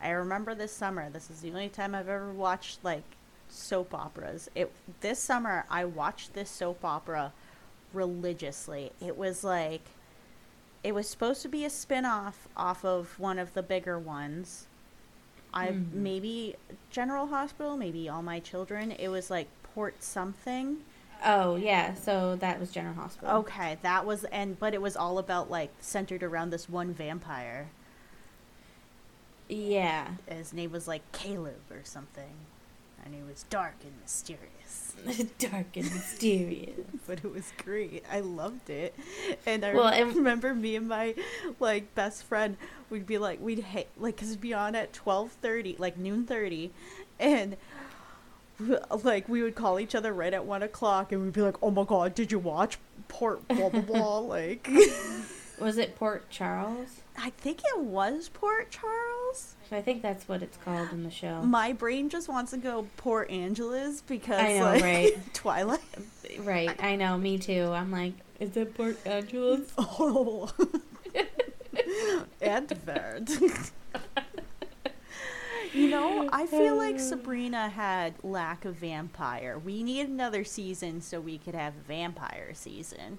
I 0.00 0.10
remember 0.10 0.54
this 0.54 0.72
summer. 0.72 1.10
This 1.10 1.30
is 1.30 1.40
the 1.40 1.50
only 1.50 1.68
time 1.68 1.94
I've 1.94 2.08
ever 2.08 2.32
watched 2.32 2.84
like 2.84 3.02
soap 3.48 3.94
operas. 3.94 4.50
It 4.54 4.72
this 5.00 5.18
summer 5.18 5.64
I 5.70 5.84
watched 5.84 6.34
this 6.34 6.50
soap 6.50 6.84
opera 6.84 7.32
religiously. 7.92 8.92
It 9.00 9.16
was 9.16 9.44
like 9.44 9.82
it 10.82 10.94
was 10.94 11.08
supposed 11.08 11.40
to 11.42 11.48
be 11.48 11.64
a 11.64 11.70
spin-off 11.70 12.46
off 12.56 12.84
of 12.84 13.18
one 13.18 13.38
of 13.38 13.54
the 13.54 13.62
bigger 13.62 13.98
ones. 13.98 14.66
I 15.52 15.68
Mhm. 15.68 15.92
maybe 15.92 16.56
General 16.90 17.28
Hospital, 17.28 17.76
maybe 17.76 18.08
All 18.08 18.22
My 18.22 18.40
Children. 18.40 18.92
It 18.92 19.08
was 19.08 19.30
like 19.30 19.48
Port 19.74 20.02
something. 20.02 20.84
Oh 21.24 21.56
yeah, 21.56 21.94
so 21.94 22.36
that 22.36 22.60
was 22.60 22.70
General 22.70 22.94
Hospital. 22.94 23.36
Okay, 23.38 23.78
that 23.82 24.04
was 24.04 24.24
and 24.24 24.58
but 24.58 24.74
it 24.74 24.82
was 24.82 24.96
all 24.96 25.18
about 25.18 25.50
like 25.50 25.70
centered 25.80 26.22
around 26.22 26.50
this 26.50 26.68
one 26.68 26.92
vampire. 26.92 27.68
Yeah. 29.48 30.08
His 30.26 30.52
name 30.52 30.72
was 30.72 30.88
like 30.88 31.02
Caleb 31.12 31.60
or 31.70 31.80
something, 31.84 32.32
and 33.04 33.14
he 33.14 33.22
was 33.22 33.44
dark 33.50 33.74
and 33.82 33.92
mysterious. 34.00 34.50
Dark 35.38 35.76
and 35.76 35.92
mysterious. 35.92 36.80
But 37.06 37.18
it 37.18 37.30
was 37.32 37.52
great. 37.62 38.04
I 38.10 38.20
loved 38.20 38.70
it, 38.70 38.94
and 39.44 39.64
I 39.64 39.74
Well, 39.74 39.88
and- 39.88 40.14
remember 40.14 40.54
me 40.54 40.76
and 40.76 40.88
my 40.88 41.14
like 41.60 41.94
best 41.94 42.22
friend 42.24 42.56
would 42.90 43.06
be 43.06 43.18
like 43.18 43.40
we'd 43.42 43.62
ha- 43.64 43.86
like 43.98 44.16
cause 44.16 44.28
it'd 44.30 44.40
be 44.40 44.54
on 44.54 44.74
at 44.74 44.92
twelve 44.92 45.32
thirty, 45.32 45.76
like 45.78 45.96
noon 45.98 46.24
thirty, 46.26 46.70
and. 47.18 47.56
Like 49.02 49.28
we 49.28 49.42
would 49.42 49.54
call 49.54 49.80
each 49.80 49.94
other 49.94 50.12
right 50.12 50.32
at 50.32 50.44
one 50.44 50.62
o'clock, 50.62 51.12
and 51.12 51.22
we'd 51.22 51.32
be 51.32 51.42
like, 51.42 51.56
"Oh 51.62 51.70
my 51.70 51.84
god, 51.84 52.14
did 52.14 52.30
you 52.32 52.38
watch 52.38 52.78
Port 53.08 53.46
blah 53.48 53.68
blah 53.68 53.80
blah?" 53.80 54.18
Like, 54.34 54.68
Was 55.60 55.78
it 55.78 55.96
Port 55.96 56.28
Charles? 56.30 57.00
I 57.16 57.30
think 57.30 57.60
it 57.64 57.80
was 57.80 58.28
Port 58.28 58.70
Charles. 58.70 59.54
I 59.72 59.80
think 59.82 60.02
that's 60.02 60.28
what 60.28 60.42
it's 60.42 60.56
called 60.58 60.92
in 60.92 61.02
the 61.02 61.10
show. 61.10 61.42
My 61.42 61.72
brain 61.72 62.08
just 62.08 62.28
wants 62.28 62.52
to 62.52 62.56
go 62.58 62.86
Port 62.96 63.30
Angeles 63.30 64.02
because 64.02 64.40
I 64.40 64.52
know, 64.58 64.64
like, 64.64 64.82
right? 64.82 65.34
Twilight. 65.34 65.80
Right, 66.40 66.70
I 66.82 66.96
know, 66.96 67.18
me 67.18 67.38
too. 67.38 67.70
I'm 67.72 67.90
like, 67.90 68.12
is 68.40 68.56
it 68.56 68.74
Port 68.74 68.98
Angeles? 69.06 69.72
Oh, 69.78 70.50
Edvard. 72.40 73.30
You 75.74 75.90
know, 75.90 76.28
I 76.32 76.46
feel 76.46 76.76
like 76.76 76.96
uh. 76.96 76.98
Sabrina 76.98 77.68
had 77.68 78.14
lack 78.22 78.64
of 78.64 78.76
vampire. 78.76 79.58
We 79.58 79.82
need 79.82 80.08
another 80.08 80.44
season 80.44 81.00
so 81.02 81.20
we 81.20 81.38
could 81.38 81.54
have 81.54 81.74
a 81.76 81.88
vampire 81.88 82.52
season. 82.54 83.18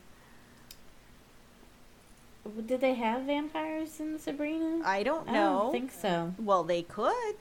Did 2.68 2.80
they 2.82 2.93
have 2.93 3.24
vampires 3.24 3.99
in 3.99 4.20
Sabrina? 4.20 4.82
I 4.86 5.01
don't 5.03 5.28
I 5.28 5.34
know. 5.34 5.60
don't 5.64 5.72
think 5.72 5.91
so. 5.91 6.34
well, 6.38 6.64
they 6.64 6.84
could. 6.84 7.36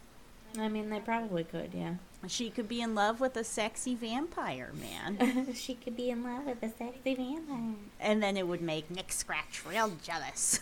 I 0.59 0.69
mean, 0.69 0.89
they 0.89 1.01
probably 1.01 1.45
could, 1.45 1.71
yeah. 1.75 1.95
She 2.27 2.49
could 2.49 2.69
be 2.69 2.81
in 2.81 2.95
love 2.95 3.21
with 3.21 3.37
a 3.37 3.45
sexy 3.45 3.95
vampire 3.95 4.73
man. 4.81 5.53
she 5.55 5.75
could 5.75 5.95
be 5.97 6.09
in 6.09 6.25
love 6.25 6.47
with 6.47 6.63
a 6.63 6.71
sexy 6.71 7.15
vampire. 7.15 7.75
and 8.01 8.23
then 8.23 8.37
it 8.39 8.47
would 8.49 8.63
make 8.63 8.91
Nick 8.91 9.13
Scratch 9.13 9.63
real 9.69 9.93
jealous. 10.03 10.61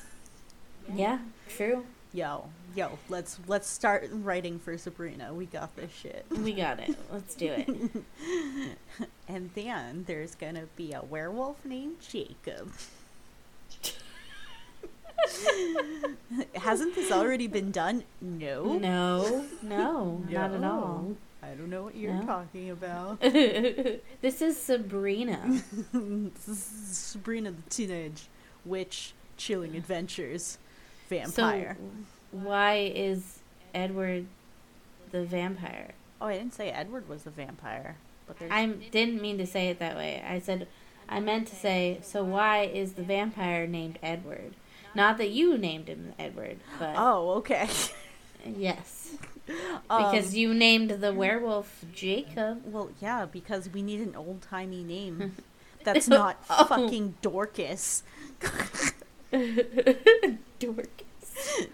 Yeah, 0.93 1.19
true. 1.57 1.85
Yo, 2.15 2.45
yo, 2.77 2.99
let's 3.09 3.39
let's 3.47 3.67
start 3.67 4.09
writing 4.13 4.59
for 4.59 4.77
Sabrina. 4.77 5.33
We 5.33 5.47
got 5.47 5.75
this 5.77 5.91
shit. 5.93 6.27
We 6.31 6.53
got 6.53 6.79
it. 6.79 6.95
Let's 7.13 7.35
do 7.35 7.47
it. 7.51 7.69
And 9.29 9.49
then 9.55 10.05
there's 10.07 10.35
gonna 10.35 10.67
be 10.77 10.93
a 10.93 11.01
werewolf 11.03 11.65
named 11.65 11.97
Jacob. 12.07 12.71
Hasn't 16.55 16.95
this 16.95 17.11
already 17.11 17.47
been 17.47 17.71
done? 17.71 18.05
No. 18.21 18.79
No, 18.79 19.45
no, 19.63 20.23
not 20.29 20.53
at 20.53 20.65
all. 20.65 21.07
Oh, 21.09 21.17
I 21.43 21.49
don't 21.55 21.71
know 21.71 21.85
what 21.85 21.95
you're 21.97 22.13
No. 22.13 22.27
talking 22.27 22.71
about. 22.71 23.21
this 23.21 24.43
is 24.43 24.61
Sabrina. 24.61 25.63
This 25.93 26.49
is 26.49 26.63
Sabrina 26.63 27.53
the 27.53 27.63
Teenage 27.71 28.25
Witch 28.67 29.15
Chilling 29.39 29.75
Adventures 29.77 30.59
Vampire. 31.19 31.77
So, 31.79 32.39
why 32.39 32.93
is 32.95 33.39
Edward 33.75 34.27
the 35.11 35.25
vampire? 35.25 35.93
oh, 36.21 36.27
I 36.27 36.39
didn't 36.39 36.55
say 36.55 36.71
Edward 36.71 37.09
was 37.09 37.25
the 37.25 37.31
vampire, 37.31 37.97
but 38.27 38.37
I 38.51 38.67
didn't 38.67 39.21
mean 39.21 39.39
to 39.39 39.47
say 39.47 39.69
it 39.69 39.79
that 39.81 39.97
way. 39.97 40.23
I 40.27 40.39
said, 40.39 40.69
I 41.09 41.19
meant 41.21 41.49
to 41.49 41.57
say, 41.57 41.99
so 42.03 42.23
why 42.23 42.63
is 42.63 42.93
the 42.93 43.03
vampire 43.03 43.67
named 43.67 43.99
Edward? 44.03 44.55
Not 44.95 45.19
that 45.19 45.31
you 45.31 45.59
named 45.59 45.89
him 45.89 46.13
Edward, 46.19 46.59
but 46.79 46.95
Oh, 46.97 47.31
okay. 47.39 47.69
yes, 48.47 49.15
Um, 49.91 50.05
because 50.13 50.37
you 50.37 50.55
named 50.55 50.91
the 50.91 51.13
werewolf 51.13 51.85
Jacob. 51.93 52.63
Well, 52.65 52.91
yeah, 53.01 53.27
because 53.27 53.69
we 53.69 53.83
need 53.83 54.01
an 54.01 54.15
old 54.15 54.41
timey 54.43 54.85
name 54.85 55.35
that's 55.85 56.07
not 56.07 56.37
Oh. 56.49 56.65
fucking 56.67 57.17
Dorcas 57.23 58.05
Dorcas. 60.59 61.67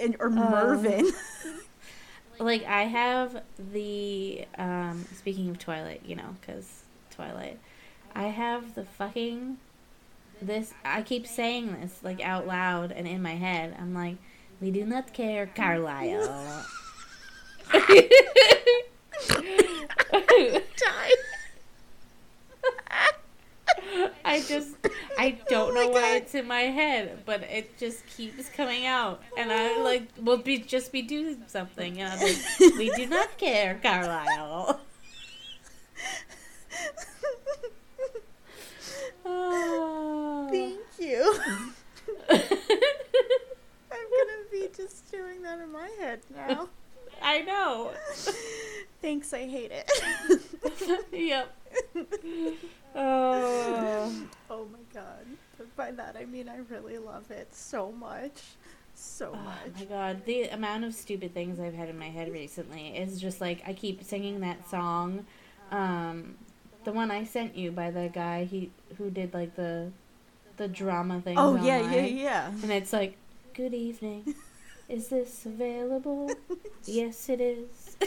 and, 0.00 0.16
or 0.20 0.26
Um, 0.26 0.34
Mervin. 0.36 1.10
like 2.38 2.64
I 2.64 2.82
have 2.84 3.42
the 3.72 4.46
um 4.58 5.04
speaking 5.16 5.48
of 5.50 5.58
Twilight, 5.58 6.02
you 6.04 6.16
know, 6.16 6.36
cuz 6.46 6.82
Twilight. 7.10 7.58
I 8.14 8.24
have 8.24 8.74
the 8.74 8.84
fucking 8.84 9.58
this 10.40 10.72
I 10.84 11.02
keep 11.02 11.26
saying 11.26 11.80
this 11.80 11.98
like 12.02 12.20
out 12.20 12.46
loud 12.46 12.92
and 12.92 13.06
in 13.06 13.22
my 13.22 13.34
head. 13.34 13.76
I'm 13.78 13.94
like, 13.94 14.16
we 14.60 14.70
do 14.70 14.84
not 14.84 15.12
care, 15.12 15.46
Carlisle. 15.46 16.64
I 24.24 24.40
just 24.40 24.76
I 25.18 25.38
don't 25.48 25.72
Oh 25.72 25.74
know 25.74 25.88
why 25.88 26.00
God. 26.00 26.22
it's 26.22 26.34
in 26.34 26.46
my 26.46 26.62
head, 26.62 27.22
but 27.24 27.42
it 27.42 27.78
just 27.78 28.06
keeps 28.06 28.48
coming 28.48 28.86
out, 28.86 29.22
and 29.36 29.52
I 29.52 29.74
oh. 29.74 29.82
like 29.82 30.08
will 30.20 30.38
be 30.38 30.58
just 30.58 30.92
be 30.92 31.02
doing 31.02 31.42
something, 31.46 32.00
and 32.00 32.12
I'm 32.12 32.20
like, 32.20 32.38
we 32.78 32.90
do 32.90 33.06
not 33.06 33.36
care, 33.38 33.78
Carlisle. 33.82 34.80
Oh. 39.24 40.48
Thank 40.50 40.80
you. 40.98 41.38
I'm 42.30 42.38
gonna 43.90 44.42
be 44.50 44.68
just 44.76 45.10
doing 45.10 45.42
that 45.42 45.60
in 45.60 45.70
my 45.70 45.88
head 46.00 46.20
now. 46.34 46.68
I 47.22 47.40
know. 47.42 47.92
Thanks, 49.00 49.32
I 49.32 49.46
hate 49.46 49.70
it. 49.72 49.90
yep. 51.12 51.54
Oh. 52.94 54.12
oh 54.50 54.66
my 54.66 54.78
god. 54.92 55.26
But 55.56 55.74
by 55.76 55.90
that 55.92 56.16
I 56.18 56.24
mean 56.24 56.48
I 56.48 56.58
really 56.68 56.98
love 57.12 57.30
it 57.30 57.54
so 57.54 57.92
much. 57.92 58.42
So 58.94 59.32
Oh 59.34 59.38
my 59.38 59.84
god, 59.84 60.24
the 60.24 60.44
amount 60.44 60.84
of 60.84 60.94
stupid 60.94 61.34
things 61.34 61.58
I've 61.58 61.74
had 61.74 61.88
in 61.88 61.98
my 61.98 62.10
head 62.10 62.32
recently 62.32 62.88
is 62.96 63.20
just 63.20 63.40
like 63.40 63.62
I 63.66 63.72
keep 63.72 64.02
singing 64.04 64.40
that 64.40 64.68
song, 64.68 65.26
um, 65.70 66.36
the 66.84 66.92
one 66.92 67.10
I 67.10 67.24
sent 67.24 67.56
you 67.56 67.70
by 67.70 67.90
the 67.90 68.10
guy 68.12 68.44
he 68.44 68.70
who 68.98 69.10
did 69.10 69.34
like 69.34 69.56
the 69.56 69.90
the 70.56 70.68
drama 70.68 71.20
thing. 71.20 71.38
Oh 71.38 71.56
yeah, 71.56 71.90
yeah, 71.90 72.06
yeah. 72.06 72.46
And 72.48 72.70
it's 72.70 72.92
like, 72.92 73.16
good 73.54 73.74
evening. 73.74 74.34
Is 74.88 75.08
this 75.08 75.46
available? 75.46 76.30
yes, 76.84 77.28
it 77.28 77.40
is. 77.40 77.96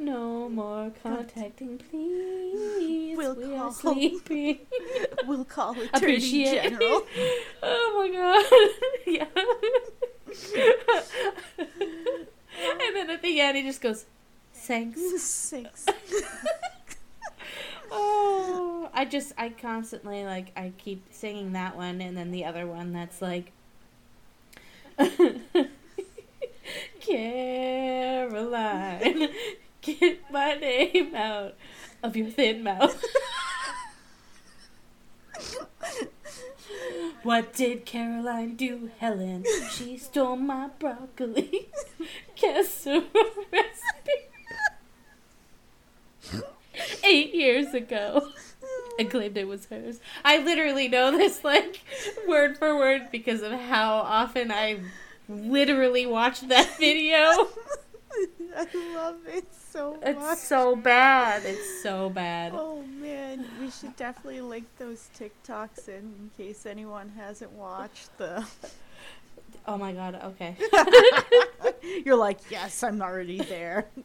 no, 0.00 0.48
more 0.48 0.90
contacting, 1.02 1.78
please. 1.78 3.16
We'll 3.16 3.34
we 3.34 3.44
call- 3.44 3.68
are 3.68 3.72
sleeping. 3.72 4.58
We'll 5.26 5.44
call 5.44 5.72
Attorney 5.72 5.90
Appreciate. 5.92 6.62
General. 6.62 7.02
oh 7.62 7.94
my 7.98 8.08
god. 8.10 8.44
yeah. 9.06 9.26
and 12.58 12.96
then 12.96 13.10
at 13.10 13.22
the 13.22 13.40
end, 13.40 13.56
he 13.58 13.62
just 13.62 13.80
goes, 13.80 14.06
"Thanks." 14.54 15.50
Thanks. 15.50 15.86
Oh, 17.92 18.88
I 18.94 19.04
just 19.04 19.32
I 19.36 19.50
constantly 19.50 20.24
like 20.24 20.52
I 20.56 20.72
keep 20.78 21.04
singing 21.10 21.52
that 21.52 21.76
one 21.76 22.00
and 22.00 22.16
then 22.16 22.30
the 22.30 22.44
other 22.44 22.66
one 22.66 22.92
that's 22.92 23.20
like 23.20 23.52
Caroline, 27.90 29.28
get 29.94 30.30
my 30.30 30.54
name 30.54 31.14
out 31.14 31.54
of 32.02 32.16
your 32.16 32.28
thin 32.28 32.62
mouth. 32.62 33.04
what 37.22 37.52
did 37.52 37.84
Caroline 37.84 38.56
do, 38.56 38.90
Helen? 38.98 39.44
She 39.70 39.96
stole 39.96 40.36
my 40.36 40.68
broccoli 40.78 41.68
casserole 42.36 43.04
recipe 43.52 44.30
eight 47.04 47.34
years 47.34 47.74
ago 47.74 48.28
and 48.98 49.10
claimed 49.10 49.36
it 49.36 49.48
was 49.48 49.66
hers. 49.66 50.00
I 50.24 50.38
literally 50.38 50.88
know 50.88 51.10
this 51.10 51.44
like 51.44 51.80
word 52.26 52.58
for 52.58 52.76
word 52.76 53.08
because 53.10 53.42
of 53.42 53.52
how 53.52 53.94
often 53.94 54.50
I 54.50 54.80
literally 55.28 56.06
watched 56.06 56.48
that 56.48 56.78
video. 56.78 57.48
I 58.56 58.94
love 58.94 59.16
it 59.26 59.46
so 59.52 59.92
much. 59.92 60.00
It's 60.04 60.42
so 60.42 60.76
bad. 60.76 61.44
It's 61.44 61.82
so 61.82 62.10
bad. 62.10 62.52
Oh 62.54 62.82
man, 62.82 63.44
we 63.60 63.70
should 63.70 63.96
definitely 63.96 64.40
link 64.40 64.66
those 64.78 65.08
TikToks 65.18 65.88
in 65.88 65.94
in 65.94 66.30
case 66.36 66.66
anyone 66.66 67.10
hasn't 67.16 67.52
watched 67.52 68.16
the. 68.18 68.44
Oh 69.66 69.76
my 69.76 69.92
god, 69.92 70.20
okay. 70.24 70.56
You're 72.04 72.16
like, 72.16 72.38
yes, 72.50 72.82
I'm 72.82 73.02
already 73.02 73.38
there. 73.38 73.86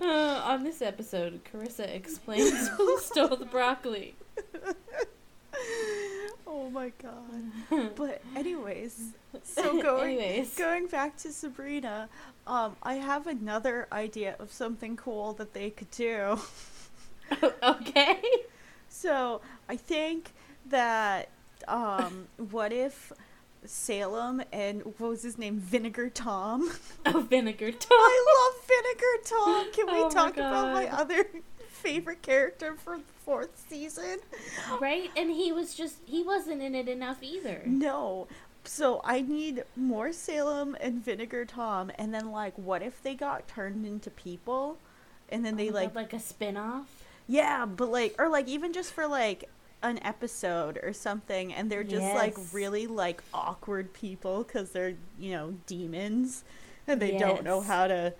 Uh, 0.00 0.40
on 0.44 0.62
this 0.62 0.82
episode, 0.82 1.40
Karyssa 1.52 1.92
explains 1.92 2.68
who 2.68 2.98
stole 3.00 3.36
the 3.36 3.44
broccoli. 3.46 4.14
oh 6.66 6.70
my 6.70 6.92
god. 7.02 7.92
But 7.96 8.22
anyways, 8.34 9.12
so 9.42 9.80
going 9.82 10.18
Anyways. 10.18 10.56
going 10.56 10.86
back 10.86 11.16
to 11.18 11.32
Sabrina, 11.32 12.08
um, 12.46 12.76
I 12.82 12.94
have 12.94 13.26
another 13.26 13.86
idea 13.92 14.36
of 14.38 14.52
something 14.52 14.96
cool 14.96 15.32
that 15.34 15.52
they 15.54 15.70
could 15.70 15.90
do. 15.90 16.38
okay. 17.62 18.20
So 18.88 19.40
I 19.68 19.76
think 19.76 20.32
that 20.68 21.28
um, 21.68 22.28
what 22.50 22.72
if 22.72 23.12
Salem 23.64 24.42
and 24.52 24.82
what 24.98 25.10
was 25.10 25.22
his 25.22 25.38
name, 25.38 25.58
Vinegar 25.58 26.08
Tom? 26.10 26.70
Oh, 27.04 27.20
vinegar 27.20 27.72
Tom. 27.72 27.88
I 27.90 28.52
love 28.54 28.68
Vinegar 28.68 29.24
Tom. 29.24 29.72
Can 29.72 29.86
we 29.94 30.00
Oh 30.02 30.08
my 30.08 30.14
talk 30.14 30.36
about 30.36 30.72
my 30.72 30.86
other 30.88 31.26
favorite 31.68 32.22
character 32.22 32.74
for 32.76 32.98
the 32.98 33.02
fourth 33.26 33.62
season? 33.68 34.20
Right? 34.80 35.10
And 35.14 35.30
he 35.30 35.52
was 35.52 35.74
just, 35.74 35.96
he 36.06 36.22
wasn't 36.22 36.62
in 36.62 36.74
it 36.74 36.88
enough 36.88 37.18
either. 37.22 37.62
No. 37.66 38.26
So 38.64 39.00
I 39.04 39.20
need 39.20 39.64
more 39.76 40.12
Salem 40.12 40.76
and 40.80 41.04
Vinegar 41.04 41.44
Tom, 41.44 41.92
and 41.98 42.14
then 42.14 42.32
like, 42.32 42.54
what 42.56 42.82
if 42.82 43.02
they 43.02 43.14
got 43.14 43.46
turned 43.46 43.84
into 43.86 44.10
people, 44.10 44.78
and 45.28 45.44
then 45.44 45.56
they 45.56 45.68
Oh 45.68 45.72
my 45.72 45.78
like, 45.80 45.94
God, 45.94 46.00
like 46.00 46.12
a 46.14 46.20
spin 46.20 46.56
off? 46.56 47.04
yeah, 47.28 47.66
but 47.66 47.90
like, 47.90 48.14
or 48.18 48.28
like 48.28 48.48
even 48.48 48.72
just 48.72 48.92
for 48.92 49.06
like 49.06 49.48
an 49.82 50.00
episode 50.02 50.80
or 50.82 50.92
something, 50.92 51.52
and 51.54 51.70
they're 51.70 51.84
just 51.84 52.14
like 52.14 52.36
really 52.52 52.86
like 52.88 53.22
awkward 53.32 53.92
people 53.92 54.42
because 54.42 54.70
they're 54.70 54.94
you 55.18 55.30
know 55.30 55.54
demons, 55.66 56.42
and 56.88 57.00
they 57.00 57.16
don't 57.18 57.44
know 57.44 57.60
how 57.60 57.86
to 57.86 58.14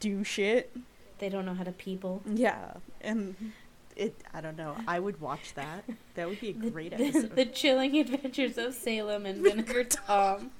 do 0.00 0.24
shit. 0.24 0.74
They 1.18 1.28
don't 1.28 1.44
know 1.46 1.54
how 1.54 1.64
to 1.64 1.72
people. 1.72 2.22
Yeah, 2.26 2.74
and 3.00 3.52
it. 3.98 4.22
I 4.32 4.40
don't 4.40 4.56
know. 4.56 4.76
I 4.86 4.98
would 5.00 5.20
watch 5.20 5.54
that. 5.54 5.84
That 6.14 6.28
would 6.28 6.40
be 6.40 6.50
a 6.50 6.52
The, 6.58 6.70
great 6.70 6.92
episode. 6.92 7.34
the 7.36 7.46
chilling 7.46 7.96
adventures 7.98 8.56
of 8.58 8.74
Salem 8.74 9.26
and 9.26 9.42
Vinegar 9.42 9.84
Tom. 10.06 10.50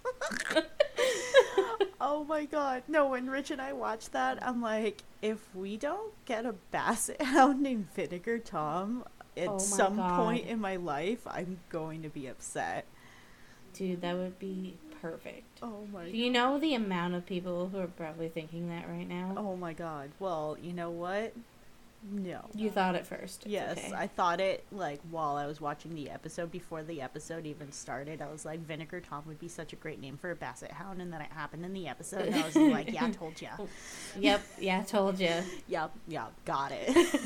oh 2.01 2.25
my 2.25 2.45
god! 2.45 2.83
No, 2.89 3.09
when 3.09 3.29
Rich 3.31 3.51
and 3.51 3.61
I 3.61 3.73
watched 3.73 4.13
that, 4.13 4.43
I'm 4.43 4.61
like, 4.61 5.03
if 5.23 5.39
we 5.55 5.77
don't 5.77 6.13
get 6.25 6.45
a 6.47 6.55
basset 6.71 7.21
hound 7.23 7.63
named 7.63 7.89
Vinegar 7.95 8.39
Tom 8.39 9.05
at 9.37 9.49
Oh 9.49 9.59
some 9.59 9.97
point 9.97 10.47
in 10.47 10.61
my 10.61 10.77
life, 10.77 11.21
I'm 11.27 11.61
going 11.71 12.03
to 12.03 12.09
be 12.09 12.27
upset. 12.27 12.87
Dude, 13.75 14.01
that 14.01 14.17
would 14.17 14.39
be 14.39 14.77
perfect. 15.01 15.45
Oh 15.63 15.87
my. 15.93 16.11
Do 16.11 16.17
you 16.17 16.31
know 16.31 16.59
the 16.59 16.75
amount 16.75 17.15
of 17.15 17.27
people 17.27 17.69
who 17.69 17.79
are 17.79 17.87
probably 17.87 18.29
thinking 18.29 18.69
that 18.71 18.89
right 18.89 19.09
now? 19.09 19.35
Oh 19.37 19.57
my 19.57 19.73
god. 19.73 20.11
Well, 20.19 20.57
you 20.61 20.73
know 20.73 20.91
what? 20.91 21.35
No. 22.03 22.45
You 22.55 22.71
thought 22.71 22.95
it 22.95 23.07
first. 23.07 23.43
It's 23.43 23.53
Yes, 23.53 23.79
okay. 23.79 23.93
I 23.95 24.07
thought 24.07 24.41
it 24.41 24.65
like 24.71 25.01
while 25.11 25.37
I 25.37 25.47
was 25.47 25.61
watching 25.61 25.95
the 25.95 26.11
episode 26.11 26.51
before 26.51 26.83
the 26.83 27.03
episode 27.03 27.45
even 27.45 27.73
started. 27.73 28.23
I 28.23 28.31
was 28.31 28.45
like, 28.45 28.61
Vinegar 28.61 29.01
Tom 29.01 29.25
would 29.27 29.39
be 29.39 29.49
such 29.49 29.73
a 29.73 29.77
great 29.77 30.01
name 30.01 30.17
for 30.17 30.31
a 30.31 30.37
basset 30.37 30.71
hound, 30.73 31.03
and 31.03 31.13
then 31.13 31.21
it 31.21 31.31
happened 31.33 31.65
in 31.65 31.73
the 31.73 31.89
episode, 31.89 32.27
and 32.27 32.37
I 32.37 32.47
was 32.47 32.57
like, 32.57 32.93
yeah, 32.93 33.07
I 33.07 33.11
told 33.11 33.41
ya. 33.43 33.51
Yep, 34.19 34.41
yeah, 34.61 34.83
told 34.85 35.19
you. 35.19 35.35
Yep, 35.69 35.93
yep, 36.07 36.33
got 36.45 36.73
it. 36.73 37.21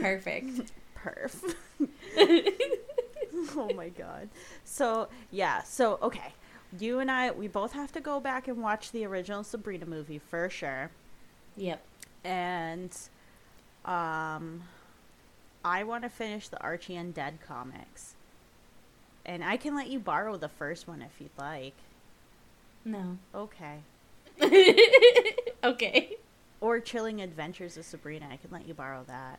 Perfect. 0.00 0.72
Perf. 0.96 1.54
oh 3.56 3.70
my 3.74 3.88
god. 3.88 4.28
So 4.64 5.08
yeah, 5.30 5.62
so 5.62 5.98
okay. 6.02 6.32
You 6.78 7.00
and 7.00 7.10
I, 7.10 7.32
we 7.32 7.48
both 7.48 7.72
have 7.72 7.90
to 7.92 8.00
go 8.00 8.20
back 8.20 8.46
and 8.46 8.58
watch 8.62 8.92
the 8.92 9.04
original 9.04 9.42
Sabrina 9.42 9.86
movie 9.86 10.18
for 10.20 10.48
sure. 10.48 10.90
Yep. 11.56 11.82
and 12.24 12.96
um 13.84 14.62
I 15.64 15.84
want 15.84 16.04
to 16.04 16.08
finish 16.08 16.48
the 16.48 16.60
Archie 16.60 16.94
Undead 16.94 17.40
comics. 17.46 18.14
And 19.26 19.44
I 19.44 19.56
can 19.58 19.74
let 19.74 19.88
you 19.88 19.98
borrow 19.98 20.36
the 20.36 20.48
first 20.48 20.88
one 20.88 21.02
if 21.02 21.20
you'd 21.20 21.30
like. 21.38 21.74
No. 22.84 23.18
Okay. 23.34 23.80
okay. 25.64 26.16
Or 26.60 26.80
Chilling 26.80 27.20
Adventures 27.20 27.76
of 27.76 27.84
Sabrina, 27.84 28.26
I 28.30 28.36
can 28.36 28.50
let 28.50 28.66
you 28.66 28.74
borrow 28.74 29.04
that. 29.06 29.38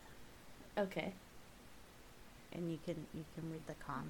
Okay. 0.78 1.12
And 2.52 2.70
you 2.70 2.78
can 2.84 3.06
you 3.14 3.24
can 3.34 3.50
read 3.50 3.66
the 3.66 3.74
comic. 3.74 4.08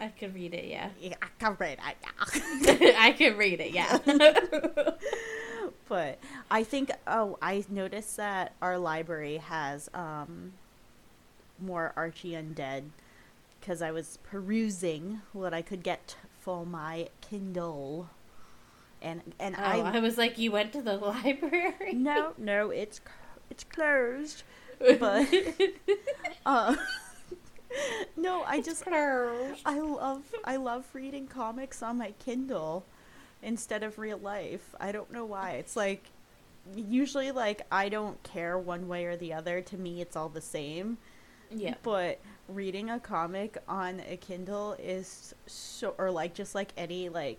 I 0.00 0.08
could 0.08 0.34
read 0.34 0.52
it, 0.54 0.66
yeah. 0.66 0.90
Yeah, 1.00 1.14
I 1.22 1.28
can 1.38 1.56
read 1.58 1.78
it. 1.78 1.96
Yeah. 2.02 2.94
I 2.98 3.12
can 3.12 3.36
read 3.36 3.60
it, 3.60 3.70
yeah. 3.72 3.98
but 5.88 6.18
I 6.50 6.64
think 6.64 6.90
oh, 7.06 7.38
I 7.42 7.64
noticed 7.68 8.16
that 8.16 8.54
our 8.62 8.78
library 8.78 9.38
has 9.38 9.88
um 9.94 10.52
more 11.60 11.92
Archie 11.96 12.32
Undead 12.32 12.84
because 13.60 13.80
I 13.80 13.90
was 13.90 14.18
perusing 14.22 15.22
what 15.32 15.54
I 15.54 15.62
could 15.62 15.82
get 15.82 16.16
for 16.40 16.66
my 16.66 17.08
Kindle. 17.20 18.10
And 19.00 19.34
and 19.38 19.54
oh, 19.58 19.62
I 19.62 19.96
I 19.96 19.98
was 20.00 20.16
like, 20.18 20.38
you 20.38 20.50
went 20.52 20.72
to 20.72 20.82
the 20.82 20.96
library? 21.12 21.92
no 21.92 22.32
no 22.38 22.70
it's 22.70 23.00
it's 23.50 23.64
closed 23.64 24.42
but 24.98 25.26
uh 26.46 26.74
no 28.16 28.42
I 28.42 28.56
It's 28.56 28.66
just 28.66 28.84
closed. 28.84 29.60
I 29.64 29.78
love 29.80 30.22
I 30.44 30.56
love 30.56 30.86
reading 30.92 31.26
comics 31.26 31.82
on 31.82 31.98
my 31.98 32.12
Kindle 32.24 32.84
instead 33.44 33.82
of 33.82 33.98
real 33.98 34.18
life. 34.18 34.74
I 34.80 34.90
don't 34.90 35.12
know 35.12 35.24
why. 35.24 35.52
It's 35.52 35.76
like 35.76 36.10
usually 36.74 37.30
like 37.30 37.62
I 37.70 37.88
don't 37.88 38.20
care 38.22 38.58
one 38.58 38.88
way 38.88 39.04
or 39.04 39.16
the 39.16 39.32
other. 39.32 39.60
To 39.60 39.76
me 39.76 40.00
it's 40.00 40.16
all 40.16 40.28
the 40.28 40.40
same. 40.40 40.98
Yeah. 41.50 41.74
But 41.82 42.20
reading 42.48 42.90
a 42.90 42.98
comic 42.98 43.58
on 43.68 44.02
a 44.08 44.16
Kindle 44.16 44.74
is 44.78 45.34
so 45.46 45.94
or 45.98 46.10
like 46.10 46.34
just 46.34 46.54
like 46.54 46.72
any 46.76 47.08
like 47.08 47.38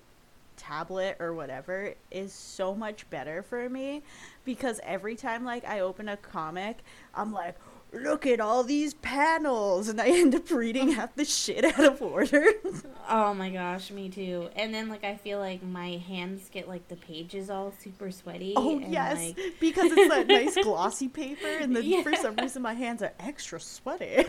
tablet 0.58 1.18
or 1.20 1.34
whatever 1.34 1.94
is 2.12 2.32
so 2.32 2.74
much 2.74 3.10
better 3.10 3.44
for 3.44 3.70
me 3.70 4.02
because 4.46 4.80
every 4.84 5.16
time 5.16 5.44
like 5.44 5.66
I 5.66 5.82
open 5.82 6.08
a 6.08 6.18
comic, 6.18 6.78
I'm 7.14 7.34
like 7.34 7.56
look 8.02 8.26
at 8.26 8.40
all 8.40 8.64
these 8.64 8.94
panels 8.96 9.88
and 9.90 10.00
I 10.02 10.08
end 10.08 10.36
up 10.36 10.50
reading 10.52 10.92
half 10.92 11.16
the 11.16 11.26
shit 11.26 11.64
out 11.64 11.80
of 11.84 12.02
order. 12.02 12.46
Oh 13.08 13.36
my 13.36 13.52
gosh, 13.52 13.92
me 13.92 14.10
too. 14.10 14.50
And 14.56 14.74
then 14.74 14.90
like 14.90 15.04
I 15.04 15.16
feel 15.16 15.38
like 15.38 15.62
my 15.62 15.92
hands 16.08 16.50
get 16.52 16.68
like 16.68 16.88
the 16.88 16.96
pages 16.96 17.52
all 17.52 17.72
super 17.80 18.10
sweaty. 18.10 18.54
Oh 18.56 18.80
and, 18.80 18.92
yes, 18.92 19.18
like- 19.20 19.38
because 19.60 19.92
it's 19.92 20.10
that 20.10 20.26
nice 20.26 20.56
glossy 20.64 21.08
paper, 21.08 21.46
and 21.46 21.76
then 21.76 22.02
for 22.02 22.16
some 22.16 22.36
reason 22.38 22.64
my 22.64 22.74
hands 22.74 23.04
are 23.04 23.14
extra 23.20 23.60
sweaty. 23.60 24.26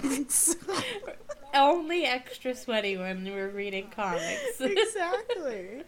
only 1.55 2.05
extra 2.05 2.55
sweaty 2.55 2.99
when 2.99 3.25
we're 3.25 3.49
reading 3.49 3.89
comics. 3.97 4.61
exactly. 4.61 5.83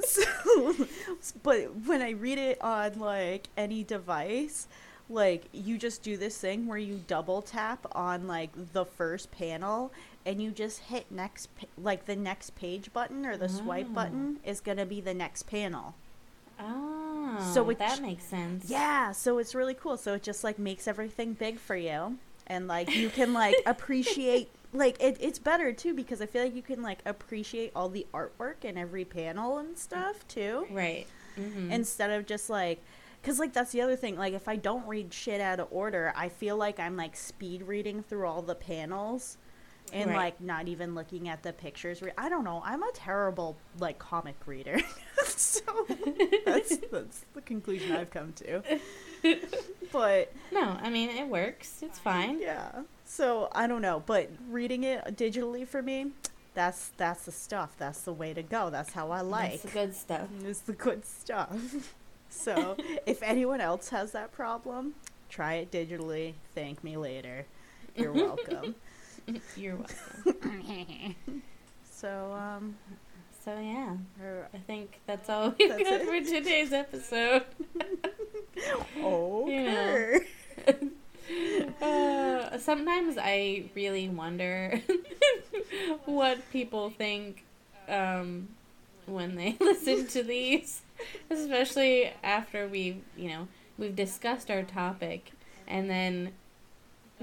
So 0.00 0.74
but 1.42 1.74
when 1.86 2.02
I 2.02 2.10
read 2.10 2.36
it 2.36 2.60
on 2.62 2.98
like 2.98 3.48
any 3.56 3.84
device, 3.84 4.68
like 5.10 5.44
you 5.52 5.78
just 5.78 6.02
do 6.02 6.16
this 6.16 6.36
thing 6.38 6.66
where 6.66 6.78
you 6.78 7.00
double 7.06 7.40
tap 7.42 7.86
on 7.92 8.26
like 8.26 8.50
the 8.72 8.84
first 8.84 9.30
panel 9.30 9.90
and 10.26 10.42
you 10.42 10.50
just 10.50 10.80
hit 10.80 11.10
next 11.10 11.48
like 11.82 12.04
the 12.06 12.16
next 12.16 12.50
page 12.56 12.92
button 12.92 13.24
or 13.24 13.36
the 13.36 13.48
swipe 13.48 13.86
Oh. 13.90 13.94
button 13.94 14.38
is 14.44 14.60
going 14.60 14.76
to 14.78 14.84
be 14.86 15.00
the 15.00 15.14
next 15.14 15.44
panel. 15.44 15.94
Oh, 16.60 17.50
So 17.54 17.68
it 17.70 17.78
that 17.78 18.02
makes 18.02 18.24
sense. 18.24 18.68
Yeah, 18.68 19.12
so 19.12 19.38
it's 19.38 19.54
really 19.54 19.74
cool. 19.74 19.96
So 19.96 20.14
it 20.14 20.22
just 20.22 20.44
like 20.44 20.58
makes 20.58 20.88
everything 20.88 21.34
big 21.34 21.58
for 21.58 21.76
you 21.76 22.18
and 22.46 22.66
like 22.66 22.94
you 22.94 23.10
can 23.10 23.32
like 23.32 23.54
appreciate 23.66 24.50
like 24.72 25.00
it, 25.02 25.16
it's 25.20 25.38
better 25.38 25.72
too 25.72 25.94
because 25.94 26.20
I 26.20 26.26
feel 26.26 26.42
like 26.44 26.54
you 26.54 26.62
can 26.62 26.82
like 26.82 26.98
appreciate 27.06 27.72
all 27.76 27.88
the 27.88 28.06
artwork 28.12 28.64
in 28.64 28.76
every 28.76 29.04
panel 29.04 29.58
and 29.58 29.78
stuff 29.78 30.26
too 30.28 30.66
Right. 30.70 31.06
Mm-hmm. 31.38 31.70
instead 31.70 32.10
of 32.10 32.26
just 32.26 32.50
like 32.50 32.82
because 33.28 33.38
like 33.38 33.52
that's 33.52 33.72
the 33.72 33.82
other 33.82 33.94
thing 33.94 34.16
like 34.16 34.32
if 34.32 34.48
i 34.48 34.56
don't 34.56 34.86
read 34.88 35.12
shit 35.12 35.38
out 35.38 35.60
of 35.60 35.68
order 35.70 36.14
i 36.16 36.30
feel 36.30 36.56
like 36.56 36.80
i'm 36.80 36.96
like 36.96 37.14
speed 37.14 37.62
reading 37.62 38.02
through 38.02 38.26
all 38.26 38.40
the 38.40 38.54
panels 38.54 39.36
and 39.92 40.08
Right. 40.10 40.16
like 40.16 40.40
not 40.40 40.66
even 40.66 40.94
looking 40.94 41.28
at 41.28 41.42
the 41.42 41.52
pictures 41.52 42.00
Re- 42.00 42.12
i 42.16 42.30
don't 42.30 42.44
know 42.44 42.62
i'm 42.64 42.82
a 42.82 42.90
terrible 42.94 43.58
like 43.78 43.98
comic 43.98 44.36
reader 44.46 44.78
so 45.26 45.60
that's 46.46 46.76
that's 46.92 47.24
the 47.34 47.42
conclusion 47.42 47.92
i've 47.94 48.10
come 48.10 48.32
to 48.34 48.62
but 49.92 50.32
no, 50.52 50.78
I 50.80 50.90
mean 50.90 51.10
it 51.10 51.26
works. 51.26 51.82
It's 51.82 51.98
fine. 51.98 52.40
yeah 52.40 52.70
so 53.04 53.48
i 53.52 53.66
don't 53.66 53.82
know 53.82 54.02
but 54.06 54.30
reading 54.48 54.84
it 54.84 55.04
digitally 55.16 55.66
for 55.66 55.82
me 55.82 56.12
that's 56.54 56.90
that's 56.96 57.24
the 57.24 57.32
stuff 57.32 57.74
that's 57.78 58.02
the 58.02 58.12
way 58.12 58.32
to 58.34 58.42
go 58.42 58.68
that's 58.70 58.92
how 58.92 59.10
i 59.10 59.20
like 59.20 59.50
That's 59.50 59.62
the 59.62 59.68
good 59.70 59.94
stuff. 59.94 60.28
it's 60.44 60.60
the 60.60 60.72
good 60.72 61.04
stuff. 61.04 61.94
So, 62.30 62.76
if 63.06 63.22
anyone 63.22 63.60
else 63.60 63.88
has 63.90 64.12
that 64.12 64.32
problem, 64.32 64.94
try 65.28 65.54
it 65.54 65.70
digitally. 65.70 66.34
Thank 66.54 66.82
me 66.84 66.96
later. 66.96 67.46
You're 67.96 68.12
welcome. 68.12 68.74
You're 69.56 69.76
welcome. 69.76 71.14
so, 71.90 72.32
um, 72.32 72.76
So 73.44 73.58
yeah, 73.58 73.96
I 74.54 74.58
think 74.66 75.00
that's 75.06 75.28
all 75.28 75.54
we've 75.58 75.68
That's 75.68 75.82
got 75.82 76.00
it? 76.00 76.06
for 76.24 76.30
today's 76.30 76.72
episode. 76.72 77.44
okay. 79.02 80.20
Uh, 81.82 82.56
sometimes 82.58 83.18
I 83.20 83.64
really 83.74 84.08
wonder 84.08 84.80
what 86.06 86.38
people 86.52 86.88
think 86.90 87.44
um, 87.88 88.48
when 89.06 89.34
they 89.34 89.56
listen 89.60 90.06
to 90.08 90.22
these, 90.22 90.80
especially 91.30 92.12
after 92.22 92.68
we've 92.68 93.02
you 93.16 93.28
know 93.28 93.48
we've 93.78 93.96
discussed 93.96 94.50
our 94.50 94.62
topic 94.62 95.32
and 95.66 95.88
then 95.88 96.32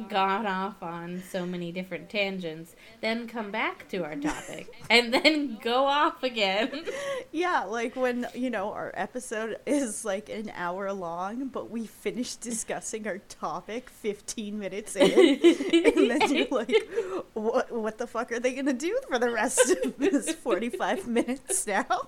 gone 0.09 0.45
off 0.45 0.81
on 0.83 1.21
so 1.31 1.45
many 1.45 1.71
different 1.71 2.09
tangents, 2.09 2.75
then 3.01 3.27
come 3.27 3.51
back 3.51 3.87
to 3.89 4.03
our 4.03 4.15
topic 4.15 4.71
and 4.89 5.13
then 5.13 5.57
go 5.61 5.85
off 5.85 6.23
again. 6.23 6.85
Yeah, 7.35 7.65
like 7.65 7.97
when, 7.97 8.27
you 8.33 8.49
know, 8.49 8.71
our 8.71 8.93
episode 8.93 9.57
is 9.65 10.05
like 10.05 10.29
an 10.29 10.53
hour 10.55 10.93
long, 10.93 11.47
but 11.49 11.69
we 11.69 11.85
finished 11.85 12.39
discussing 12.39 13.05
our 13.09 13.17
topic 13.17 13.89
15 13.89 14.57
minutes 14.57 14.95
in. 14.95 15.11
and 15.11 16.11
then 16.11 16.33
you're 16.33 16.47
like, 16.51 16.89
what, 17.33 17.69
what 17.73 17.97
the 17.97 18.07
fuck 18.07 18.31
are 18.31 18.39
they 18.39 18.53
going 18.53 18.67
to 18.67 18.71
do 18.71 18.97
for 19.09 19.19
the 19.19 19.29
rest 19.29 19.69
of 19.69 19.97
this 19.97 20.31
45 20.33 21.07
minutes 21.09 21.67
now? 21.67 22.07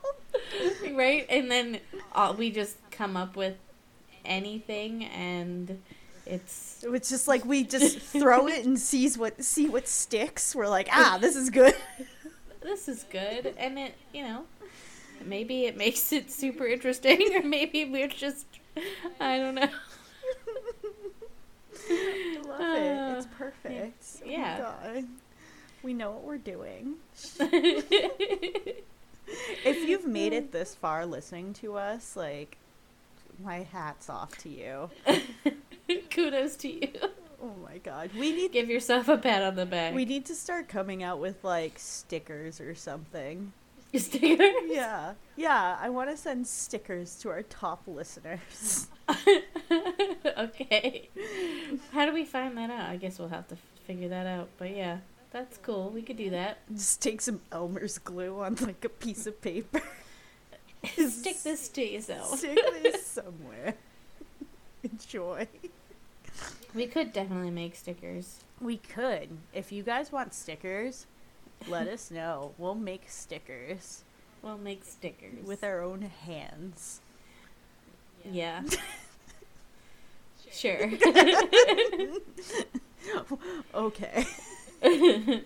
right? 0.93 1.25
And 1.29 1.51
then 1.51 1.81
uh, 2.13 2.33
we 2.37 2.49
just 2.49 2.77
come 2.89 3.17
up 3.17 3.35
with 3.35 3.57
anything, 4.23 5.03
and 5.07 5.81
it's 6.25 6.85
It's 6.87 7.09
just 7.09 7.27
like 7.27 7.43
we 7.43 7.65
just 7.65 7.99
throw 7.99 8.47
it 8.47 8.65
and 8.65 8.79
sees 8.79 9.17
what 9.17 9.43
see 9.43 9.67
what 9.67 9.89
sticks. 9.89 10.55
We're 10.55 10.69
like, 10.69 10.87
ah, 10.89 11.17
this 11.19 11.35
is 11.35 11.49
good. 11.49 11.75
this 12.61 12.87
is 12.87 13.03
good, 13.11 13.53
and 13.57 13.77
it 13.77 13.93
you 14.13 14.23
know 14.23 14.45
maybe 15.25 15.65
it 15.65 15.77
makes 15.77 16.11
it 16.11 16.31
super 16.31 16.65
interesting, 16.67 17.19
or 17.35 17.43
maybe 17.43 17.85
we're 17.85 18.07
just 18.07 18.45
I 19.19 19.37
don't 19.37 19.55
know. 19.55 19.69
I 21.89 22.41
love 22.45 22.77
it. 22.77 23.17
It's 23.17 23.25
Uh, 23.25 23.29
perfect. 23.37 24.03
Oh 24.25 24.29
yeah. 24.29 24.57
God. 24.59 25.05
We 25.83 25.93
know 25.93 26.11
what 26.11 26.23
we're 26.23 26.37
doing. 26.37 26.95
If 29.65 29.89
you've 29.89 30.07
made 30.07 30.31
it 30.31 30.53
this 30.53 30.73
far 30.73 31.05
listening 31.05 31.51
to 31.55 31.75
us, 31.75 32.15
like 32.15 32.57
my 33.43 33.63
hat's 33.63 34.09
off 34.09 34.37
to 34.39 34.49
you. 34.49 34.89
Kudos 36.09 36.55
to 36.57 36.69
you. 36.69 36.91
Oh 37.43 37.51
my 37.63 37.77
god. 37.79 38.11
We 38.17 38.31
need 38.33 38.53
Give 38.53 38.69
yourself 38.69 39.09
a 39.09 39.17
pat 39.17 39.43
on 39.43 39.55
the 39.55 39.65
back. 39.65 39.93
we 39.93 40.05
need 40.05 40.25
to 40.27 40.35
start 40.35 40.69
coming 40.69 41.03
out 41.03 41.19
with 41.19 41.43
like 41.43 41.73
stickers 41.77 42.61
or 42.61 42.73
something. 42.73 43.51
Stickers. 43.95 44.39
Yeah. 44.67 45.13
Yeah, 45.35 45.77
I 45.79 45.89
want 45.89 46.09
to 46.09 46.17
send 46.17 46.47
stickers 46.47 47.15
to 47.19 47.29
our 47.29 47.43
top 47.43 47.83
listeners. 47.87 48.87
okay. 50.37 51.09
How 51.93 52.05
do 52.05 52.13
we 52.13 52.25
find 52.25 52.57
that 52.57 52.69
out? 52.69 52.89
I 52.89 52.97
guess 52.97 53.19
we'll 53.19 53.29
have 53.29 53.47
to 53.49 53.57
figure 53.85 54.09
that 54.09 54.27
out. 54.27 54.49
But 54.57 54.75
yeah, 54.75 54.97
that's 55.31 55.57
cool. 55.57 55.89
We 55.89 56.01
could 56.01 56.17
do 56.17 56.29
that. 56.31 56.59
Just 56.73 57.01
take 57.01 57.21
some 57.21 57.41
Elmer's 57.51 57.97
glue 57.97 58.39
on 58.41 58.55
like 58.55 58.83
a 58.83 58.89
piece 58.89 59.27
of 59.27 59.41
paper. 59.41 59.81
Stick 60.85 61.41
this 61.43 61.69
to 61.69 61.83
yourself. 61.85 62.39
Stick 62.39 62.59
this 62.81 63.05
somewhere. 63.05 63.75
Enjoy. 64.83 65.47
We 66.73 66.87
could 66.87 67.13
definitely 67.13 67.51
make 67.51 67.75
stickers. 67.75 68.39
We 68.61 68.77
could. 68.77 69.29
If 69.53 69.71
you 69.71 69.83
guys 69.83 70.11
want 70.11 70.33
stickers, 70.33 71.07
let 71.67 71.87
us 71.87 72.11
know. 72.11 72.53
We'll 72.57 72.75
make 72.75 73.09
stickers 73.09 74.03
We'll 74.41 74.57
make 74.57 74.83
stickers 74.85 75.45
with 75.45 75.63
our 75.63 75.81
own 75.81 76.01
hands. 76.01 77.01
Yeah. 78.29 78.63
sure. 80.51 80.91
Okay. 83.73 84.25
I 84.83 85.41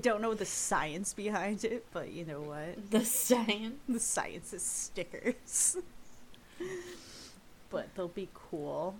don't 0.00 0.20
know 0.20 0.34
the 0.34 0.44
science 0.44 1.14
behind 1.14 1.64
it, 1.64 1.86
but 1.92 2.10
you 2.10 2.24
know 2.24 2.40
what? 2.40 2.90
the 2.90 3.04
science. 3.04 3.76
The 3.88 4.00
science 4.00 4.52
is 4.52 4.62
stickers. 4.62 5.76
but 7.70 7.94
they'll 7.94 8.08
be 8.08 8.28
cool. 8.34 8.96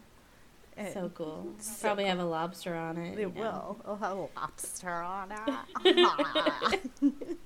And 0.81 0.95
So 0.95 1.11
cool. 1.14 1.47
so 1.59 1.87
Probably 1.89 2.05
have 2.07 2.18
a 2.18 2.24
lobster 2.24 2.74
on 2.74 2.97
it. 2.99 3.18
It 3.18 3.20
you 3.20 3.33
know. 3.35 3.41
will. 3.41 3.81
I'll 3.87 3.97
have 3.97 4.16
a 4.16 4.28
lobster 4.41 4.91
on 4.91 5.33
it. 5.85 7.39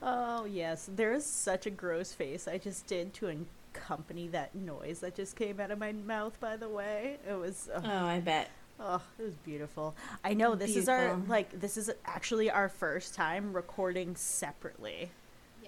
oh 0.00 0.46
yes, 0.48 0.88
there 0.94 1.12
is 1.12 1.26
such 1.26 1.66
a 1.66 1.70
gross 1.70 2.12
face 2.12 2.46
I 2.46 2.58
just 2.58 2.86
did 2.86 3.12
to 3.14 3.46
accompany 3.74 4.28
that 4.28 4.54
noise 4.54 5.00
that 5.00 5.14
just 5.16 5.36
came 5.36 5.60
out 5.60 5.70
of 5.70 5.78
my 5.78 5.92
mouth. 5.92 6.38
By 6.40 6.56
the 6.56 6.68
way, 6.68 7.18
it 7.28 7.34
was. 7.34 7.68
Oh, 7.74 7.80
I 7.84 8.20
bet. 8.20 8.50
Oh, 8.80 9.02
it 9.18 9.22
was 9.24 9.34
beautiful. 9.34 9.96
I 10.22 10.34
know 10.34 10.54
this 10.54 10.76
is 10.76 10.88
our 10.88 11.16
like 11.26 11.58
this 11.58 11.76
is 11.76 11.90
actually 12.04 12.50
our 12.50 12.68
first 12.68 13.14
time 13.14 13.52
recording 13.52 14.14
separately. 14.16 15.10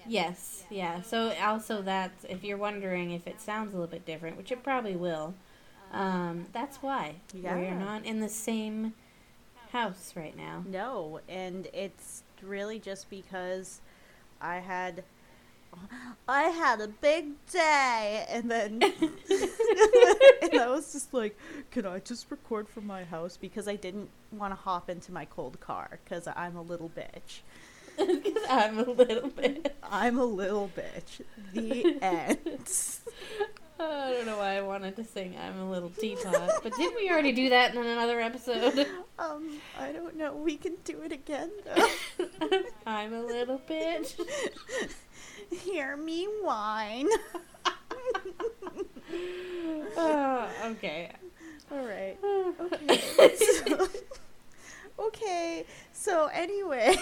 Yes, 0.07 0.63
yeah. 0.71 1.01
So 1.01 1.31
also 1.43 1.81
that's 1.83 2.23
if 2.25 2.43
you're 2.43 2.57
wondering 2.57 3.11
if 3.11 3.27
it 3.27 3.39
sounds 3.41 3.73
a 3.73 3.77
little 3.77 3.91
bit 3.91 4.05
different, 4.05 4.37
which 4.37 4.51
it 4.51 4.63
probably 4.63 4.95
will. 4.95 5.33
Um, 5.93 6.45
that's 6.53 6.77
why 6.77 7.15
Yeah. 7.33 7.55
we're 7.55 7.73
not 7.75 8.05
in 8.05 8.19
the 8.19 8.29
same 8.29 8.93
house 9.71 10.13
right 10.15 10.35
now. 10.35 10.63
No, 10.67 11.19
and 11.29 11.67
it's 11.73 12.23
really 12.41 12.79
just 12.79 13.09
because 13.09 13.81
I 14.41 14.55
had 14.57 15.03
I 16.27 16.43
had 16.43 16.81
a 16.81 16.87
big 16.87 17.27
day 17.51 18.25
and 18.29 18.49
then 18.51 18.81
and 20.41 20.59
I 20.59 20.67
was 20.69 20.91
just 20.91 21.13
like, 21.13 21.37
can 21.71 21.85
I 21.85 21.99
just 21.99 22.29
record 22.29 22.67
from 22.67 22.87
my 22.87 23.03
house 23.03 23.37
because 23.37 23.67
I 23.67 23.75
didn't 23.75 24.09
want 24.31 24.51
to 24.51 24.55
hop 24.59 24.89
into 24.89 25.11
my 25.11 25.25
cold 25.25 25.59
car 25.59 25.99
cuz 26.05 26.27
I'm 26.35 26.55
a 26.55 26.61
little 26.61 26.89
bitch. 26.89 27.41
Because 27.97 28.43
I'm 28.49 28.79
a 28.79 28.83
little 28.89 29.29
bitch. 29.29 29.67
I'm 29.83 30.17
a 30.17 30.25
little 30.25 30.69
bitch. 30.75 31.21
The 31.53 31.97
end. 32.01 32.67
I 33.83 34.13
don't 34.13 34.25
know 34.25 34.37
why 34.37 34.57
I 34.57 34.61
wanted 34.61 34.95
to 34.97 35.03
sing 35.03 35.35
"I'm 35.41 35.59
a 35.59 35.69
Little 35.69 35.89
Teapot," 35.89 36.63
but 36.63 36.75
didn't 36.75 36.95
we 36.95 37.09
already 37.09 37.31
do 37.31 37.49
that 37.49 37.75
in 37.75 37.85
another 37.85 38.19
episode? 38.19 38.87
Um, 39.19 39.59
I 39.79 39.91
don't 39.91 40.17
know. 40.17 40.33
We 40.33 40.57
can 40.57 40.77
do 40.83 41.03
it 41.03 41.11
again 41.11 41.51
though. 41.63 42.25
I'm 42.87 43.13
a 43.13 43.21
little 43.21 43.61
bitch. 43.69 44.19
Hear 45.63 45.95
me 45.95 46.25
whine. 46.41 47.07
Oh, 49.95 50.47
okay. 50.65 51.11
All 51.71 51.85
right. 51.85 52.17
Okay. 52.59 53.35
so, 53.35 53.87
okay. 54.97 55.65
So, 55.93 56.25
anyways, 56.33 56.97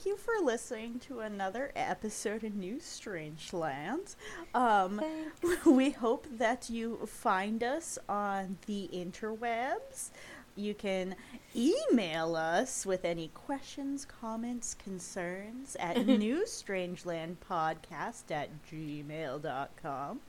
Thank 0.00 0.16
you 0.16 0.16
for 0.16 0.42
listening 0.42 0.98
to 1.00 1.20
another 1.20 1.72
episode 1.76 2.42
of 2.42 2.54
New 2.54 2.76
Strangeland. 2.76 4.16
Um, 4.54 4.98
we 5.66 5.90
hope 5.90 6.26
that 6.38 6.70
you 6.70 7.00
find 7.04 7.62
us 7.62 7.98
on 8.08 8.56
the 8.64 8.88
interwebs. 8.94 10.08
You 10.56 10.72
can 10.72 11.16
email 11.54 12.34
us 12.34 12.86
with 12.86 13.04
any 13.04 13.28
questions, 13.28 14.06
comments, 14.06 14.72
concerns 14.72 15.76
at 15.78 15.96
newstrangelandpodcast 15.96 18.30
at 18.30 18.48
gmail.com. 18.72 20.20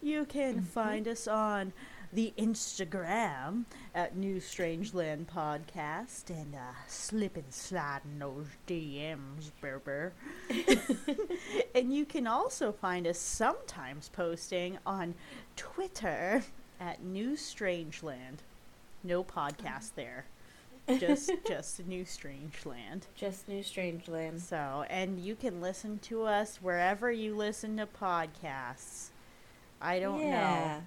You 0.00 0.24
can 0.24 0.62
find 0.62 1.06
us 1.06 1.28
on 1.28 1.74
the 2.12 2.34
Instagram 2.36 3.64
at 3.94 4.16
New 4.16 4.36
Strangeland 4.36 5.26
Podcast 5.26 6.28
and 6.28 6.54
uh, 6.54 6.74
slip 6.86 7.36
and 7.36 7.52
slide 7.52 8.02
in 8.04 8.18
those 8.18 8.46
DMs, 8.68 9.50
Berber. 9.60 10.12
and 11.74 11.94
you 11.94 12.04
can 12.04 12.26
also 12.26 12.70
find 12.70 13.06
us 13.06 13.18
sometimes 13.18 14.10
posting 14.10 14.78
on 14.84 15.14
Twitter 15.56 16.42
at 16.78 17.02
New 17.02 17.30
Strangeland. 17.30 18.38
No 19.02 19.24
podcast 19.24 19.92
there. 19.96 20.26
Just 20.98 21.30
just 21.46 21.86
New 21.86 22.04
Strangeland. 22.04 23.02
Just 23.14 23.48
New 23.48 23.62
Strangeland. 23.62 24.40
So, 24.40 24.84
and 24.90 25.18
you 25.18 25.34
can 25.34 25.60
listen 25.60 25.98
to 26.00 26.24
us 26.24 26.58
wherever 26.60 27.10
you 27.10 27.34
listen 27.34 27.78
to 27.78 27.86
podcasts. 27.86 29.08
I 29.80 29.98
don't 29.98 30.20
know. 30.20 30.82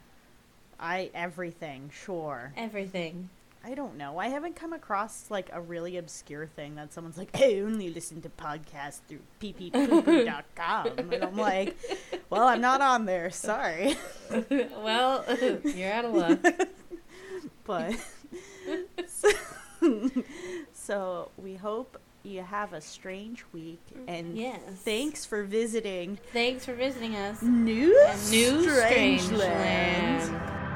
I 0.80 1.10
everything, 1.14 1.90
sure. 1.94 2.54
Everything. 2.58 3.30
I 3.68 3.74
don't 3.74 3.98
know. 3.98 4.20
I 4.20 4.28
haven't 4.28 4.56
come 4.56 4.74
across 4.74 5.32
like 5.32 5.50
a 5.52 5.60
really 5.60 5.98
obscure 5.98 6.46
thing 6.46 6.76
that 6.76 6.94
someone's 6.94 7.18
like, 7.18 7.30
I 7.34 7.62
only 7.62 7.90
listen 7.90 8.22
to 8.22 8.30
podcasts 8.30 9.00
through 9.08 9.22
pppoopoo.com. 9.42 10.88
and 11.00 11.14
I'm 11.24 11.36
like, 11.52 11.76
well, 12.30 12.48
I'm 12.48 12.62
not 12.62 12.82
on 12.82 13.06
there. 13.06 13.32
Sorry. 13.32 13.98
well, 14.52 15.26
you're 15.64 15.92
out 15.92 16.06
of 16.06 16.14
luck. 16.14 16.68
but 17.64 17.96
so, 19.08 19.30
so 20.74 21.32
we 21.38 21.56
hope 21.56 22.00
you 22.26 22.42
have 22.42 22.74
a 22.74 22.82
strange 22.82 23.44
week 23.54 23.82
mm-hmm. 23.94 24.10
and 24.10 24.38
Yes. 24.38 24.60
thanks 24.84 25.26
for 25.26 25.44
visiting 25.44 26.18
Thanks 26.34 26.66
for 26.66 26.74
visiting 26.74 27.16
us. 27.16 27.42
New, 27.42 27.90
New 28.30 28.68
Strangeland. 28.68 29.20
Strangeland. 29.20 30.75